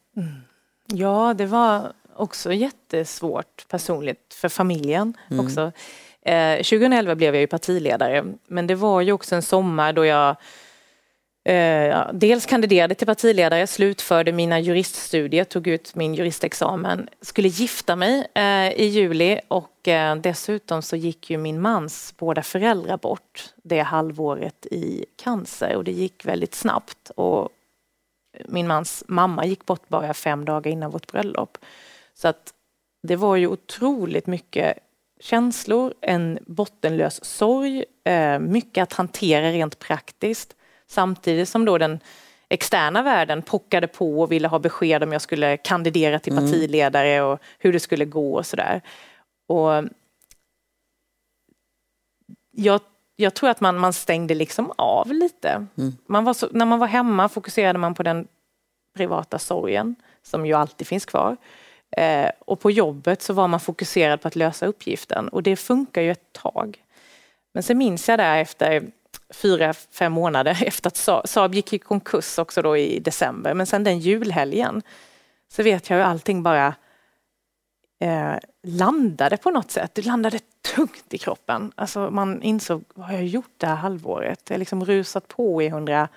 Ja, 0.87 1.33
det 1.37 1.45
var 1.45 1.93
också 2.15 2.53
jättesvårt 2.53 3.67
personligt 3.67 4.33
för 4.33 4.49
familjen 4.49 5.13
mm. 5.31 5.45
också. 5.45 5.71
Eh, 6.21 6.55
2011 6.55 7.15
blev 7.15 7.35
jag 7.35 7.41
ju 7.41 7.47
partiledare, 7.47 8.25
men 8.47 8.67
det 8.67 8.75
var 8.75 9.01
ju 9.01 9.11
också 9.11 9.35
en 9.35 9.41
sommar 9.41 9.93
då 9.93 10.05
jag 10.05 10.35
eh, 11.45 12.07
dels 12.13 12.45
kandiderade 12.45 12.95
till 12.95 13.07
partiledare, 13.07 13.67
slutförde 13.67 14.31
mina 14.31 14.59
juriststudier, 14.59 15.43
tog 15.43 15.67
ut 15.67 15.95
min 15.95 16.13
juristexamen, 16.15 17.09
skulle 17.21 17.47
gifta 17.47 17.95
mig 17.95 18.27
eh, 18.33 18.71
i 18.71 18.85
juli 18.85 19.39
och 19.47 19.87
eh, 19.87 20.15
dessutom 20.15 20.81
så 20.81 20.95
gick 20.95 21.29
ju 21.29 21.37
min 21.37 21.61
mans 21.61 22.13
båda 22.17 22.43
föräldrar 22.43 22.97
bort 22.97 23.53
det 23.63 23.79
halvåret 23.79 24.65
i 24.65 25.05
cancer 25.23 25.75
och 25.75 25.83
det 25.83 25.91
gick 25.91 26.25
väldigt 26.25 26.55
snabbt 26.55 27.11
och 27.15 27.49
min 28.45 28.67
mans 28.67 29.03
mamma 29.07 29.45
gick 29.45 29.65
bort 29.65 29.87
bara 29.87 30.13
fem 30.13 30.45
dagar 30.45 30.71
innan 30.71 30.91
vårt 30.91 31.11
bröllop. 31.11 31.57
Så 32.13 32.27
att 32.27 32.53
det 33.03 33.15
var 33.15 33.35
ju 33.35 33.47
otroligt 33.47 34.27
mycket 34.27 34.77
känslor, 35.19 35.93
en 36.01 36.39
bottenlös 36.45 37.25
sorg, 37.25 37.85
eh, 38.03 38.39
mycket 38.39 38.83
att 38.83 38.93
hantera 38.93 39.51
rent 39.51 39.79
praktiskt. 39.79 40.55
Samtidigt 40.87 41.49
som 41.49 41.65
då 41.65 41.77
den 41.77 41.99
externa 42.49 43.03
världen 43.03 43.41
pockade 43.41 43.87
på 43.87 44.21
och 44.21 44.31
ville 44.31 44.47
ha 44.47 44.59
besked 44.59 45.03
om 45.03 45.11
jag 45.11 45.21
skulle 45.21 45.57
kandidera 45.57 46.19
till 46.19 46.33
mm. 46.33 46.45
partiledare 46.45 47.21
och 47.21 47.39
hur 47.59 47.73
det 47.73 47.79
skulle 47.79 48.05
gå 48.05 48.35
och 48.35 48.45
sådär. 48.45 48.81
Och 49.47 49.83
jag 52.51 52.81
jag 53.19 53.33
tror 53.33 53.49
att 53.49 53.61
man, 53.61 53.77
man 53.77 53.93
stängde 53.93 54.35
liksom 54.35 54.73
av 54.75 55.13
lite. 55.13 55.67
Mm. 55.77 55.97
Man 56.05 56.23
var 56.23 56.33
så, 56.33 56.47
när 56.51 56.65
man 56.65 56.79
var 56.79 56.87
hemma 56.87 57.29
fokuserade 57.29 57.79
man 57.79 57.93
på 57.93 58.03
den 58.03 58.27
privata 58.95 59.39
sorgen 59.39 59.95
som 60.23 60.45
ju 60.45 60.53
alltid 60.53 60.87
finns 60.87 61.05
kvar. 61.05 61.37
Eh, 61.91 62.29
och 62.39 62.59
på 62.59 62.71
jobbet 62.71 63.21
så 63.21 63.33
var 63.33 63.47
man 63.47 63.59
fokuserad 63.59 64.21
på 64.21 64.27
att 64.27 64.35
lösa 64.35 64.65
uppgiften 64.65 65.27
och 65.27 65.43
det 65.43 65.55
funkar 65.55 66.01
ju 66.01 66.11
ett 66.11 66.33
tag. 66.33 66.83
Men 67.53 67.63
sen 67.63 67.77
minns 67.77 68.09
jag 68.09 68.19
där 68.19 68.37
efter 68.37 68.91
fyra, 69.29 69.73
fem 69.73 70.11
månader 70.11 70.63
efter 70.65 70.87
att 70.87 71.29
Saab 71.29 71.55
gick 71.55 71.73
i 71.73 71.79
konkurs 71.79 72.39
också 72.39 72.61
då 72.61 72.77
i 72.77 72.99
december, 72.99 73.53
men 73.53 73.65
sen 73.65 73.83
den 73.83 73.99
julhelgen 73.99 74.81
så 75.51 75.63
vet 75.63 75.89
jag 75.89 75.97
hur 75.97 76.03
allting 76.03 76.43
bara 76.43 76.75
eh, 77.99 78.35
landade 78.63 79.37
på 79.37 79.51
något 79.51 79.71
sätt. 79.71 79.95
Det 79.95 80.05
landade 80.05 80.39
tungt 80.75 81.13
i 81.13 81.17
kroppen. 81.17 81.71
Alltså 81.75 82.11
man 82.11 82.41
insåg, 82.41 82.83
vad 82.93 83.05
har 83.05 83.13
jag 83.13 83.25
gjort 83.25 83.53
det 83.57 83.67
här 83.67 83.75
halvåret? 83.75 84.41
Jag 84.47 84.53
har 84.53 84.59
liksom 84.59 84.85
rusat 84.85 85.27
på 85.27 85.61
i 85.61 85.67
130. 85.67 86.09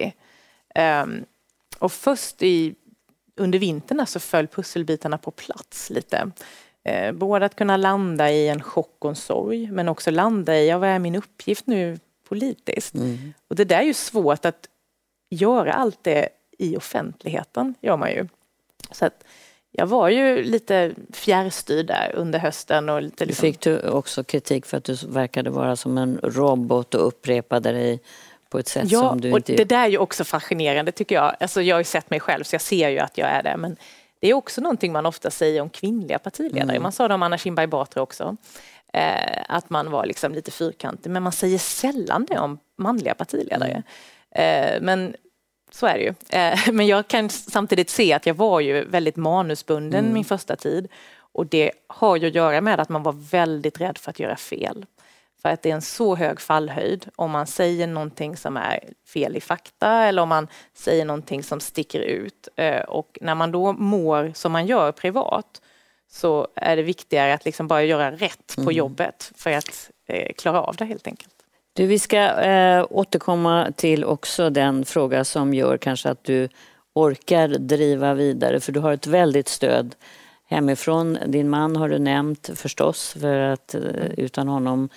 Um, 0.00 0.10
ehm, 0.74 1.24
och 1.78 1.92
först 1.92 2.42
i, 2.42 2.74
under 3.36 3.58
vintern 3.58 4.06
så 4.06 4.20
föll 4.20 4.46
pusselbitarna 4.46 5.18
på 5.18 5.30
plats 5.30 5.90
lite. 5.90 6.30
Eh, 6.84 7.12
både 7.12 7.46
att 7.46 7.56
kunna 7.56 7.76
landa 7.76 8.30
i 8.30 8.48
en 8.48 8.62
chock 8.62 8.96
och 8.98 9.10
en 9.10 9.16
sorg, 9.16 9.70
men 9.70 9.88
också 9.88 10.10
landa 10.10 10.56
i, 10.56 10.68
ja, 10.68 10.78
vad 10.78 10.88
är 10.88 10.98
min 10.98 11.14
uppgift 11.14 11.66
nu 11.66 11.98
politiskt? 12.28 12.94
Mm. 12.94 13.34
Och 13.48 13.56
det 13.56 13.64
där 13.64 13.78
är 13.78 13.82
ju 13.82 13.94
svårt 13.94 14.44
att 14.44 14.68
göra 15.30 15.72
allt 15.72 15.98
det 16.04 16.28
i 16.58 16.76
offentligheten, 16.76 17.74
gör 17.80 17.96
man 17.96 18.10
ju. 18.10 18.28
Så 18.90 19.06
att 19.06 19.24
jag 19.76 19.86
var 19.86 20.08
ju 20.08 20.42
lite 20.42 20.94
fjärrstyrd 21.12 21.86
där 21.86 22.12
under 22.14 22.38
hösten. 22.38 22.88
Och 22.88 23.02
lite 23.02 23.24
liksom... 23.24 23.42
Fick 23.42 23.60
du 23.60 23.80
också 23.80 24.24
kritik 24.24 24.66
för 24.66 24.76
att 24.76 24.84
du 24.84 24.96
verkade 25.08 25.50
vara 25.50 25.76
som 25.76 25.98
en 25.98 26.20
robot 26.22 26.94
och 26.94 27.06
upprepade 27.06 27.72
dig 27.72 28.00
på 28.50 28.58
ett 28.58 28.68
sätt 28.68 28.90
ja, 28.90 29.00
som 29.00 29.20
du 29.20 29.28
inte... 29.28 29.52
och 29.52 29.56
det 29.56 29.64
där 29.64 29.84
är 29.84 29.88
ju 29.88 29.98
också 29.98 30.24
fascinerande 30.24 30.92
tycker 30.92 31.14
jag. 31.14 31.36
Alltså, 31.40 31.62
jag 31.62 31.76
har 31.76 31.80
ju 31.80 31.84
sett 31.84 32.10
mig 32.10 32.20
själv 32.20 32.44
så 32.44 32.54
jag 32.54 32.62
ser 32.62 32.88
ju 32.88 32.98
att 32.98 33.18
jag 33.18 33.28
är 33.28 33.42
det. 33.42 33.56
Men 33.56 33.76
det 34.20 34.30
är 34.30 34.34
också 34.34 34.60
någonting 34.60 34.92
man 34.92 35.06
ofta 35.06 35.30
säger 35.30 35.60
om 35.60 35.70
kvinnliga 35.70 36.18
partiledare. 36.18 36.70
Mm. 36.70 36.82
Man 36.82 36.92
sa 36.92 37.08
det 37.08 37.14
om 37.14 37.22
Anna 37.22 37.38
Kinberg 37.38 37.66
Batra 37.66 38.02
också. 38.02 38.36
Eh, 38.92 39.42
att 39.48 39.70
man 39.70 39.90
var 39.90 40.06
liksom 40.06 40.32
lite 40.32 40.50
fyrkantig. 40.50 41.10
Men 41.10 41.22
man 41.22 41.32
säger 41.32 41.58
sällan 41.58 42.26
det 42.28 42.38
om 42.38 42.58
manliga 42.78 43.14
partiledare. 43.14 43.82
Mm. 44.30 44.74
Eh, 44.74 44.80
men 44.82 45.16
så 45.70 45.86
är 45.86 45.94
det 45.94 46.04
ju. 46.04 46.14
Eh, 46.40 46.58
men 46.72 46.86
jag 46.86 47.08
kan 47.08 47.30
samtidigt 47.30 47.90
se 47.90 48.12
att 48.12 48.26
jag 48.26 48.34
var 48.34 48.60
ju 48.60 48.84
väldigt 48.84 49.16
manusbunden 49.16 50.00
mm. 50.00 50.14
min 50.14 50.24
första 50.24 50.56
tid. 50.56 50.88
Och 51.18 51.46
det 51.46 51.72
har 51.86 52.16
ju 52.16 52.26
att 52.26 52.34
göra 52.34 52.60
med 52.60 52.80
att 52.80 52.88
man 52.88 53.02
var 53.02 53.12
väldigt 53.12 53.80
rädd 53.80 53.98
för 53.98 54.10
att 54.10 54.20
göra 54.20 54.36
fel. 54.36 54.86
För 55.42 55.48
att 55.48 55.62
det 55.62 55.70
är 55.70 55.74
en 55.74 55.82
så 55.82 56.16
hög 56.16 56.40
fallhöjd 56.40 57.08
om 57.16 57.30
man 57.30 57.46
säger 57.46 57.86
någonting 57.86 58.36
som 58.36 58.56
är 58.56 58.80
fel 59.12 59.36
i 59.36 59.40
fakta 59.40 60.04
eller 60.04 60.22
om 60.22 60.28
man 60.28 60.48
säger 60.74 61.04
någonting 61.04 61.42
som 61.42 61.60
sticker 61.60 62.00
ut. 62.00 62.48
Eh, 62.56 62.80
och 62.80 63.18
när 63.20 63.34
man 63.34 63.52
då 63.52 63.72
mår 63.72 64.32
som 64.34 64.52
man 64.52 64.66
gör 64.66 64.92
privat 64.92 65.62
så 66.08 66.48
är 66.54 66.76
det 66.76 66.82
viktigare 66.82 67.34
att 67.34 67.44
liksom 67.44 67.68
bara 67.68 67.82
göra 67.82 68.10
rätt 68.10 68.54
på 68.56 68.60
mm. 68.60 68.74
jobbet 68.74 69.32
för 69.36 69.50
att 69.50 69.90
eh, 70.06 70.32
klara 70.36 70.62
av 70.62 70.76
det 70.76 70.84
helt 70.84 71.06
enkelt. 71.06 71.35
Du, 71.76 71.86
vi 71.86 71.98
ska 71.98 72.18
eh, 72.40 72.86
återkomma 72.90 73.72
till 73.76 74.04
också 74.04 74.50
den 74.50 74.84
fråga 74.84 75.24
som 75.24 75.54
gör 75.54 75.76
kanske 75.76 76.10
att 76.10 76.24
du 76.24 76.48
orkar 76.94 77.48
driva 77.48 78.14
vidare 78.14 78.60
för 78.60 78.72
du 78.72 78.80
har 78.80 78.92
ett 78.92 79.06
väldigt 79.06 79.48
stöd 79.48 79.94
hemifrån. 80.48 81.18
Din 81.26 81.50
man 81.50 81.76
har 81.76 81.88
du 81.88 81.98
nämnt 81.98 82.50
förstås 82.54 83.16
för 83.20 83.38
att 83.38 83.74
eh, 83.74 83.80
utan 84.16 84.48
honom 84.48 84.88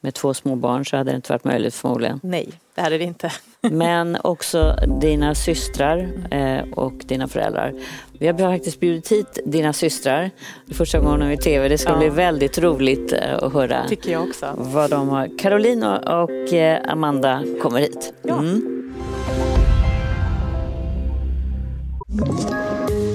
med 0.00 0.14
två 0.14 0.34
små 0.34 0.56
barn 0.56 0.86
så 0.86 0.96
hade 0.96 1.10
det 1.10 1.16
inte 1.16 1.32
varit 1.32 1.44
möjligt 1.44 1.74
förmodligen. 1.74 2.20
Nej, 2.22 2.48
det 2.74 2.80
hade 2.80 2.98
det 2.98 3.04
inte. 3.04 3.32
Men 3.60 4.16
också 4.24 4.76
dina 5.00 5.34
systrar 5.34 6.08
eh, 6.30 6.72
och 6.72 6.92
dina 6.92 7.28
föräldrar. 7.28 7.74
Vi 8.18 8.26
har 8.26 8.38
faktiskt 8.38 8.80
bjudit 8.80 9.12
hit 9.12 9.38
dina 9.44 9.72
systrar. 9.72 10.30
Det 10.66 10.74
första 10.74 10.98
gången 10.98 11.32
i 11.32 11.36
tv. 11.36 11.68
Det 11.68 11.78
ska 11.78 11.90
ja. 11.90 11.98
bli 11.98 12.08
väldigt 12.08 12.58
roligt 12.58 13.12
eh, 13.12 13.34
att 13.42 13.52
höra 13.52 13.88
Tycker 13.88 14.12
jag 14.12 14.22
också. 14.22 14.46
vad 14.56 14.90
de 14.90 15.08
har. 15.08 15.38
Caroline 15.38 15.82
och 15.82 16.52
eh, 16.52 16.92
Amanda 16.92 17.44
kommer 17.62 17.80
hit. 17.80 18.12
Mm. 18.24 18.74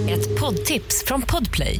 Ett 0.09 0.39
poddtips 0.39 1.03
från 1.05 1.21
Podplay. 1.21 1.79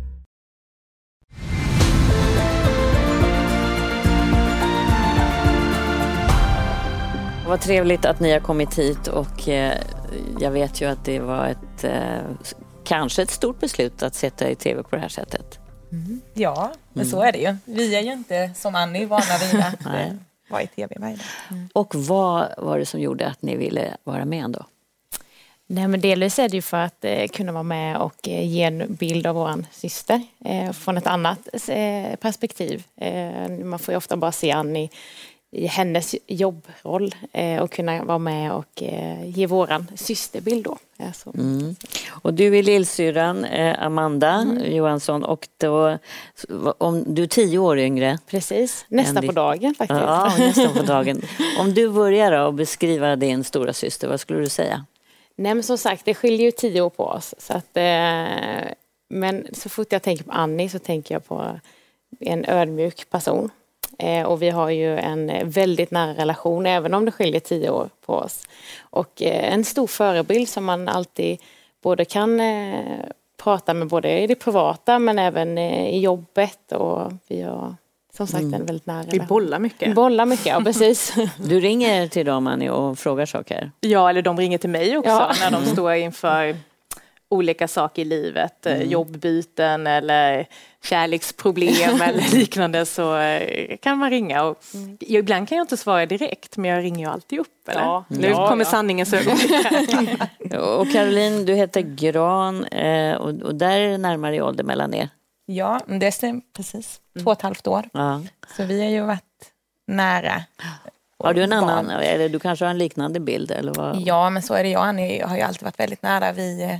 Vad 7.51 7.61
trevligt 7.61 8.05
att 8.05 8.19
ni 8.19 8.31
har 8.31 8.39
kommit 8.39 8.79
hit 8.79 9.07
och 9.07 9.49
eh, 9.49 9.77
jag 10.39 10.51
vet 10.51 10.81
ju 10.81 10.85
att 10.85 11.05
det 11.05 11.19
var 11.19 11.47
ett 11.47 11.83
eh, 11.83 12.21
kanske 12.83 13.21
ett 13.21 13.31
stort 13.31 13.59
beslut 13.59 14.03
att 14.03 14.15
sätta 14.15 14.49
i 14.49 14.55
tv 14.55 14.83
på 14.83 14.95
det 14.95 15.01
här 15.01 15.09
sättet. 15.09 15.59
Mm. 15.91 16.21
Ja, 16.33 16.71
men 16.93 17.01
mm. 17.01 17.11
så 17.11 17.21
är 17.21 17.31
det 17.31 17.37
ju. 17.37 17.55
Vi 17.65 17.95
är 17.95 18.01
ju 18.01 18.13
inte 18.13 18.51
som 18.55 18.75
Annie 18.75 19.05
vana 19.05 19.37
vid 19.51 19.61
att 19.61 19.85
eh, 19.85 20.13
vara 20.49 20.61
i 20.61 20.67
tv 20.67 20.95
varje 20.99 21.15
dag. 21.15 21.25
Mm. 21.49 21.69
Och 21.73 21.95
vad 21.95 22.53
var 22.57 22.79
det 22.79 22.85
som 22.85 22.99
gjorde 22.99 23.27
att 23.27 23.41
ni 23.41 23.55
ville 23.55 23.97
vara 24.03 24.25
med 24.25 24.43
ändå? 24.43 24.65
Nej, 25.73 25.87
men 25.87 26.01
delvis 26.01 26.39
är 26.39 26.49
det 26.49 26.55
ju 26.55 26.61
för 26.61 26.77
att 26.77 27.05
eh, 27.05 27.27
kunna 27.27 27.51
vara 27.51 27.63
med 27.63 27.97
och 27.97 28.27
eh, 28.27 28.47
ge 28.47 28.63
en 28.63 28.95
bild 28.95 29.27
av 29.27 29.35
vår 29.35 29.65
syster 29.71 30.21
eh, 30.45 30.71
från 30.71 30.97
ett 30.97 31.07
annat 31.07 31.47
perspektiv. 32.19 32.83
man 33.63 33.79
får 33.79 33.91
ju 33.91 33.97
ofta 33.97 34.17
bara 34.17 34.31
se 34.31 34.51
Annie 34.51 34.89
i 35.51 35.67
hennes 35.67 36.15
jobbroll 36.27 37.15
eh, 37.31 37.61
och 37.61 37.71
kunna 37.71 38.03
vara 38.03 38.17
med 38.17 38.51
och 38.53 38.83
eh, 38.83 39.29
ge 39.29 39.47
våran 39.47 39.87
systerbild 39.95 40.63
då. 40.63 40.77
Alltså. 40.99 41.31
Mm. 41.37 41.75
Och 42.09 42.33
du 42.33 42.57
är 42.57 42.63
lillsyrran 42.63 43.45
eh, 43.45 43.83
Amanda 43.85 44.31
mm. 44.31 44.75
Johansson 44.75 45.23
och 45.23 45.47
då, 45.57 45.97
om, 46.77 47.03
du 47.15 47.23
är 47.23 47.27
tio 47.27 47.59
år 47.59 47.79
yngre. 47.79 48.19
Precis, 48.27 48.85
nästan 48.87 49.27
på 49.27 49.31
dagen 49.31 49.75
faktiskt. 49.75 49.99
Ja, 50.01 50.33
nästan 50.39 50.73
på 50.73 50.83
dagen. 50.93 51.21
Om 51.59 51.73
du 51.73 51.89
börjar 51.89 52.31
då 52.31 52.45
och 52.45 52.53
beskriva 52.53 53.15
din 53.15 53.43
stora 53.43 53.73
syster, 53.73 54.07
vad 54.07 54.19
skulle 54.19 54.39
du 54.39 54.49
säga? 54.49 54.85
Nej 55.35 55.53
men 55.53 55.63
som 55.63 55.77
sagt, 55.77 56.05
det 56.05 56.13
skiljer 56.13 56.45
ju 56.45 56.51
tio 56.51 56.81
år 56.81 56.89
på 56.89 57.03
oss. 57.03 57.35
Så 57.37 57.53
att, 57.53 57.77
eh, 57.77 58.73
men 59.09 59.47
så 59.53 59.69
fort 59.69 59.91
jag 59.91 60.01
tänker 60.01 60.23
på 60.23 60.31
Annie 60.31 60.69
så 60.69 60.79
tänker 60.79 61.15
jag 61.15 61.25
på 61.25 61.59
en 62.19 62.45
ödmjuk 62.45 63.09
person 63.09 63.49
och 64.25 64.41
vi 64.41 64.49
har 64.49 64.69
ju 64.69 64.97
en 64.97 65.49
väldigt 65.49 65.91
nära 65.91 66.13
relation 66.13 66.65
även 66.65 66.93
om 66.93 67.05
det 67.05 67.11
skiljer 67.11 67.39
tio 67.39 67.69
år 67.69 67.89
på 68.05 68.13
oss. 68.13 68.47
Och 68.79 69.21
eh, 69.21 69.53
en 69.53 69.65
stor 69.65 69.87
förebild 69.87 70.49
som 70.49 70.65
man 70.65 70.87
alltid 70.87 71.39
både 71.83 72.05
kan 72.05 72.39
eh, 72.39 72.99
prata 73.43 73.73
med 73.73 73.87
både 73.87 74.19
i 74.19 74.27
det 74.27 74.35
privata 74.35 74.99
men 74.99 75.19
även 75.19 75.57
i 75.57 75.99
jobbet 75.99 76.71
och 76.71 77.11
vi 77.27 77.41
har 77.41 77.75
som 78.13 78.27
sagt 78.27 78.41
mm. 78.41 78.53
en 78.53 78.65
väldigt 78.65 78.85
nära 78.85 78.97
relation. 78.97 79.19
Vi 79.19 79.25
bollar 79.25 79.59
mycket. 79.59 79.89
Vi 79.89 79.93
bollar 79.93 80.25
mycket, 80.25 80.45
ja 80.45 80.61
precis. 80.65 81.13
Du 81.37 81.59
ringer 81.59 82.07
till 82.07 82.25
dem 82.25 82.47
Annie 82.47 82.69
och 82.69 82.99
frågar 82.99 83.25
saker? 83.25 83.71
Ja, 83.79 84.09
eller 84.09 84.21
de 84.21 84.37
ringer 84.37 84.57
till 84.57 84.69
mig 84.69 84.97
också 84.97 85.11
ja. 85.11 85.31
när 85.41 85.51
de 85.51 85.65
står 85.65 85.93
inför 85.93 86.55
olika 87.31 87.67
saker 87.67 88.01
i 88.01 88.05
livet, 88.05 88.65
mm. 88.65 88.89
jobbbyten 88.89 89.87
eller 89.87 90.47
kärleksproblem 90.83 92.01
eller 92.01 92.35
liknande 92.35 92.85
så 92.85 93.17
eh, 93.17 93.77
kan 93.77 93.97
man 93.97 94.09
ringa. 94.09 94.43
Och 94.43 94.63
mm. 94.73 94.97
Ibland 94.99 95.49
kan 95.49 95.57
jag 95.57 95.63
inte 95.63 95.77
svara 95.77 96.05
direkt 96.05 96.57
men 96.57 96.71
jag 96.71 96.83
ringer 96.83 97.05
ju 97.05 97.11
alltid 97.11 97.39
upp. 97.39 97.69
Eller? 97.69 97.81
Ja. 97.81 98.05
Nu 98.07 98.27
ja, 98.27 98.47
kommer 98.47 98.65
ja. 98.65 98.71
sanningens 98.71 99.13
ögonblick. 99.13 99.51
och 100.79 100.91
Caroline, 100.91 101.45
du 101.45 101.53
heter 101.53 101.81
Gran 101.81 102.65
eh, 102.65 103.15
och 103.15 103.55
där 103.55 103.79
är 103.79 103.89
det 103.89 103.97
närmare 103.97 104.35
i 104.35 104.41
ålder 104.41 104.63
mellan 104.63 104.93
er. 104.93 105.09
Ja, 105.45 105.79
det 105.85 106.11
stämmer 106.11 106.41
precis. 106.55 107.01
Två 107.19 107.25
och 107.25 107.31
ett 107.31 107.41
halvt 107.41 107.67
år. 107.67 107.89
Ja. 107.93 108.21
Så 108.57 108.63
vi 108.63 108.81
har 108.81 108.89
ju 108.89 109.01
varit 109.01 109.51
nära. 109.87 110.43
Har 111.23 111.33
du 111.33 111.43
en 111.43 111.53
annan, 111.53 111.89
eller 111.89 112.29
du 112.29 112.39
kanske 112.39 112.65
har 112.65 112.69
en 112.69 112.77
liknande 112.77 113.19
bild? 113.19 113.51
Eller 113.51 113.73
vad? 113.73 114.01
Ja, 114.01 114.29
men 114.29 114.43
så 114.43 114.53
är 114.53 114.63
det. 114.63 114.69
Jag 114.69 114.83
Annie 114.83 115.21
har 115.21 115.35
ju 115.35 115.41
alltid 115.41 115.63
varit 115.63 115.79
väldigt 115.79 116.01
nära. 116.01 116.31
Vi 116.31 116.63
eh, 116.63 116.79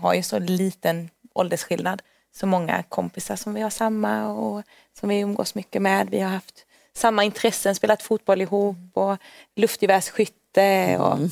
har 0.00 0.14
ju 0.14 0.22
så 0.22 0.38
liten 0.38 1.10
åldersskillnad 1.34 2.02
så 2.34 2.46
många 2.46 2.82
kompisar 2.82 3.36
som 3.36 3.54
vi 3.54 3.60
har 3.60 3.70
samma 3.70 4.28
och 4.28 4.62
som 5.00 5.08
vi 5.08 5.20
umgås 5.20 5.54
mycket 5.54 5.82
med. 5.82 6.08
Vi 6.10 6.20
har 6.20 6.30
haft 6.30 6.66
samma 6.94 7.24
intressen, 7.24 7.74
spelat 7.74 8.02
fotboll 8.02 8.40
ihop 8.40 8.76
och 8.94 9.16
luftgevärsskytte. 9.56 10.96
Och, 10.98 11.16
mm. 11.16 11.30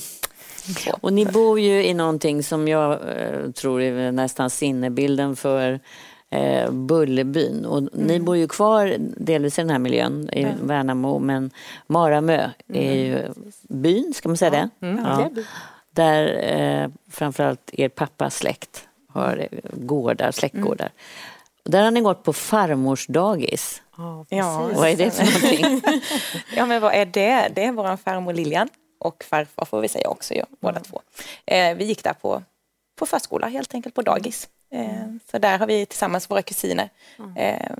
och 1.01 1.13
ni 1.13 1.27
bor 1.27 1.61
ju 1.61 1.85
i 1.85 1.95
någonting 1.95 2.43
som 2.43 2.69
jag 2.69 2.93
eh, 2.93 3.51
tror 3.51 3.81
är 3.81 4.13
nästan 4.13 4.51
sinnebilden 4.51 5.37
för 5.37 5.81
eh, 6.31 6.71
Bullerbyn. 6.71 7.65
Och 7.65 7.79
mm. 7.79 7.91
Ni 7.93 8.21
bor 8.21 8.37
ju 8.37 8.49
kvar 8.49 8.97
delvis 8.99 9.59
i 9.59 9.63
den 9.63 9.71
här 9.71 9.79
miljön 9.79 10.31
i 10.33 10.43
mm. 10.43 10.67
Värnamo 10.67 11.19
men 11.19 11.51
Maramö 11.87 12.51
är 12.69 12.93
ju 12.93 13.29
byn, 13.63 14.13
ska 14.15 14.29
man 14.29 14.37
säga 14.37 14.51
det? 14.51 14.87
Mm, 14.87 15.05
ja. 15.05 15.31
Där 15.93 16.43
eh, 16.53 16.88
framförallt 17.11 17.70
er 17.72 17.88
pappas 17.88 18.36
släkt 18.36 18.88
har 19.09 19.49
gårdar, 19.72 20.30
släktgårdar. 20.30 20.86
Mm. 20.86 20.97
Där 21.64 21.82
har 21.82 21.90
ni 21.90 22.01
gått 22.01 22.22
på 22.22 22.32
farmors 22.32 23.07
dagis. 23.07 23.82
Oh, 23.97 24.24
ja, 24.28 24.70
vad 24.74 24.88
är 24.88 24.97
det 24.97 25.11
för 25.11 25.24
någonting? 25.24 26.01
ja, 26.57 26.66
men 26.66 26.82
vad 26.82 26.95
är 26.95 27.07
det? 27.07 27.49
Det 27.55 27.64
är 27.64 27.72
vår 27.72 27.97
farmor 27.97 28.32
Lilian 28.32 28.68
och 29.01 29.24
farfar 29.24 29.64
får 29.64 29.80
vi 29.80 29.88
säga 29.88 30.09
också, 30.09 30.34
ja, 30.34 30.47
båda 30.61 30.76
mm. 30.76 30.82
två. 30.82 31.01
Eh, 31.47 31.74
vi 31.74 31.84
gick 31.84 32.05
där 32.05 32.12
på, 32.12 32.43
på 32.99 33.07
förskola 33.07 33.47
helt 33.49 33.74
enkelt, 33.74 33.95
på 33.95 34.03
dagis. 34.03 34.49
Eh, 34.70 35.07
så 35.30 35.38
där 35.38 35.59
har 35.59 35.66
vi 35.66 35.86
tillsammans 35.86 36.30
våra 36.30 36.43
kusiner 36.43 36.88
eh, 37.36 37.70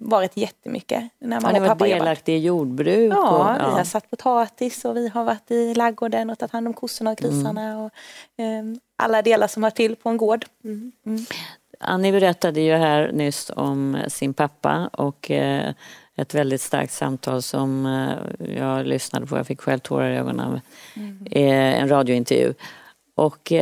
varit 0.00 0.36
jättemycket. 0.36 1.10
När 1.18 1.40
man 1.40 1.44
har 1.44 1.60
ni 1.60 1.68
varit 1.68 1.78
delaktiga 1.78 2.36
i 2.36 2.40
jordbruk? 2.40 3.12
Ja, 3.12 3.30
och, 3.30 3.62
ja, 3.62 3.70
vi 3.70 3.76
har 3.76 3.84
satt 3.84 4.10
potatis 4.10 4.84
och 4.84 4.96
vi 4.96 5.08
har 5.08 5.24
varit 5.24 5.50
i 5.50 5.74
laggården 5.74 6.30
och 6.30 6.38
tagit 6.38 6.52
hand 6.52 6.66
om 6.66 6.74
kossorna 6.74 7.10
och 7.10 7.16
grisarna. 7.16 7.62
Mm. 7.62 7.78
Och, 7.78 7.90
eh, 8.44 8.64
alla 8.96 9.22
delar 9.22 9.46
som 9.46 9.62
hör 9.62 9.70
till 9.70 9.96
på 9.96 10.08
en 10.08 10.16
gård. 10.16 10.44
Mm. 10.64 10.92
Mm. 11.06 11.24
Annie 11.80 12.12
berättade 12.12 12.60
ju 12.60 12.72
här 12.72 13.12
nyss 13.12 13.50
om 13.56 13.98
sin 14.08 14.34
pappa 14.34 14.90
och 14.92 15.30
eh, 15.30 15.74
ett 16.16 16.34
väldigt 16.34 16.60
starkt 16.60 16.92
samtal 16.92 17.42
som 17.42 17.86
eh, 17.86 18.56
jag 18.56 18.86
lyssnade 18.86 19.26
på. 19.26 19.36
Jag 19.36 19.46
fick 19.46 19.60
själv 19.60 19.78
tårar 19.78 20.10
i 20.10 20.16
ögonen. 20.16 20.60
Mm. 20.96 21.26
En 21.30 21.88
radiointervju. 21.88 22.54
Och 23.14 23.52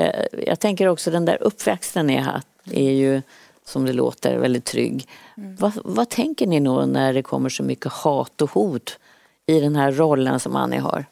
jag 0.46 0.60
tänker 0.60 0.86
också 0.86 1.10
den 1.10 1.24
där 1.24 1.42
uppväxten 1.42 2.06
ni 2.06 2.16
har 2.16 2.32
haft 2.32 2.46
är 2.72 2.90
ju 2.90 3.22
som 3.68 3.84
det 3.84 3.92
låter 3.92 4.38
väldigt 4.38 4.64
trygg. 4.64 5.08
Mm. 5.36 5.56
Vad, 5.56 5.72
vad 5.84 6.08
tänker 6.08 6.46
ni 6.46 6.60
då 6.60 6.86
när 6.86 7.12
det 7.12 7.22
kommer 7.22 7.48
så 7.48 7.62
mycket 7.62 7.92
hat 7.92 8.42
och 8.42 8.50
hot 8.50 8.98
i 9.46 9.60
den 9.60 9.76
här 9.76 9.92
rollen 9.92 10.40
som 10.40 10.56
Annie 10.56 10.78
har? 10.78 11.04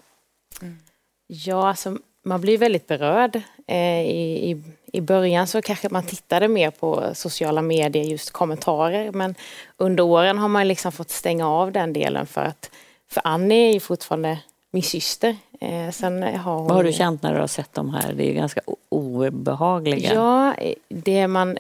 Mm. 0.63 0.79
Ja, 1.27 1.69
alltså, 1.69 1.99
man 2.25 2.41
blir 2.41 2.59
väldigt 2.59 2.87
berörd. 2.87 3.37
Eh, 3.67 4.01
i, 4.01 4.51
i, 4.51 4.63
I 4.93 5.01
början 5.01 5.47
så 5.47 5.63
kanske 5.63 5.89
man 5.89 6.03
tittade 6.03 6.49
mer 6.49 6.71
på 6.71 7.11
sociala 7.15 7.63
medier, 7.63 8.05
just 8.05 8.31
kommentarer. 8.31 9.13
Men 9.13 9.35
under 9.77 10.05
åren 10.05 10.39
har 10.39 10.49
man 10.49 10.69
liksom 10.69 10.93
fått 10.93 11.11
stänga 11.11 11.49
av 11.49 11.73
den 11.73 11.93
delen 11.93 12.27
för 12.27 12.41
att 12.41 12.71
för 13.11 13.23
Annie 13.25 13.69
är 13.69 13.73
ju 13.73 13.81
fortfarande 13.81 14.39
min 14.71 14.83
syster. 14.83 15.37
Eh, 15.61 15.91
sen 15.91 16.23
har 16.23 16.55
hon... 16.55 16.67
Vad 16.67 16.77
har 16.77 16.85
du 16.85 16.93
känt 16.93 17.23
när 17.23 17.35
du 17.35 17.41
har 17.41 17.47
sett 17.47 17.75
de 17.75 17.95
här? 17.95 18.13
Det 18.13 18.25
är 18.25 18.29
ju 18.29 18.35
ganska 18.35 18.61
obehagliga. 18.89 20.15
Ja, 20.15 20.55
det 20.89 21.29
man... 21.29 21.59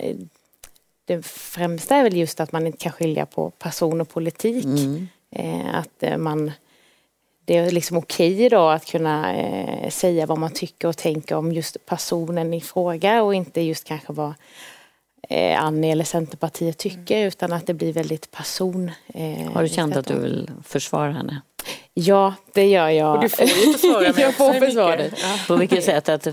Det 1.06 1.26
främsta 1.26 1.96
är 1.96 2.02
väl 2.02 2.16
just 2.16 2.40
att 2.40 2.52
man 2.52 2.66
inte 2.66 2.78
kan 2.78 2.92
skilja 2.92 3.26
på 3.26 3.50
person 3.50 4.00
och 4.00 4.08
politik. 4.08 4.64
Mm. 4.64 5.08
Eh, 5.30 5.74
att 5.74 6.02
eh, 6.02 6.16
man 6.16 6.52
det 7.46 7.56
är 7.56 7.70
liksom 7.70 7.96
okej 7.96 8.48
då 8.48 8.68
att 8.68 8.86
kunna 8.86 9.34
eh, 9.34 9.90
säga 9.90 10.26
vad 10.26 10.38
man 10.38 10.50
tycker 10.50 10.88
och 10.88 10.96
tänker 10.96 11.34
om 11.34 11.52
just 11.52 11.86
personen 11.86 12.54
i 12.54 12.60
fråga 12.60 13.22
och 13.22 13.34
inte 13.34 13.60
just 13.60 13.84
kanske 13.84 14.12
vad 14.12 14.34
eh, 15.28 15.62
Annie 15.62 15.92
eller 15.92 16.04
Centerpartiet 16.04 16.78
tycker 16.78 17.16
mm. 17.16 17.28
utan 17.28 17.52
att 17.52 17.66
det 17.66 17.74
blir 17.74 17.92
väldigt 17.92 18.30
person. 18.30 18.90
Eh, 19.14 19.52
Har 19.52 19.62
du 19.62 19.68
känt 19.68 19.96
att 19.96 20.06
du 20.06 20.18
vill 20.18 20.50
försvara 20.64 21.12
henne? 21.12 21.42
Ja, 21.94 22.34
det 22.52 22.66
gör 22.66 22.88
jag. 22.88 23.14
Och 23.14 23.22
du 23.22 23.28
får 23.28 23.44
ju 23.44 23.72
försvara 23.72 24.00
mig 24.12 24.20
Jag 24.20 24.34
får 24.34 24.52
försvara 24.52 24.96
dig. 24.96 25.12
På 25.48 25.56
vilket 25.56 25.84
sätt? 25.84 26.08
Att 26.08 26.28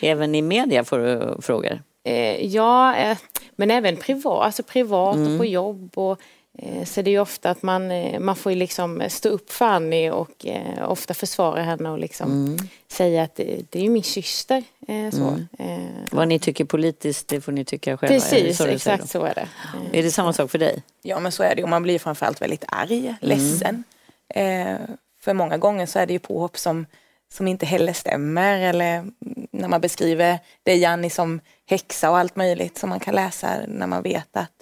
även 0.00 0.34
i 0.34 0.42
media 0.42 0.84
får 0.84 0.98
du 0.98 1.42
frågor? 1.42 1.82
Eh, 2.04 2.46
ja, 2.46 2.96
eh, 2.96 3.18
men 3.56 3.70
även 3.70 3.96
privat, 3.96 4.44
alltså 4.44 4.62
privat 4.62 5.16
mm. 5.16 5.32
och 5.32 5.38
på 5.38 5.44
jobb. 5.44 5.98
Och, 5.98 6.20
Eh, 6.62 6.84
så 6.84 7.02
det 7.02 7.10
är 7.10 7.20
ofta 7.20 7.50
att 7.50 7.62
man, 7.62 7.90
eh, 7.90 8.20
man 8.20 8.36
får 8.36 8.50
liksom 8.50 9.02
stå 9.08 9.28
upp 9.28 9.52
för 9.52 9.64
Annie 9.64 10.10
och 10.10 10.46
eh, 10.46 10.90
ofta 10.90 11.14
försvara 11.14 11.62
henne 11.62 11.90
och 11.90 11.98
liksom 11.98 12.32
mm. 12.32 12.58
säga 12.88 13.22
att 13.22 13.34
det, 13.34 13.60
det, 13.70 13.86
är 13.86 13.88
min 13.88 14.02
syster. 14.02 14.62
Så. 15.12 15.38
Mm. 15.58 15.88
Vad 16.10 16.28
ni 16.28 16.38
tycker 16.38 16.64
politiskt, 16.64 17.28
det 17.28 17.40
får 17.40 17.52
ni 17.52 17.64
tycka 17.64 17.96
själva. 17.96 18.14
Precis, 18.14 18.56
så 18.56 18.66
exakt 18.66 19.10
så 19.10 19.24
är 19.24 19.34
det. 19.34 19.48
Är 19.98 20.02
det 20.02 20.10
samma 20.10 20.32
sak 20.32 20.50
för 20.50 20.58
dig? 20.58 20.82
Ja 21.02 21.20
men 21.20 21.32
så 21.32 21.42
är 21.42 21.54
det 21.54 21.62
och 21.62 21.68
man 21.68 21.82
blir 21.82 21.98
framförallt 21.98 22.42
väldigt 22.42 22.64
arg, 22.68 22.98
mm. 22.98 23.14
ledsen. 23.20 23.84
Mm. 24.34 24.78
för 25.20 25.34
många 25.34 25.58
gånger 25.58 25.86
så 25.86 25.98
är 25.98 26.06
det 26.06 26.12
ju 26.12 26.18
påhopp 26.18 26.58
som, 26.58 26.86
som 27.32 27.48
inte 27.48 27.66
heller 27.66 27.92
stämmer 27.92 28.60
eller 28.60 29.04
när 29.50 29.68
man 29.68 29.80
beskriver 29.80 30.38
dig 30.62 30.84
Annie 30.84 31.10
som 31.10 31.40
häxa 31.66 32.10
och 32.10 32.18
allt 32.18 32.36
möjligt 32.36 32.78
som 32.78 32.88
man 32.90 33.00
kan 33.00 33.14
läsa 33.14 33.60
när 33.68 33.86
man 33.86 34.02
vet 34.02 34.36
att 34.36 34.52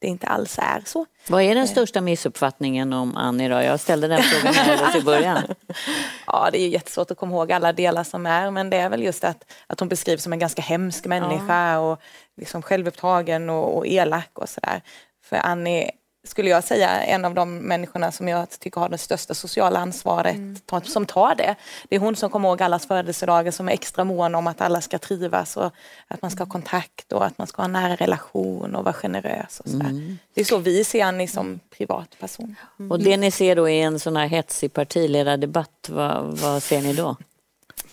det 0.00 0.06
inte 0.06 0.26
alls 0.26 0.58
är 0.58 0.82
så. 0.86 1.06
Vad 1.28 1.42
är 1.42 1.54
den 1.54 1.64
eh. 1.64 1.70
största 1.70 2.00
missuppfattningen 2.00 2.92
om 2.92 3.16
Annie 3.16 3.48
då? 3.48 3.62
Jag 3.62 3.80
ställde 3.80 4.08
den 4.08 4.22
frågan 4.22 4.54
alldeles 4.58 4.96
i 4.96 5.02
början. 5.02 5.42
ja, 6.26 6.48
det 6.52 6.60
är 6.60 6.68
jättesvårt 6.68 7.10
att 7.10 7.18
komma 7.18 7.32
ihåg 7.32 7.52
alla 7.52 7.72
delar 7.72 8.04
som 8.04 8.26
är, 8.26 8.50
men 8.50 8.70
det 8.70 8.76
är 8.76 8.88
väl 8.88 9.02
just 9.02 9.24
att, 9.24 9.52
att 9.66 9.80
hon 9.80 9.88
beskrivs 9.88 10.22
som 10.22 10.32
en 10.32 10.38
ganska 10.38 10.62
hemsk 10.62 11.06
människa 11.06 11.72
ja. 11.72 11.78
och 11.78 12.00
liksom 12.36 12.62
självupptagen 12.62 13.50
och, 13.50 13.76
och 13.76 13.86
elak 13.86 14.30
och 14.38 14.48
sådär. 14.48 14.82
För 15.24 15.36
Annie 15.36 15.90
skulle 16.28 16.50
jag 16.50 16.64
säga, 16.64 17.02
en 17.02 17.24
av 17.24 17.34
de 17.34 17.58
människorna 17.58 18.12
som 18.12 18.28
jag 18.28 18.50
tycker 18.50 18.80
har 18.80 18.88
det 18.88 18.98
största 18.98 19.34
sociala 19.34 19.78
ansvaret, 19.78 20.36
mm. 20.36 20.84
som 20.84 21.06
tar 21.06 21.34
det. 21.34 21.54
Det 21.88 21.96
är 21.96 22.00
hon 22.00 22.16
som 22.16 22.30
kommer 22.30 22.48
ihåg 22.48 22.62
allas 22.62 22.86
födelsedagar, 22.86 23.50
som 23.50 23.68
är 23.68 23.72
extra 23.72 24.04
mån 24.04 24.34
om 24.34 24.46
att 24.46 24.60
alla 24.60 24.80
ska 24.80 24.98
trivas 24.98 25.56
och 25.56 25.70
att 26.08 26.22
man 26.22 26.30
ska 26.30 26.44
ha 26.44 26.50
kontakt 26.50 27.12
och 27.12 27.26
att 27.26 27.38
man 27.38 27.46
ska 27.46 27.62
ha 27.62 27.64
en 27.64 27.72
nära 27.72 27.96
relation 27.96 28.74
och 28.74 28.84
vara 28.84 28.94
generös. 28.94 29.60
Och. 29.60 29.66
Mm. 29.66 30.18
Det 30.34 30.40
är 30.40 30.44
så 30.44 30.58
vi 30.58 30.84
ser 30.84 31.04
Annie 31.04 31.28
som 31.28 31.60
privatperson. 31.76 32.56
Mm. 32.78 32.90
Och 32.90 33.00
det 33.00 33.16
ni 33.16 33.30
ser 33.30 33.56
då 33.56 33.68
i 33.68 33.80
en 33.80 34.00
sån 34.00 34.16
här 34.16 34.26
hetsig 34.26 34.72
partiledardebatt, 34.72 35.88
vad, 35.88 36.38
vad 36.38 36.62
ser 36.62 36.82
ni 36.82 36.92
då? 36.92 37.16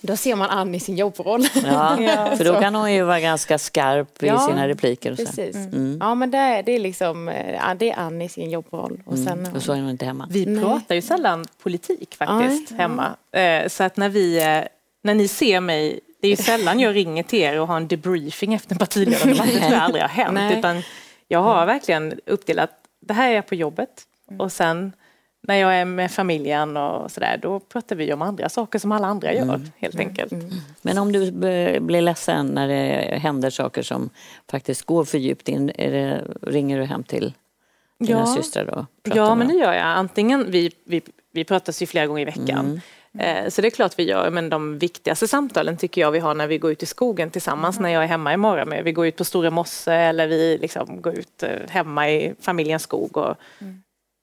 Då 0.06 0.16
ser 0.16 0.36
man 0.36 0.50
Ann 0.50 0.76
i 0.76 0.80
sin 0.80 0.96
jobbroll. 0.96 1.48
Ja, 1.66 1.98
för 2.38 2.44
då 2.44 2.60
kan 2.60 2.76
hon 2.76 2.94
ju 2.94 3.04
vara 3.04 3.20
ganska 3.20 3.58
skarp 3.58 4.24
i 4.24 4.28
ja, 4.28 4.40
sina 4.40 4.68
repliker. 4.68 5.12
Och 5.12 5.18
precis. 5.18 5.56
Mm. 5.56 5.98
Ja, 6.02 6.16
men 6.16 6.32
det 6.32 6.38
är, 6.38 6.64
det 6.64 6.72
är 6.72 6.80
liksom 6.80 7.26
det 7.78 7.92
är 7.92 8.00
Ann 8.00 8.22
i 8.22 8.30
sin 8.30 8.50
jobbroll. 8.50 9.02
Och, 9.06 9.18
sen, 9.18 9.28
mm. 9.28 9.54
och 9.54 9.62
så 9.62 9.74
är 9.74 9.78
hon 9.78 9.90
inte 9.90 10.06
hemma. 10.06 10.28
Vi 10.30 10.46
Nej. 10.46 10.64
pratar 10.64 10.96
ju 10.96 11.02
sällan 11.02 11.46
politik 11.64 12.16
faktiskt 12.16 12.72
Aj, 12.72 12.78
hemma. 12.78 13.16
Ja. 13.32 13.70
Så 13.70 13.84
att 13.84 13.98
när, 13.98 14.10
vi, 14.10 14.38
eh, 14.38 14.64
när 15.04 15.14
ni 15.14 15.28
ser 15.28 15.60
mig 15.60 16.00
det 16.26 16.28
är 16.28 16.38
ju 16.38 16.44
sällan 16.44 16.80
jag 16.80 16.96
ringer 16.96 17.24
till 17.24 17.40
er 17.40 17.60
och 17.60 17.68
har 17.68 17.78
en 17.78 17.88
debriefing 17.88 18.54
efter 18.54 18.72
en 18.72 18.78
partiledardebatt. 18.78 19.48
Det 19.48 19.60
tror 19.60 19.72
jag 19.72 19.82
aldrig 19.82 20.04
har 20.04 20.10
hänt. 20.10 20.34
Nej. 20.34 20.60
Utan 20.60 20.82
jag 21.28 21.42
har 21.42 21.66
verkligen 21.66 22.20
uppdelat, 22.26 22.72
det 23.02 23.14
här 23.14 23.30
är 23.30 23.36
jag 23.36 23.48
på 23.48 23.56
jobbet 23.56 23.90
mm. 24.30 24.42
och 24.42 24.52
sen 24.52 24.94
när 25.48 25.56
jag 25.56 25.76
är 25.76 25.86
med 25.86 26.12
familjen 26.12 26.78
och 26.78 27.12
sådär, 27.12 27.40
då 27.42 27.60
pratar 27.60 27.96
vi 27.96 28.14
om 28.14 28.22
andra 28.22 28.50
saker 28.50 28.80
som 28.80 28.92
alla 28.92 29.08
andra 29.08 29.34
gör 29.34 29.42
mm. 29.42 29.72
helt 29.78 30.00
enkelt. 30.00 30.32
Mm. 30.32 30.50
Men 30.82 30.98
om 30.98 31.12
du 31.12 31.32
blir 31.80 32.02
ledsen 32.02 32.48
när 32.48 32.68
det 32.68 33.18
händer 33.18 33.50
saker 33.50 33.82
som 33.82 34.10
faktiskt 34.52 34.86
går 34.86 35.06
för 35.06 35.18
djupt 35.18 35.50
in, 35.50 35.68
det, 35.68 36.22
ringer 36.42 36.80
du 36.80 36.86
hem 36.86 37.04
till 37.04 37.34
dina 38.00 38.20
ja. 38.20 38.26
systrar 38.26 38.66
då? 38.66 38.86
Ja, 39.16 39.36
men 39.36 39.48
det 39.48 39.54
gör 39.54 39.74
jag. 39.74 39.86
Antingen, 39.86 40.52
vi, 40.52 40.72
vi, 40.86 41.02
vi 41.32 41.44
pratas 41.44 41.82
ju 41.82 41.86
flera 41.86 42.08
gånger 42.08 42.22
i 42.22 42.26
veckan. 42.26 42.82
Mm. 43.14 43.46
Eh, 43.46 43.50
så 43.50 43.62
det 43.62 43.68
är 43.68 43.70
klart 43.70 44.00
vi 44.00 44.04
gör, 44.04 44.30
men 44.30 44.50
de 44.50 44.80
viktigaste 44.80 45.28
samtalen 45.28 45.78
tycker 45.78 46.02
jag 46.02 46.12
vi 46.12 46.20
har 46.20 46.36
när 46.36 46.48
vi 46.48 46.58
går 46.58 46.72
ut 46.72 46.84
i 46.84 46.86
skogen 46.86 47.30
tillsammans 47.30 47.80
när 47.80 47.90
jag 47.90 48.04
är 48.04 48.08
hemma 48.08 48.34
i 48.34 48.38
morgon. 48.38 48.84
Vi 48.84 48.92
går 48.92 49.08
ut 49.08 49.16
på 49.16 49.26
Stora 49.26 49.50
Mosse 49.50 49.94
eller 49.94 50.28
vi 50.28 50.58
liksom 50.58 51.02
går 51.02 51.14
ut 51.14 51.44
eh, 51.44 51.50
hemma 51.70 52.10
i 52.10 52.34
familjens 52.42 52.84
skog 52.84 53.18
och 53.18 53.36
mm 53.60 53.82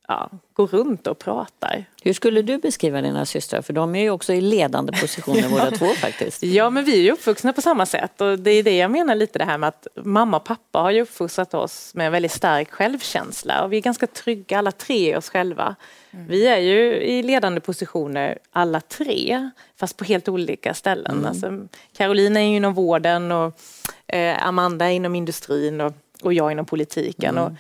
ja, 0.09 0.31
går 0.53 0.67
runt 0.67 1.07
och 1.07 1.19
pratar. 1.19 1.85
Hur 2.03 2.13
skulle 2.13 2.43
du 2.43 2.59
beskriva 2.59 3.03
dina 3.03 3.27
systrar? 3.27 3.63
För 3.63 3.73
de 3.73 3.95
är 3.95 4.01
ju 4.01 4.11
också 4.11 4.33
i 4.33 4.41
ledande 4.41 4.93
positioner 5.01 5.49
båda 5.51 5.71
två 5.71 5.87
faktiskt. 5.87 6.43
Ja, 6.53 6.71
men 6.71 6.85
vi 6.85 6.99
är 6.99 7.03
ju 7.03 7.13
uppvuxna 7.13 7.53
på 7.53 7.63
samma 7.63 7.87
sätt 7.87 8.21
och 8.21 8.39
det 8.39 8.51
är 8.51 8.63
det 8.63 8.77
jag 8.77 8.91
menar 8.91 9.15
lite 9.15 9.39
det 9.39 9.45
här 9.45 9.59
med 9.59 9.69
att 9.69 9.87
mamma 10.05 10.37
och 10.37 10.45
pappa 10.45 10.79
har 10.79 10.91
ju 10.91 11.03
uppfostrat 11.03 11.55
oss 11.55 11.95
med 11.95 12.07
en 12.07 12.13
väldigt 12.13 12.33
stark 12.33 12.71
självkänsla 12.71 13.65
och 13.65 13.73
vi 13.73 13.77
är 13.77 13.81
ganska 13.81 14.07
trygga 14.07 14.59
alla 14.59 14.73
tre 14.73 15.13
i 15.13 15.17
oss 15.17 15.31
själva. 15.31 15.77
Mm. 16.11 16.27
Vi 16.27 16.47
är 16.47 16.59
ju 16.59 16.95
i 16.95 17.23
ledande 17.23 17.61
positioner 17.61 18.39
alla 18.51 18.81
tre, 18.81 19.51
fast 19.77 19.97
på 19.97 20.05
helt 20.05 20.29
olika 20.29 20.75
ställen. 20.75 21.13
Mm. 21.13 21.27
Alltså, 21.27 21.69
Carolina 21.97 22.41
är 22.41 22.45
ju 22.45 22.57
inom 22.57 22.75
vården 22.75 23.33
och 23.33 23.61
eh, 24.07 24.47
Amanda 24.47 24.87
är 24.87 24.91
inom 24.91 25.15
industrin 25.15 25.81
och, 25.81 25.93
och 26.23 26.33
jag 26.33 26.53
inom 26.53 26.67
politiken. 26.67 27.39
Mm. 27.39 27.45
Och, 27.45 27.53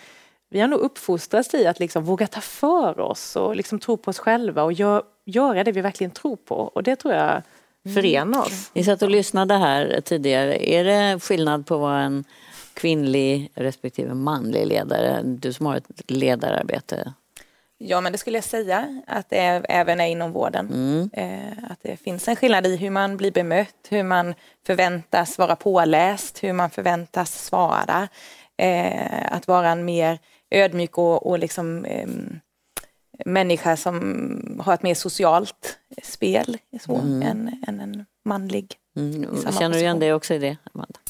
vi 0.52 0.60
har 0.60 0.68
nog 0.68 0.80
uppfostrats 0.80 1.54
i 1.54 1.66
att 1.66 1.80
liksom 1.80 2.04
våga 2.04 2.26
ta 2.26 2.40
för 2.40 3.00
oss 3.00 3.36
och 3.36 3.56
liksom 3.56 3.78
tro 3.78 3.96
på 3.96 4.08
oss 4.08 4.18
själva 4.18 4.62
och 4.62 4.72
gör, 4.72 5.02
göra 5.24 5.64
det 5.64 5.72
vi 5.72 5.80
verkligen 5.80 6.10
tror 6.10 6.36
på. 6.36 6.54
Och 6.54 6.82
det 6.82 6.96
tror 6.96 7.14
jag 7.14 7.42
förenar 7.94 8.40
oss. 8.40 8.70
Ni 8.74 8.84
satt 8.84 9.02
och 9.02 9.10
lyssnade 9.10 9.54
här 9.54 10.00
tidigare. 10.04 10.70
Är 10.70 10.84
det 10.84 11.20
skillnad 11.20 11.66
på 11.66 11.74
att 11.74 11.80
vara 11.80 12.00
en 12.00 12.24
kvinnlig 12.74 13.50
respektive 13.54 14.14
manlig 14.14 14.66
ledare? 14.66 15.20
Du 15.22 15.52
som 15.52 15.66
har 15.66 15.76
ett 15.76 16.02
ledararbete. 16.06 17.12
Ja, 17.78 18.00
men 18.00 18.12
det 18.12 18.18
skulle 18.18 18.36
jag 18.36 18.44
säga 18.44 19.02
att 19.06 19.30
det 19.30 19.38
är, 19.38 19.66
även 19.68 20.00
är 20.00 20.06
inom 20.06 20.32
vården. 20.32 20.68
Mm. 20.72 21.10
Eh, 21.12 21.70
att 21.70 21.78
det 21.82 21.96
finns 21.96 22.28
en 22.28 22.36
skillnad 22.36 22.66
i 22.66 22.76
hur 22.76 22.90
man 22.90 23.16
blir 23.16 23.32
bemött, 23.32 23.86
hur 23.88 24.02
man 24.02 24.34
förväntas 24.66 25.38
vara 25.38 25.56
påläst, 25.56 26.44
hur 26.44 26.52
man 26.52 26.70
förväntas 26.70 27.44
svara. 27.44 28.08
Eh, 28.56 29.32
att 29.32 29.48
vara 29.48 29.70
en 29.70 29.84
mer 29.84 30.18
ödmjuk 30.52 30.98
och, 30.98 31.26
och 31.26 31.38
liksom, 31.38 31.84
eh, 31.84 32.08
människa 33.26 33.76
som 33.76 34.60
har 34.64 34.74
ett 34.74 34.82
mer 34.82 34.94
socialt 34.94 35.78
spel 36.02 36.58
så, 36.80 36.96
mm. 36.96 37.22
än, 37.22 37.62
än 37.66 37.80
en 37.80 38.06
manlig. 38.24 38.74
Mm. 38.96 39.52
Känner 39.58 39.74
du 39.74 39.78
igen 39.80 40.00
det 40.00 40.12
också 40.12 40.34
i 40.34 40.38
det, 40.38 40.56
Amanda? 40.72 41.00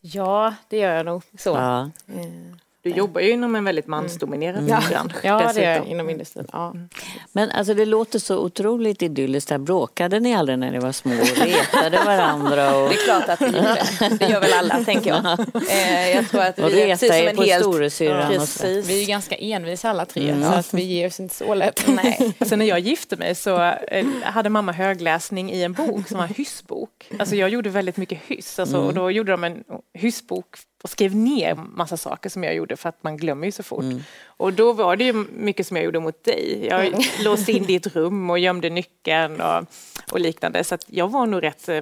Ja, 0.00 0.54
det 0.68 0.78
gör 0.78 0.94
jag 0.94 1.06
nog. 1.06 1.22
Så. 1.38 1.50
Ja. 1.50 1.90
Eh. 2.08 2.56
Du 2.86 2.92
jobbar 2.92 3.20
ju 3.20 3.30
inom 3.30 3.56
en 3.56 3.64
väldigt 3.64 3.86
mansdominerad 3.86 4.58
mm. 4.58 4.80
bransch. 4.88 5.12
Ja, 5.22 5.52
det 5.54 5.64
är 5.64 5.84
inom 5.84 6.10
industrin. 6.10 6.46
Ja. 6.52 6.70
Mm. 6.70 6.88
Men 7.32 7.50
alltså 7.50 7.74
det 7.74 7.84
låter 7.84 8.18
så 8.18 8.38
otroligt 8.38 9.02
idylliskt. 9.02 9.48
Där 9.48 9.58
bråkade 9.58 10.20
ni 10.20 10.34
aldrig 10.34 10.58
när 10.58 10.70
ni 10.70 10.78
var 10.78 10.92
små 10.92 11.12
och 11.12 11.38
retade 11.38 12.04
varandra? 12.04 12.76
Och... 12.82 12.88
Det 12.88 12.94
är 12.94 13.04
klart 13.04 13.28
att 13.28 13.40
vi 13.40 13.46
gjorde. 13.46 14.16
Det 14.18 14.28
gör 14.28 14.40
väl 14.40 14.52
alla, 14.52 14.84
tänker 14.84 15.10
jag. 15.10 15.26
Eh, 15.70 16.10
jag 16.10 16.28
tror 16.28 16.40
att 16.40 16.58
vi 16.58 16.82
är 16.82 16.86
precis 16.86 17.08
som 17.08 17.28
en 17.28 17.38
helt... 17.38 17.64
storasyrran. 17.64 18.32
Ja, 18.32 18.46
vi 18.62 18.96
är 18.96 19.00
ju 19.00 19.06
ganska 19.06 19.34
envisa 19.34 19.90
alla 19.90 20.04
tre, 20.04 20.30
mm. 20.30 20.42
så 20.42 20.54
att 20.54 20.74
vi 20.74 20.82
ger 20.82 21.06
oss 21.06 21.20
inte 21.20 21.34
så 21.34 21.54
lätt. 21.54 21.84
Nej. 21.88 22.34
Alltså 22.38 22.56
när 22.56 22.66
jag 22.66 22.78
gifte 22.78 23.16
mig 23.16 23.34
så 23.34 23.62
eh, 23.62 24.06
hade 24.22 24.50
mamma 24.50 24.72
högläsning 24.72 25.52
i 25.52 25.62
en 25.62 25.72
bok 25.72 26.08
som 26.08 26.18
var 26.18 26.24
en 26.24 26.34
hyssbok. 26.34 27.10
Alltså 27.18 27.36
jag 27.36 27.48
gjorde 27.48 27.70
väldigt 27.70 27.96
mycket 27.96 28.18
hyss, 28.26 28.58
alltså, 28.58 28.78
och 28.78 28.94
då 28.94 29.10
gjorde 29.10 29.32
de 29.32 29.44
en 29.44 29.64
hyssbok 29.94 30.56
och 30.82 30.90
skrev 30.90 31.14
ner 31.16 31.54
massa 31.54 31.96
saker 31.96 32.30
som 32.30 32.44
jag 32.44 32.54
gjorde 32.54 32.76
för 32.76 32.88
att 32.88 33.02
man 33.02 33.16
glömmer 33.16 33.46
ju 33.46 33.52
så 33.52 33.62
fort. 33.62 33.82
Mm. 33.82 34.02
Och 34.26 34.52
då 34.52 34.72
var 34.72 34.96
det 34.96 35.04
ju 35.04 35.12
mycket 35.32 35.66
som 35.66 35.76
jag 35.76 35.84
gjorde 35.84 36.00
mot 36.00 36.24
dig. 36.24 36.66
Jag 36.70 36.86
mm. 36.86 37.00
låste 37.24 37.52
in 37.52 37.64
ditt 37.64 37.86
rum 37.96 38.30
och 38.30 38.38
gömde 38.38 38.70
nyckeln 38.70 39.40
och, 39.40 39.64
och 40.12 40.20
liknande. 40.20 40.64
Så 40.64 40.78
jag 40.86 41.08
var 41.08 41.26
nog 41.26 41.42
rätt 41.42 41.68
eh, 41.68 41.80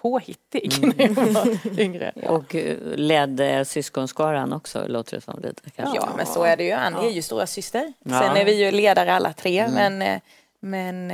påhittig 0.00 0.78
mm. 0.78 0.94
när 1.14 1.24
jag 1.24 1.32
var 1.32 1.80
yngre. 1.80 2.12
Och 2.26 2.54
eh, 2.54 2.76
ledde 2.94 3.64
syskonskaran 3.64 4.52
också, 4.52 4.88
låter 4.88 5.16
det 5.16 5.20
som. 5.20 5.40
Lite, 5.40 5.62
Ja, 5.76 6.08
men 6.16 6.26
så 6.26 6.42
är 6.44 6.56
det 6.56 6.64
ju. 6.64 6.72
Annie 6.72 7.06
är 7.06 7.10
ju 7.10 7.22
stora 7.22 7.46
syster. 7.46 7.92
Ja. 8.04 8.20
Sen 8.20 8.36
är 8.36 8.44
vi 8.44 8.64
ju 8.64 8.70
ledare 8.70 9.14
alla 9.14 9.32
tre, 9.32 9.58
mm. 9.58 9.74
men, 9.74 10.02
eh, 10.02 10.20
men 10.60 11.12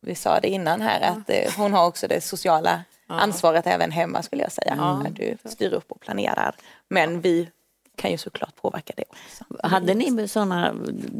vi 0.00 0.14
sa 0.14 0.40
det 0.40 0.48
innan 0.48 0.80
här 0.80 1.00
att 1.00 1.54
hon 1.56 1.72
har 1.72 1.86
också 1.86 2.08
det 2.08 2.20
sociala 2.20 2.82
ansvaret 3.06 3.66
även 3.66 3.90
hemma 3.90 4.22
skulle 4.22 4.42
jag 4.42 4.52
säga. 4.52 5.00
När 5.02 5.10
du 5.10 5.36
styr 5.48 5.72
upp 5.72 5.92
och 5.92 6.00
planerar. 6.00 6.54
Men 6.88 7.20
vi 7.20 7.48
kan 7.96 8.10
ju 8.10 8.18
såklart 8.18 8.56
påverka 8.56 8.92
det 8.96 9.04
också. 9.08 9.44
Hade 9.62 9.94
ni 9.94 10.28
sådana 10.28 10.74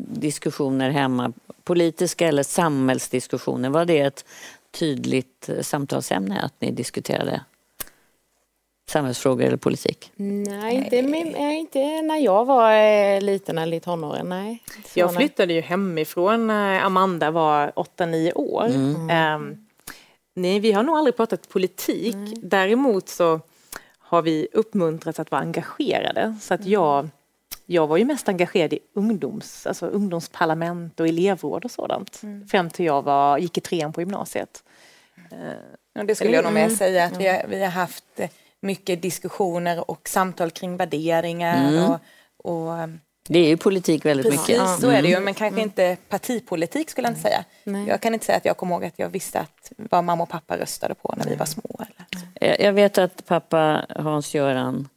diskussioner 0.08 0.90
hemma, 0.90 1.32
politiska 1.64 2.28
eller 2.28 2.42
samhällsdiskussioner? 2.42 3.70
Var 3.70 3.84
det 3.84 4.00
ett 4.00 4.24
tydligt 4.70 5.50
samtalsämne 5.60 6.40
att 6.40 6.54
ni 6.58 6.70
diskuterade 6.70 7.40
samhällsfrågor 8.88 9.44
eller 9.44 9.56
politik? 9.56 10.12
Nej, 10.16 10.76
inte, 10.76 11.02
med, 11.02 11.58
inte 11.58 12.02
när 12.02 12.18
jag 12.18 12.44
var 12.44 12.72
eh, 12.72 13.20
liten 13.20 13.58
eller 13.58 13.76
i 13.76 13.80
tonåren. 13.80 14.28
Nej. 14.28 14.62
jag 14.94 15.14
flyttade 15.14 15.52
ju 15.52 15.60
hemifrån 15.60 16.46
när 16.46 16.80
Amanda 16.80 17.30
var 17.30 17.72
8-9 17.76 18.32
år. 18.34 18.66
Mm. 18.66 19.40
Um, 19.40 19.65
nej, 20.36 20.60
vi 20.60 20.72
har 20.72 20.82
nog 20.82 20.96
aldrig 20.96 21.16
pratat 21.16 21.48
politik. 21.48 22.14
Mm. 22.14 22.34
Däremot 22.42 23.08
så 23.08 23.40
har 23.98 24.22
vi 24.22 24.48
uppmuntrats 24.52 25.20
att 25.20 25.30
vara 25.30 25.40
engagerade. 25.40 26.36
Så 26.40 26.54
att 26.54 26.60
mm. 26.60 26.72
jag, 26.72 27.08
jag 27.66 27.86
var 27.86 27.96
ju 27.96 28.04
mest 28.04 28.28
engagerad 28.28 28.72
i 28.72 28.78
ungdoms, 28.94 29.66
alltså 29.66 29.86
ungdomsparlament 29.86 31.00
och 31.00 31.08
elevråd 31.08 31.64
och 31.64 31.70
sådant. 31.70 32.22
Mm. 32.22 32.48
Fram 32.48 32.70
till 32.70 32.86
jag 32.86 33.02
var, 33.02 33.38
gick 33.38 33.58
i 33.58 33.60
trean 33.60 33.92
på 33.92 34.00
gymnasiet. 34.00 34.62
Ja, 35.92 36.04
det 36.04 36.14
skulle 36.14 36.30
jag 36.30 36.44
nog 36.44 36.52
med 36.52 36.72
säga 36.72 37.04
att 37.04 37.20
vi 37.20 37.26
har, 37.28 37.46
vi 37.48 37.62
har 37.62 37.70
haft 37.70 38.04
eh, 38.16 38.30
mycket 38.60 39.02
diskussioner 39.02 39.90
och 39.90 40.08
samtal 40.08 40.50
kring 40.50 40.76
värderingar 40.76 41.68
mm. 41.68 41.90
och, 41.90 42.00
och 42.36 42.78
eh, 42.78 42.86
det 43.28 43.38
är 43.38 43.48
ju 43.48 43.56
politik 43.56 44.04
väldigt 44.04 44.26
Precis, 44.26 44.48
mycket. 44.48 44.80
så 44.80 44.90
är 44.90 45.02
det 45.02 45.08
ju, 45.08 45.14
mm. 45.14 45.24
men 45.24 45.34
kanske 45.34 45.60
mm. 45.60 45.68
inte 45.68 45.96
partipolitik 46.08 46.90
skulle 46.90 47.06
jag 47.06 47.10
inte 47.12 47.22
säga. 47.22 47.44
Nej. 47.64 47.88
Jag 47.88 48.00
kan 48.00 48.14
inte 48.14 48.26
säga 48.26 48.38
att 48.38 48.44
jag 48.44 48.56
kommer 48.56 48.74
ihåg 48.74 48.84
att 48.84 48.98
jag 48.98 49.08
visste 49.08 49.40
att 49.40 49.72
vad 49.76 50.04
mamma 50.04 50.22
och 50.22 50.28
pappa 50.28 50.56
röstade 50.56 50.94
på 50.94 51.14
när 51.16 51.24
vi 51.24 51.34
var 51.34 51.46
små. 51.46 51.80
Eller. 52.40 52.62
Jag 52.64 52.72
vet 52.72 52.98
att 52.98 53.26
pappa 53.26 53.86
Hans-Göran 53.88 54.88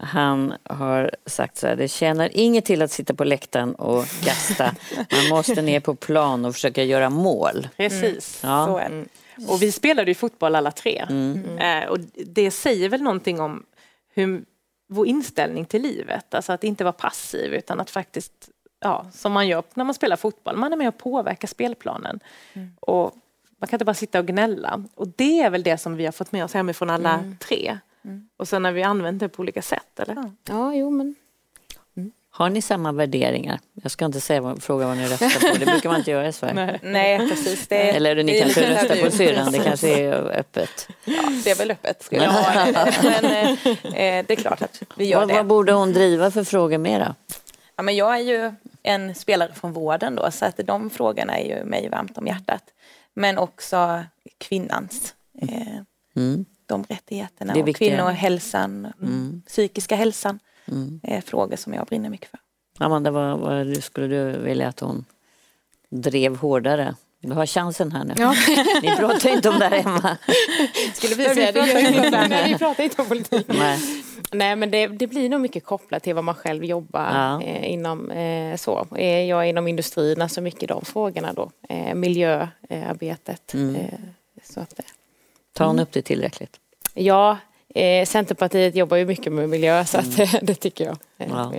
han 0.00 0.54
har 0.64 1.10
sagt 1.26 1.56
så 1.56 1.66
här, 1.66 1.76
det 1.76 1.88
tjänar 1.88 2.30
inget 2.32 2.64
till 2.64 2.82
att 2.82 2.90
sitta 2.90 3.14
på 3.14 3.24
läktaren 3.24 3.74
och 3.74 4.04
gasta. 4.24 4.74
Man 4.96 5.28
måste 5.28 5.62
ner 5.62 5.80
på 5.80 5.94
plan 5.94 6.44
och 6.44 6.54
försöka 6.54 6.84
göra 6.84 7.10
mål. 7.10 7.68
Precis, 7.76 8.44
mm. 8.44 8.56
ja. 8.56 8.66
så 8.66 8.78
är 8.78 8.90
det. 8.90 9.04
Och 9.46 9.62
vi 9.62 9.72
spelade 9.72 10.10
ju 10.10 10.14
fotboll 10.14 10.54
alla 10.54 10.70
tre. 10.70 11.06
Mm. 11.08 11.58
Eh, 11.58 11.88
och 11.88 11.98
det 12.26 12.50
säger 12.50 12.88
väl 12.88 13.02
någonting 13.02 13.40
om 13.40 13.64
hur, 14.14 14.42
vår 14.88 15.06
inställning 15.06 15.64
till 15.64 15.82
livet. 15.82 16.34
Alltså 16.34 16.52
att 16.52 16.64
inte 16.64 16.84
vara 16.84 16.92
passiv 16.92 17.54
utan 17.54 17.80
att 17.80 17.90
faktiskt, 17.90 18.50
ja, 18.80 19.06
som 19.12 19.32
man 19.32 19.48
gör 19.48 19.62
när 19.74 19.84
man 19.84 19.94
spelar 19.94 20.16
fotboll, 20.16 20.56
man 20.56 20.72
är 20.72 20.76
med 20.76 20.88
och 20.88 20.98
påverkar 20.98 21.48
spelplanen. 21.48 22.20
Mm. 22.52 22.70
Och 22.80 23.14
man 23.58 23.68
kan 23.68 23.76
inte 23.76 23.84
bara 23.84 23.94
sitta 23.94 24.18
och 24.18 24.26
gnälla. 24.26 24.84
Och 24.94 25.08
det 25.08 25.40
är 25.40 25.50
väl 25.50 25.62
det 25.62 25.78
som 25.78 25.96
vi 25.96 26.04
har 26.04 26.12
fått 26.12 26.32
med 26.32 26.44
oss 26.44 26.54
hemifrån 26.54 26.90
alla 26.90 27.18
mm. 27.18 27.36
tre. 27.38 27.78
Mm. 28.04 28.28
Och 28.36 28.48
sen 28.48 28.64
har 28.64 28.72
vi 28.72 28.82
använt 28.82 29.20
det 29.20 29.28
på 29.28 29.40
olika 29.40 29.62
sätt, 29.62 30.00
eller? 30.00 30.14
Ja, 30.14 30.30
ja 30.44 30.74
jo 30.74 30.90
men 30.90 31.14
har 32.38 32.50
ni 32.50 32.62
samma 32.62 32.92
värderingar? 32.92 33.60
Jag 33.82 33.90
ska 33.90 34.04
inte 34.04 34.20
säga, 34.20 34.56
fråga 34.60 34.86
vad 34.86 34.96
ni 34.96 35.08
röstar 35.08 35.52
på, 35.52 35.58
det 35.58 35.66
brukar 35.66 35.88
man 35.88 35.98
inte 35.98 36.10
göra 36.10 36.28
i 36.28 36.32
Sverige. 36.32 36.54
Nej, 36.54 36.78
Nej 36.82 37.28
precis. 37.28 37.68
Det, 37.68 37.76
Eller 37.76 38.22
ni 38.22 38.40
kanske 38.40 38.70
röstar 38.70 39.04
på 39.04 39.10
syrran, 39.10 39.52
det 39.52 39.58
kanske 39.58 39.88
är 39.88 40.12
öppet. 40.12 40.88
Ja, 41.04 41.22
det 41.44 41.50
är 41.50 41.54
väl 41.54 41.70
öppet 41.70 42.02
skulle 42.02 42.24
jag 42.24 42.30
ha. 42.30 42.64
Men 43.02 43.24
eh, 43.24 43.50
eh, 43.84 44.24
det 44.26 44.30
är 44.30 44.36
klart 44.36 44.62
att 44.62 44.82
vi 44.96 45.04
gör 45.04 45.18
vad, 45.18 45.28
det. 45.28 45.34
Vad 45.34 45.46
borde 45.46 45.72
hon 45.72 45.92
driva 45.92 46.30
för 46.30 46.44
frågor 46.44 46.78
mera? 46.78 47.14
Ja, 47.76 47.82
men 47.82 47.96
jag 47.96 48.14
är 48.14 48.22
ju 48.22 48.52
en 48.82 49.14
spelare 49.14 49.52
från 49.54 49.72
vården 49.72 50.14
då, 50.14 50.30
så 50.30 50.44
att 50.44 50.60
de 50.64 50.90
frågorna 50.90 51.38
är 51.38 51.58
ju 51.58 51.64
mig 51.64 51.88
varmt 51.88 52.18
om 52.18 52.26
hjärtat. 52.26 52.62
Men 53.14 53.38
också 53.38 54.04
kvinnans. 54.38 55.14
Eh, 55.42 55.76
mm. 56.16 56.44
De 56.66 56.84
rättigheterna 56.88 57.54
och 57.54 57.76
kvinnohälsan, 57.76 58.92
mm. 59.02 59.42
psykiska 59.46 59.96
hälsan 59.96 60.38
mm. 60.70 61.00
är 61.02 61.20
frågor 61.20 61.56
som 61.56 61.74
jag 61.74 61.86
brinner 61.86 62.10
mycket 62.10 62.30
för. 62.30 62.40
Amanda, 62.78 63.10
vad, 63.10 63.38
vad 63.38 63.82
skulle 63.84 64.06
du 64.06 64.38
vilja 64.38 64.68
att 64.68 64.80
hon 64.80 65.04
drev 65.90 66.36
hårdare? 66.36 66.94
Du 67.20 67.32
har 67.32 67.46
chansen 67.46 67.92
här 67.92 68.04
nu. 68.04 68.14
Ja. 68.16 68.34
Ni 68.82 68.96
pratar 68.96 69.30
inte 69.30 69.48
om 69.48 69.58
det 69.58 69.64
här 69.64 69.82
hemma. 69.82 70.16
Skulle 70.94 71.14
vi 71.14 71.24
säga 71.24 71.52
det? 71.52 71.66
Gör 71.66 72.28
Nej, 72.28 72.52
vi 72.52 72.58
pratar 72.58 72.84
inte 72.84 73.02
om 73.02 73.08
politik. 73.08 73.46
Nej. 73.48 73.78
Nej 74.32 74.56
men 74.56 74.70
det, 74.70 74.86
det, 74.86 75.06
blir 75.06 75.28
nog 75.28 75.40
mycket 75.40 75.64
kopplat 75.64 76.02
till 76.02 76.14
vad 76.14 76.24
man 76.24 76.34
själv 76.34 76.64
jobbar 76.64 77.10
ja. 77.14 77.42
eh, 77.42 77.72
inom. 77.72 78.10
Eh, 78.10 78.56
så. 78.56 78.86
Eh, 78.96 79.24
jag 79.24 79.44
är 79.44 79.48
inom 79.48 79.68
industrin, 79.68 80.22
alltså 80.22 80.40
mycket 80.40 80.68
de 80.68 80.84
frågorna 80.84 81.32
då. 81.32 81.50
Eh, 81.68 81.94
miljöarbetet. 81.94 83.54
Mm. 83.54 83.74
Eh, 83.74 83.98
så 84.42 84.60
att, 84.60 84.80
Tar 85.52 85.66
hon 85.66 85.78
upp 85.78 85.92
det 85.92 86.02
tillräckligt? 86.02 86.56
Ja, 86.94 87.38
Eh, 87.78 88.06
Centerpartiet 88.06 88.74
jobbar 88.74 88.96
ju 88.96 89.06
mycket 89.06 89.32
med 89.32 89.48
miljö 89.48 89.84
så 89.84 89.98
att, 89.98 90.18
mm. 90.18 90.28
det 90.42 90.54
tycker 90.54 90.84
jag. 90.84 90.96
Eh, 91.18 91.28
ja. 91.30 91.52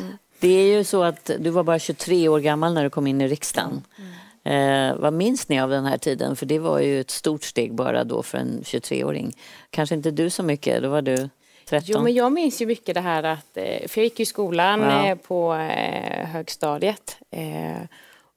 Mm. 0.00 0.18
Det 0.40 0.48
är 0.48 0.76
ju 0.76 0.84
så 0.84 1.02
att 1.02 1.30
du 1.38 1.50
var 1.50 1.62
bara 1.62 1.78
23 1.78 2.28
år 2.28 2.40
gammal 2.40 2.74
när 2.74 2.84
du 2.84 2.90
kom 2.90 3.06
in 3.06 3.20
i 3.20 3.28
riksdagen. 3.28 3.82
Mm. 3.98 4.12
Eh, 4.46 4.96
vad 4.96 5.12
minns 5.12 5.48
ni 5.48 5.60
av 5.60 5.70
den 5.70 5.84
här 5.84 5.98
tiden? 5.98 6.36
För 6.36 6.46
det 6.46 6.58
var 6.58 6.80
ju 6.80 7.00
ett 7.00 7.10
stort 7.10 7.42
steg 7.42 7.74
bara 7.74 8.04
då 8.04 8.22
för 8.22 8.38
en 8.38 8.62
23-åring. 8.64 9.32
Kanske 9.70 9.94
inte 9.94 10.10
du 10.10 10.30
så 10.30 10.42
mycket, 10.42 10.82
då 10.82 10.88
var 10.88 11.02
du 11.02 11.28
13. 11.68 11.86
Jo, 11.86 12.02
men 12.02 12.14
jag 12.14 12.32
minns 12.32 12.62
ju 12.62 12.66
mycket 12.66 12.94
det 12.94 13.00
här 13.00 13.22
att, 13.22 13.56
eh, 13.56 13.88
för 13.88 14.00
jag 14.00 14.04
gick 14.04 14.20
i 14.20 14.26
skolan 14.26 14.80
ja. 14.80 15.08
Eh, 15.08 15.14
på 15.14 15.54
eh, 15.54 16.26
högstadiet. 16.26 17.18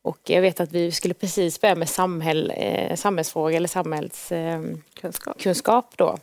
Och 0.02 0.18
jag 0.24 0.42
vet 0.42 0.60
att 0.60 0.72
vi 0.72 0.92
skulle 0.92 1.14
precis 1.14 1.62
börja 1.62 1.76
med 1.76 1.90
samhäll, 1.90 2.54
eh, 2.56 2.96
samhällsfrågor 2.96 3.56
eller 3.56 3.68
samhällskunskap 3.68 5.86
eh, 5.86 5.92
då. 5.98 6.18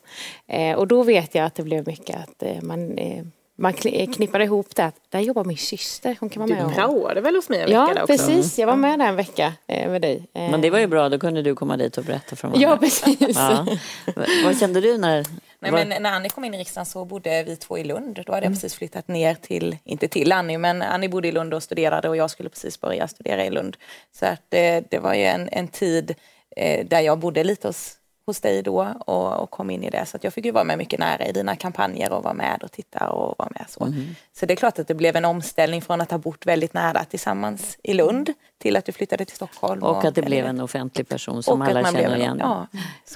Eh, 0.46 0.76
och 0.76 0.86
då 0.86 1.02
vet 1.02 1.34
jag 1.34 1.44
att 1.44 1.54
det 1.54 1.62
blev 1.62 1.86
mycket 1.86 2.16
att 2.16 2.42
eh, 2.42 2.62
man 2.62 2.98
eh, 2.98 3.24
man 3.58 3.74
eh, 3.84 4.10
knippade 4.10 4.44
ihop 4.44 4.74
det. 4.74 4.92
Där 5.08 5.20
jobbar 5.20 5.44
min 5.44 5.56
syster. 5.56 6.16
Hon 6.20 6.28
kan 6.28 6.40
vara 6.40 6.50
med. 6.58 6.68
Du 6.68 6.74
praoade 6.74 7.20
väl 7.20 7.34
hos 7.34 7.48
mig 7.48 7.60
en 7.60 7.70
ja, 7.70 7.86
vecka 7.86 8.00
Ja, 8.00 8.06
precis. 8.06 8.58
Jag 8.58 8.66
var 8.66 8.76
med 8.76 8.98
där 8.98 9.06
en 9.06 9.16
vecka 9.16 9.52
med 9.66 10.02
dig. 10.02 10.26
Men 10.32 10.60
det 10.60 10.70
var 10.70 10.78
ju 10.78 10.86
bra, 10.86 11.08
då 11.08 11.18
kunde 11.18 11.42
du 11.42 11.54
komma 11.54 11.76
dit 11.76 11.98
och 11.98 12.04
berätta 12.04 12.36
från 12.36 12.60
Ja, 12.60 12.76
precis. 12.76 13.36
Ja. 13.36 13.66
Vad 14.44 14.58
kände 14.58 14.80
du 14.80 14.98
när 14.98 15.26
Nej, 15.58 15.72
men 15.72 16.02
när 16.02 16.12
Annie 16.12 16.28
kom 16.28 16.44
in 16.44 16.54
i 16.54 16.58
riksdagen 16.58 16.86
så 16.86 17.04
bodde 17.04 17.42
vi 17.42 17.56
två 17.56 17.78
i 17.78 17.84
Lund. 17.84 18.14
Då 18.26 18.32
hade 18.32 18.36
jag 18.36 18.44
mm. 18.44 18.52
precis 18.52 18.74
flyttat 18.74 19.08
ner 19.08 19.34
till, 19.34 19.76
inte 19.84 20.08
till 20.08 20.32
Annie, 20.32 20.58
men 20.58 20.82
Annie 20.82 21.08
bodde 21.08 21.28
i 21.28 21.32
Lund 21.32 21.54
och 21.54 21.62
studerade 21.62 22.08
och 22.08 22.16
jag 22.16 22.30
skulle 22.30 22.48
precis 22.48 22.80
börja 22.80 23.08
studera 23.08 23.44
i 23.44 23.50
Lund. 23.50 23.76
Så 24.12 24.26
att 24.26 24.42
det, 24.48 24.90
det 24.90 24.98
var 24.98 25.14
ju 25.14 25.24
en, 25.24 25.48
en 25.52 25.68
tid 25.68 26.14
eh, 26.56 26.86
där 26.86 27.00
jag 27.00 27.18
bodde 27.18 27.44
lite 27.44 27.68
hos, 27.68 27.96
hos 28.26 28.40
dig 28.40 28.62
då 28.62 28.94
och, 29.06 29.42
och, 29.42 29.50
kom 29.50 29.70
in 29.70 29.84
i 29.84 29.90
det. 29.90 30.06
Så 30.06 30.16
att 30.16 30.24
jag 30.24 30.32
fick 30.32 30.44
ju 30.44 30.50
vara 30.50 30.64
med 30.64 30.78
mycket 30.78 31.00
nära 31.00 31.26
i 31.26 31.32
dina 31.32 31.56
kampanjer 31.56 32.12
och 32.12 32.24
vara 32.24 32.34
med 32.34 32.62
och 32.62 32.72
titta 32.72 33.10
och 33.10 33.34
vara 33.38 33.48
med 33.54 33.66
så. 33.68 33.84
Mm. 33.84 34.14
Så 34.32 34.46
det 34.46 34.54
är 34.54 34.56
klart 34.56 34.78
att 34.78 34.88
det 34.88 34.94
blev 34.94 35.16
en 35.16 35.24
omställning 35.24 35.82
från 35.82 36.00
att 36.00 36.10
ha 36.10 36.18
bott 36.18 36.46
väldigt 36.46 36.74
nära 36.74 37.04
tillsammans 37.04 37.78
i 37.82 37.94
Lund 37.94 38.32
till 38.58 38.76
att 38.76 38.84
du 38.84 38.92
flyttade 38.92 39.24
till 39.24 39.36
Stockholm. 39.36 39.82
Och, 39.82 39.96
och 39.96 40.04
att 40.04 40.14
det 40.14 40.22
blev 40.22 40.46
en 40.46 40.60
offentlig 40.60 41.08
person 41.08 41.42
som 41.42 41.62
alla 41.62 41.84
känner 41.84 42.16
igen. 42.16 42.38
Ja, 42.40 42.66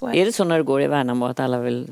är, 0.02 0.14
är 0.14 0.24
det 0.24 0.32
så 0.32 0.44
när 0.44 0.58
du 0.58 0.64
går 0.64 0.82
i 0.82 0.86
Värnamo 0.86 1.26
att 1.26 1.40
alla 1.40 1.58
vill 1.58 1.88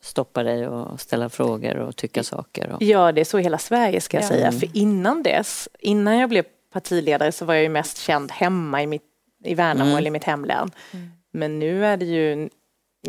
stoppa 0.00 0.42
dig 0.42 0.68
och 0.68 1.00
ställa 1.00 1.28
frågor 1.28 1.76
och 1.76 1.96
tycka 1.96 2.22
saker. 2.22 2.72
Och... 2.72 2.82
Ja, 2.82 3.12
det 3.12 3.20
är 3.20 3.24
så 3.24 3.38
i 3.38 3.42
hela 3.42 3.58
Sverige 3.58 4.00
ska 4.00 4.16
jag 4.16 4.24
ja. 4.24 4.28
säga. 4.28 4.46
Mm. 4.46 4.60
För 4.60 4.68
innan 4.76 5.22
dess, 5.22 5.68
innan 5.78 6.18
jag 6.18 6.28
blev 6.28 6.44
partiledare 6.72 7.32
så 7.32 7.44
var 7.44 7.54
jag 7.54 7.62
ju 7.62 7.68
mest 7.68 7.98
känd 7.98 8.32
hemma 8.32 8.82
i, 8.82 8.86
mitt, 8.86 9.04
i 9.44 9.54
Värnamo 9.54 9.84
mm. 9.84 9.98
eller 9.98 10.08
i 10.08 10.10
mitt 10.10 10.24
hemlän. 10.24 10.70
Mm. 10.92 11.10
Men 11.32 11.58
nu 11.58 11.86
är 11.86 11.96
det 11.96 12.04
ju 12.04 12.48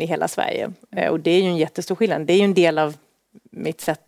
i 0.00 0.06
hela 0.06 0.28
Sverige 0.28 0.72
eh, 0.96 1.10
och 1.10 1.20
det 1.20 1.30
är 1.30 1.42
ju 1.42 1.48
en 1.48 1.56
jättestor 1.56 1.94
skillnad. 1.94 2.26
Det 2.26 2.32
är 2.32 2.38
ju 2.38 2.44
en 2.44 2.54
del 2.54 2.78
av 2.78 2.96
mitt 3.50 3.80
sätt 3.80 4.00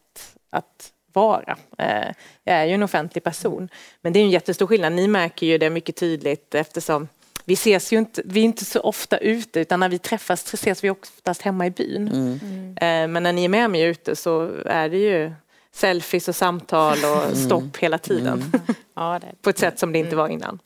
att 0.51 0.93
vara. 1.13 1.57
Eh, 1.79 2.13
jag 2.45 2.57
är 2.57 2.65
ju 2.65 2.75
en 2.75 2.83
offentlig 2.83 3.25
person. 3.25 3.69
Men 4.03 4.13
det 4.13 4.19
är 4.19 4.25
en 4.25 4.31
jättestor 4.31 4.67
skillnad. 4.67 4.93
Ni 4.93 5.09
märker 5.09 5.47
ju 5.47 5.59
det 5.59 5.71
mycket 5.71 5.97
tydligt 5.97 6.55
eftersom 6.55 7.09
vi 7.45 7.55
ses 7.55 7.93
ju 7.93 7.99
inte, 7.99 8.23
vi 8.25 8.41
är 8.41 8.45
inte 8.45 8.65
så 8.65 8.81
ofta 8.81 9.19
ute 9.19 9.61
utan 9.61 9.81
när 9.81 9.89
vi 9.89 9.99
träffas 9.99 10.55
ses 10.55 10.85
vi 10.85 10.91
oftast 10.91 11.43
hemma 11.43 11.67
i 11.67 11.71
byn. 11.71 12.09
Mm. 12.09 12.41
Mm. 12.81 13.13
Men 13.13 13.23
när 13.23 13.33
ni 13.33 13.45
är 13.45 13.49
med 13.49 13.71
mig 13.71 13.83
ute 13.83 14.17
så 14.17 14.51
är 14.65 14.89
det 14.89 14.99
ju 14.99 15.33
selfies 15.73 16.29
och 16.29 16.37
samtal 16.37 16.99
och 17.05 17.25
mm. 17.25 17.35
stopp 17.35 17.77
hela 17.77 17.99
tiden. 17.99 18.45
Mm. 18.55 18.61
Ja, 18.95 19.21
På 19.43 19.51
ett 19.51 19.59
sätt 19.59 19.79
som 19.79 19.93
det 19.93 19.99
inte 19.99 20.17
var 20.17 20.29
innan. 20.29 20.59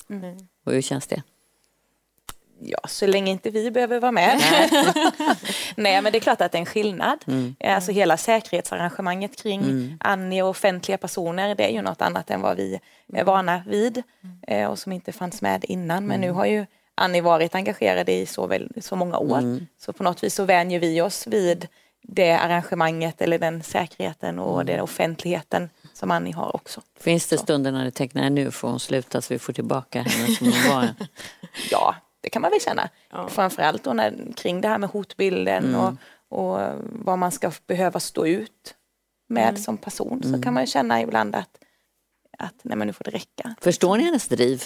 Och 0.66 0.72
hur 0.72 0.82
känns 0.82 1.06
det? 1.06 1.22
Ja, 2.60 2.78
så 2.88 3.06
länge 3.06 3.30
inte 3.30 3.50
vi 3.50 3.70
behöver 3.70 4.00
vara 4.00 4.12
med. 4.12 4.40
Nej, 5.76 6.02
men 6.02 6.12
det 6.12 6.18
är 6.18 6.20
klart 6.20 6.40
att 6.40 6.52
det 6.52 6.58
är 6.58 6.60
en 6.60 6.66
skillnad. 6.66 7.24
Mm. 7.26 7.56
Alltså 7.64 7.92
hela 7.92 8.16
säkerhetsarrangemanget 8.16 9.42
kring 9.42 9.62
mm. 9.62 9.98
Annie 10.00 10.42
och 10.42 10.48
offentliga 10.48 10.98
personer, 10.98 11.54
det 11.54 11.64
är 11.64 11.72
ju 11.72 11.82
något 11.82 12.02
annat 12.02 12.30
än 12.30 12.40
vad 12.40 12.56
vi 12.56 12.80
är 13.12 13.24
vana 13.24 13.62
vid 13.66 14.02
mm. 14.48 14.70
och 14.70 14.78
som 14.78 14.92
inte 14.92 15.12
fanns 15.12 15.42
med 15.42 15.64
innan. 15.68 16.06
Men 16.06 16.20
nu 16.20 16.26
mm. 16.26 16.36
har 16.36 16.46
ju 16.46 16.66
Annie 16.94 17.20
varit 17.20 17.54
engagerad 17.54 18.08
i 18.08 18.26
så, 18.26 18.46
väl, 18.46 18.72
så 18.80 18.96
många 18.96 19.18
år. 19.18 19.38
Mm. 19.38 19.66
Så 19.78 19.92
på 19.92 20.02
något 20.02 20.24
vis 20.24 20.34
så 20.34 20.44
vänjer 20.44 20.80
vi 20.80 21.00
oss 21.00 21.26
vid 21.26 21.68
det 22.02 22.32
arrangemanget 22.32 23.20
eller 23.20 23.38
den 23.38 23.62
säkerheten 23.62 24.38
och 24.38 24.54
mm. 24.54 24.66
den 24.66 24.80
offentligheten 24.80 25.70
som 25.92 26.10
Annie 26.10 26.32
har 26.32 26.56
också. 26.56 26.80
Finns 27.00 27.26
det 27.26 27.38
stunder 27.38 27.72
när 27.72 27.84
du 27.84 27.90
tänker 27.90 28.30
nu 28.30 28.50
får 28.50 28.68
hon 28.68 28.80
sluta 28.80 29.20
så 29.20 29.34
vi 29.34 29.38
får 29.38 29.52
tillbaka 29.52 30.02
henne 30.02 30.26
som 30.34 30.46
hon 30.46 30.74
var? 30.74 30.88
ja, 31.70 31.94
det 32.28 32.32
kan 32.32 32.42
man 32.42 32.50
väl 32.50 32.60
känna. 32.60 32.88
Ja. 33.10 33.28
Framförallt 33.28 33.84
då 33.84 33.92
när, 33.92 34.32
kring 34.36 34.60
det 34.60 34.68
här 34.68 34.78
med 34.78 34.90
hotbilden 34.90 35.64
mm. 35.64 35.80
och, 35.80 35.94
och 36.28 36.60
vad 36.82 37.18
man 37.18 37.32
ska 37.32 37.52
behöva 37.66 38.00
stå 38.00 38.26
ut 38.26 38.74
med 39.28 39.48
mm. 39.48 39.56
som 39.56 39.76
person 39.76 40.22
så 40.22 40.28
mm. 40.28 40.42
kan 40.42 40.54
man 40.54 40.66
känna 40.66 41.02
ibland 41.02 41.36
att, 41.36 41.58
att 42.38 42.54
nej 42.62 42.76
men 42.76 42.86
nu 42.86 42.92
får 42.92 43.04
det 43.04 43.10
räcka. 43.10 43.54
Förstår 43.60 43.96
ni 43.96 44.04
hennes 44.04 44.28
driv? 44.28 44.62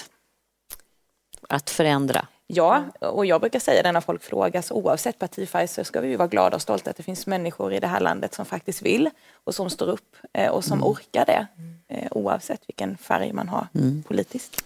Att 1.49 1.71
förändra? 1.71 2.27
Ja, 2.47 2.85
och 2.99 3.27
jag 3.27 3.41
brukar 3.41 3.61
säga 3.61 3.83
det 3.83 3.93
när 3.93 4.01
folk 4.01 4.23
frågar, 4.23 4.63
så 4.63 4.75
oavsett 4.75 5.19
partifärg 5.19 5.69
så 5.69 5.85
ska 5.85 6.01
vi 6.01 6.17
vara 6.17 6.29
glada 6.29 6.57
och 6.57 6.63
stolta 6.63 6.91
att 6.91 6.97
det 6.97 7.03
finns 7.03 7.27
människor 7.27 7.73
i 7.73 7.81
det 7.81 7.87
här 7.87 8.01
landet 8.01 8.35
som 8.35 8.45
faktiskt 8.45 8.83
vill 8.83 9.11
och 9.45 9.55
som 9.55 9.71
står 9.71 9.89
upp 9.89 10.17
eh, 10.33 10.51
och 10.51 10.65
som 10.65 10.79
mm. 10.79 10.89
orkar 10.89 11.25
det 11.27 11.47
eh, 11.89 12.09
oavsett 12.11 12.69
vilken 12.69 12.97
färg 12.97 13.33
man 13.33 13.49
har 13.49 13.67
mm. 13.75 14.03
politiskt. 14.03 14.65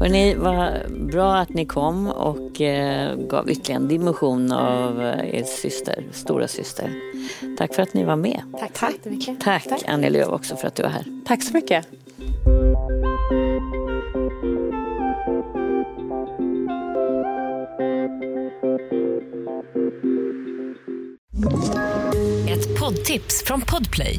Hörrni, 0.00 0.34
vad 0.34 0.92
bra 1.10 1.34
att 1.34 1.48
ni 1.48 1.66
kom 1.66 2.06
och 2.06 2.60
eh, 2.60 3.16
gav 3.16 3.50
ytterligare 3.50 3.82
en 3.82 3.88
dimension 3.88 4.52
av 4.52 5.00
eh, 5.00 5.34
er 5.34 5.44
syster, 5.44 6.04
stora 6.12 6.48
syster. 6.48 6.90
Tack 7.58 7.74
för 7.74 7.82
att 7.82 7.94
ni 7.94 8.04
var 8.04 8.16
med. 8.16 8.42
Tack 8.60 8.76
så 8.76 8.86
jättemycket. 8.86 9.40
Tack, 9.40 9.64
Tack 9.68 9.82
Annie 9.88 10.10
Lööf 10.10 10.28
också 10.28 10.56
för 10.56 10.68
att 10.68 10.74
du 10.74 10.82
var 10.82 10.90
här. 10.90 11.04
Tack 11.26 11.42
så 11.42 11.54
mycket. 11.54 11.86
Ett 22.48 22.80
poddtips 22.80 23.44
från 23.44 23.60
Podplay. 23.60 24.18